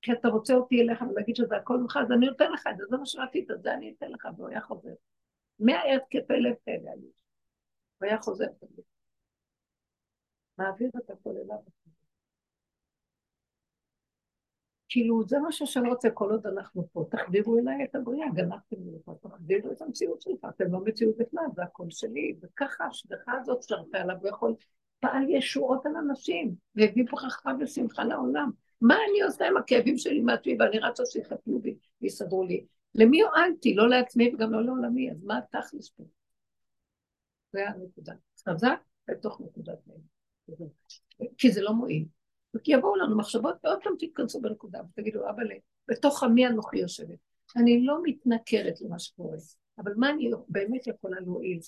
[0.01, 2.83] כי אתה רוצה אותי אליך ולהגיד שזה הכל ממך, אז אני נותן לך את זה,
[2.89, 4.93] זה מה שרצית, את זה אני אתן לך, והוא היה חוזר.
[5.59, 6.91] מאה התקפי לב כאלה.
[6.91, 8.47] הוא היה חוזר.
[10.57, 11.57] מעביר את הכל אליו.
[14.93, 17.05] כאילו, זה מה שהשם רוצה כל עוד אנחנו פה.
[17.11, 21.43] תחדירו אליי את הבריאה, גנבתם לי אותה, תחדירו את המציאות שלך, אתם לא מציאות בכלל,
[21.55, 22.35] זה הכל שלי.
[22.41, 24.55] וככה ההשגחה הזאת שרתה עליו, הוא יכול
[24.99, 28.51] פעל ישועות על אנשים, והביא ברכה ושמחה לעולם.
[28.81, 32.65] מה אני עושה עם הכאבים שלי מעצמי, ואני רצה שיחתנו בי ויסדרו לי?
[32.95, 33.73] למי הועלתי?
[33.73, 36.03] לא לעצמי וגם לא לעולמי, אז מה התכלס פה?
[37.53, 38.13] זה הנקודה.
[38.49, 40.13] חזק בתוך נקודת מהם.
[41.37, 42.05] כי זה לא מועיל.
[42.55, 45.43] וכי יבואו לנו מחשבות, ועוד פעם תתכנסו בנקודה, ותגידו, אבא,
[45.87, 47.17] בתוך עמי אנוכי יושבת.
[47.57, 49.37] אני לא מתנכרת למה שקורה,
[49.77, 51.59] אבל מה אני באמת יכולה להועיל?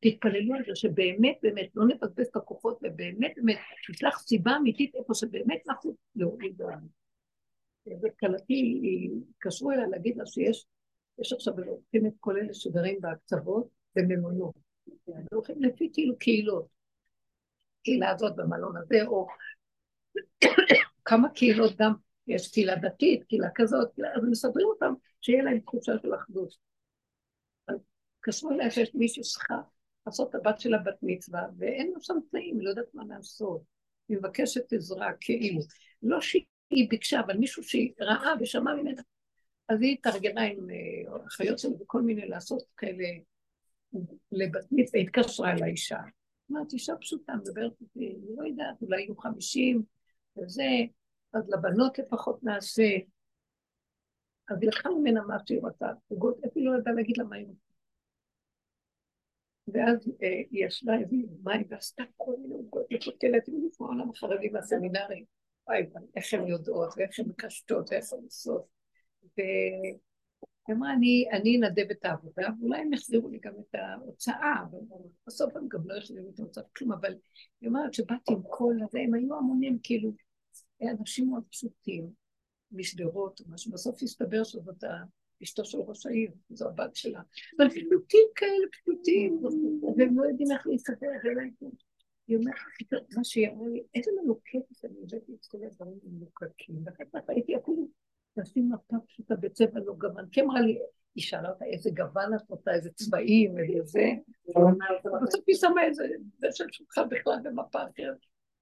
[0.00, 3.58] תתפללו על זה שבאמת באמת לא נבזבז את הכוחות ובאמת באמת
[3.90, 6.86] נשלח סיבה אמיתית איפה שבאמת אנחנו להוריד בעולם.
[8.02, 8.80] וכלתי,
[9.30, 10.66] התקשרו אליה להגיד לה שיש,
[11.18, 14.54] יש עכשיו לוקחים את כל אלה שגרים בהקצוות בממונות.
[15.32, 16.66] הולכים לפי כאילו קהילות.
[17.82, 19.26] קהילה הזאת במלון הזה, או
[21.04, 21.92] כמה קהילות גם,
[22.26, 26.54] יש קהילה דתית, קהילה כזאת, אז מסדרים אותם שיהיה להם תחושה של אחדות.
[28.20, 29.60] קשרו אליה שיש מישהו שכר
[30.06, 33.62] לעשות את הבת שלה בת מצווה, ואין לו שם תנאים, היא לא יודעת מה לעשות.
[34.08, 35.60] היא מבקשת עזרה, כאילו.
[36.02, 39.02] לא שהיא ביקשה, אבל מישהו שהיא ראה ושמע ממנה.
[39.68, 40.66] אז היא התארגנה עם
[41.26, 43.04] אחיות שלו וכל מיני לעשות כאלה
[44.32, 45.98] לבת מצווה, התקשרה אליי אישה.
[46.52, 49.82] אמרתי, אישה פשוטה, מדברת איתי, אני לא יודעת, אולי יהיו חמישים,
[50.36, 50.68] וזה,
[51.32, 52.88] אז לבנות לפחות נעשה.
[54.48, 55.86] אז היא לקחה ממנה מה שהיא רוצה,
[56.48, 57.64] אפילו לא ידעה להגיד לה מה היא רוצה.
[59.68, 64.50] ואז אה, היא ישבה, הביאה מים, ועשתה כל מיני עוגות, וקלקלת עם לפני העולם החרדי
[64.52, 65.24] והסמינרי.
[65.66, 65.86] וואי,
[66.16, 68.66] איך הן יודעות, ואיך הן מקשטות, ואיך הן עושות.
[69.36, 69.96] והיא
[70.70, 75.68] אמרה, אני, אני אנדב את העבודה, ואולי הם יחזירו לי גם את ההוצאה, ובסוף הם
[75.68, 77.14] גם לא יחזירו את ההוצאה, כלום, אבל
[77.60, 80.12] היא אומרת שבאתי עם כל הזה, הם היו המונים, כאילו,
[80.82, 82.10] אנשים מאוד פשוטים,
[82.72, 84.84] משדרות או משהו, בסוף הסתבר שזאת
[85.42, 87.20] אשתו של ראש העיר, זו הבת שלה,
[87.58, 89.42] אבל פשוטים כאלה פשוטים,
[89.96, 91.06] והם לא יודעים איך להסתכל,
[92.26, 97.04] היא אומרת, מה שהיא אמרה לי, איזה מלוקקת אני הבאתי את כל הדברים המלוקקים, ואחר
[97.12, 97.88] כך הייתי אפילו
[98.36, 100.78] לשים מפה פשוטה בצבע לא גוון, כי אמרה לי,
[101.14, 104.08] היא שאלה אותה איזה גוון את רוצה, איזה צבעים, איזה זה,
[105.22, 106.04] בסוף היא שמה איזה,
[106.38, 108.18] זה של שולחן בכלל במפה אחרת.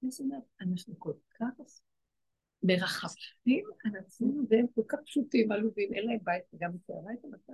[0.06, 1.60] אז היא אומרת, אנחנו כל כך
[2.62, 7.52] מרחפים על עצמנו, והם כל כך פשוטים, עלובים, אין להם בית, וגם תיארה את המצב,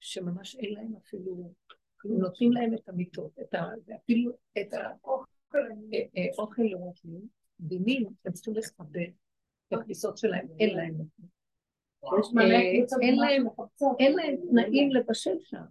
[0.00, 1.52] שממש אין להם אפילו,
[2.04, 3.64] נותנים להם את המיטות, את ה...
[3.96, 4.68] אפילו את
[6.38, 7.20] האוכל לא נותנים,
[7.58, 9.10] בינים, הם צריכים לכבד
[9.68, 10.94] את הכניסות שלהם, אין להם.
[13.98, 15.62] אין להם תנאים לבשל שם.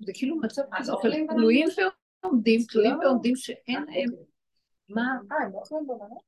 [0.00, 0.92] זה כאילו מצב כזה,
[1.28, 1.68] תלויים
[2.22, 4.08] ועומדים, תלויים ועומדים שאין להם
[4.94, 5.18] מה?
[5.32, 6.22] אה, הם אוכלים במנות?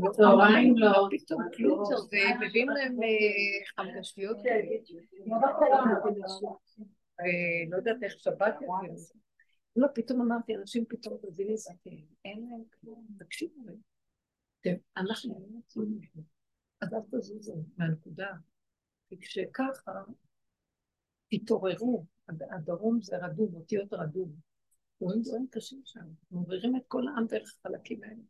[0.00, 1.08] בצהריים לא.
[1.10, 2.96] פתאום כלום, ומביאים להם
[3.76, 4.36] חמגשיות.
[7.70, 8.54] לא יודעת איך שבת
[9.76, 11.56] לא, פתאום אמרתי, אנשים פתאום מבינים
[12.24, 13.76] אין להם כלום, תקשיבו להם.
[14.96, 15.40] אנחנו
[15.76, 16.22] לא.
[16.80, 18.32] אז אל תזוזו מהנקודה.
[19.12, 19.92] וכשככה,
[21.30, 24.51] תתעוררו, הדרום זה רדום, אותיות רדום.
[25.02, 26.00] רואים דברים קשים שם,
[26.30, 28.22] מעבירים את כל העם דרך החלקים האלה.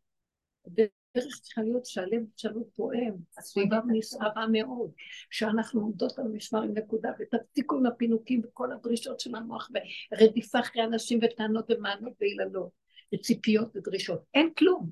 [0.66, 4.90] הדרך צריכה להיות שהלב שלו פועם, הסביבה נסערה מאוד,
[5.30, 9.70] שאנחנו עומדות על משמר עם נקודה, ותפסיקו עם הפינוקים וכל הדרישות של המוח,
[10.12, 12.70] ורדיפה אחרי אנשים וטענות ומענות ויללות,
[13.14, 14.22] וציפיות ודרישות.
[14.34, 14.90] אין כלום.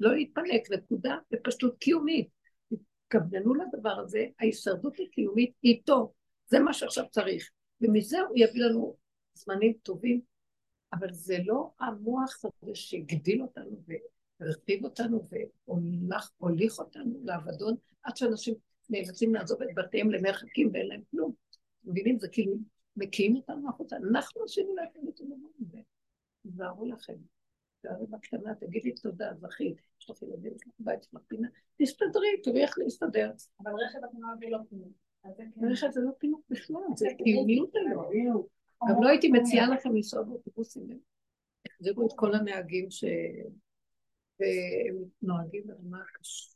[0.00, 2.28] לא להתפנק, נקודה, ופשוט קיומית.
[2.72, 6.12] התכווננו לדבר הזה, ההישרדות הקיומית איתו,
[6.46, 7.50] זה מה שעכשיו צריך.
[7.80, 8.96] ומזה הוא יביא לנו
[9.34, 10.20] זמנים טובים
[10.92, 13.82] אבל זה לא המוח הזה שהגדיל אותנו
[14.40, 15.22] והרחיב אותנו
[15.68, 18.54] והוליך אותנו לאבדון, עד שאנשים
[18.90, 21.32] נאלצים לעזוב את בתיהם למרחקים ואין להם כלום.
[21.84, 22.18] מבינים?
[22.18, 22.56] זה כאילו
[22.96, 23.96] מקיאים אותנו החוצה.
[23.96, 25.78] אנחנו עשינו לכם את הדבר הזה.
[26.46, 27.14] תזהרו לכם.
[27.80, 29.76] תארי בקטנה, תגידי תודה, זכית.
[30.00, 33.32] יש לך ילדים, יש לך בית, יש לך פינה, תסתדרי, תראי איך להסתדר.
[33.62, 34.92] אבל רכב התנועה זה לא פינוק.
[35.70, 37.70] רכב זה לא פינוק בכלל, זה קיומיות
[38.10, 38.57] היום.
[38.82, 41.00] גם לא הייתי מציעה לכם לנסוע באוטובוסים,
[41.66, 43.52] החזירו את כל הנהגים שהם
[45.22, 46.54] נוהגים ברמה קשה.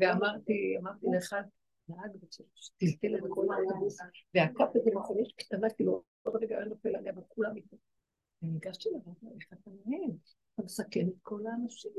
[0.00, 1.42] ואמרתי, אמרתי לאחד,
[1.88, 2.10] נהג
[2.54, 3.98] שטלטל את כל האוטובוס,
[4.34, 7.76] ועקף את זה מכונית קטנה, כאילו עוד רגע היה נופל עליה, וכולם איתו.
[8.42, 10.10] וניגשתי לראות, איך אתה מנהל?
[10.54, 11.92] אתה מסכן את כל האנשים.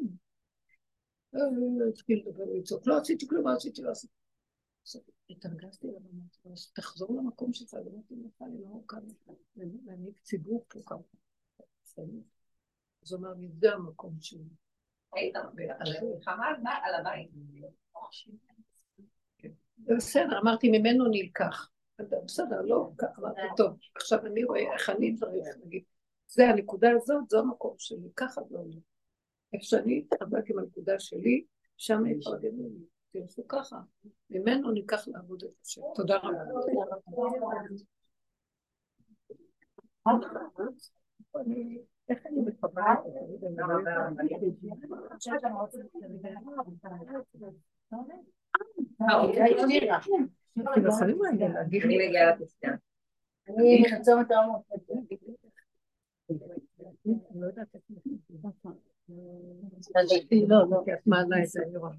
[1.90, 4.14] התחיל לדבר ולצעוק, לא עשיתי כלום, לא עשיתי, לא עשיתי.
[5.30, 6.38] התרגזתי עליו, אמרתי
[6.74, 9.00] תחזור למקום שלך, לא מתאים לך, אני לא כאן
[9.86, 11.00] להנהיג ציבור פה כמה.
[13.04, 14.50] אז הוא אמר לי, זה המקום שלי.
[15.14, 15.36] היית
[16.04, 16.48] מלחמה
[16.84, 17.30] על הבית.
[19.38, 19.52] כן.
[19.78, 21.70] בסדר, אמרתי, ממנו נלקח.
[22.26, 25.84] בסדר, לא, אמרתי, טוב, עכשיו אני רואה איך אני צריך להגיד,
[26.28, 28.78] זה הנקודה הזאת, זו המקום שלי, ככה זה אומר.
[29.54, 31.46] איך שאני אתחזק עם הנקודה שלי,
[31.78, 32.86] שם יפרגנו לי.
[33.14, 33.82] תלכו ככה,
[34.30, 35.82] ממנו ניקח לעבוד את השם.
[35.96, 36.40] תודה רבה.
[42.10, 43.00] איך אני מקבלת
[53.48, 54.32] אני חצום את.
[57.36, 57.84] לא יודעת איך...
[60.48, 61.92] לא, לא, כי את מעלה את זה, אני רואה.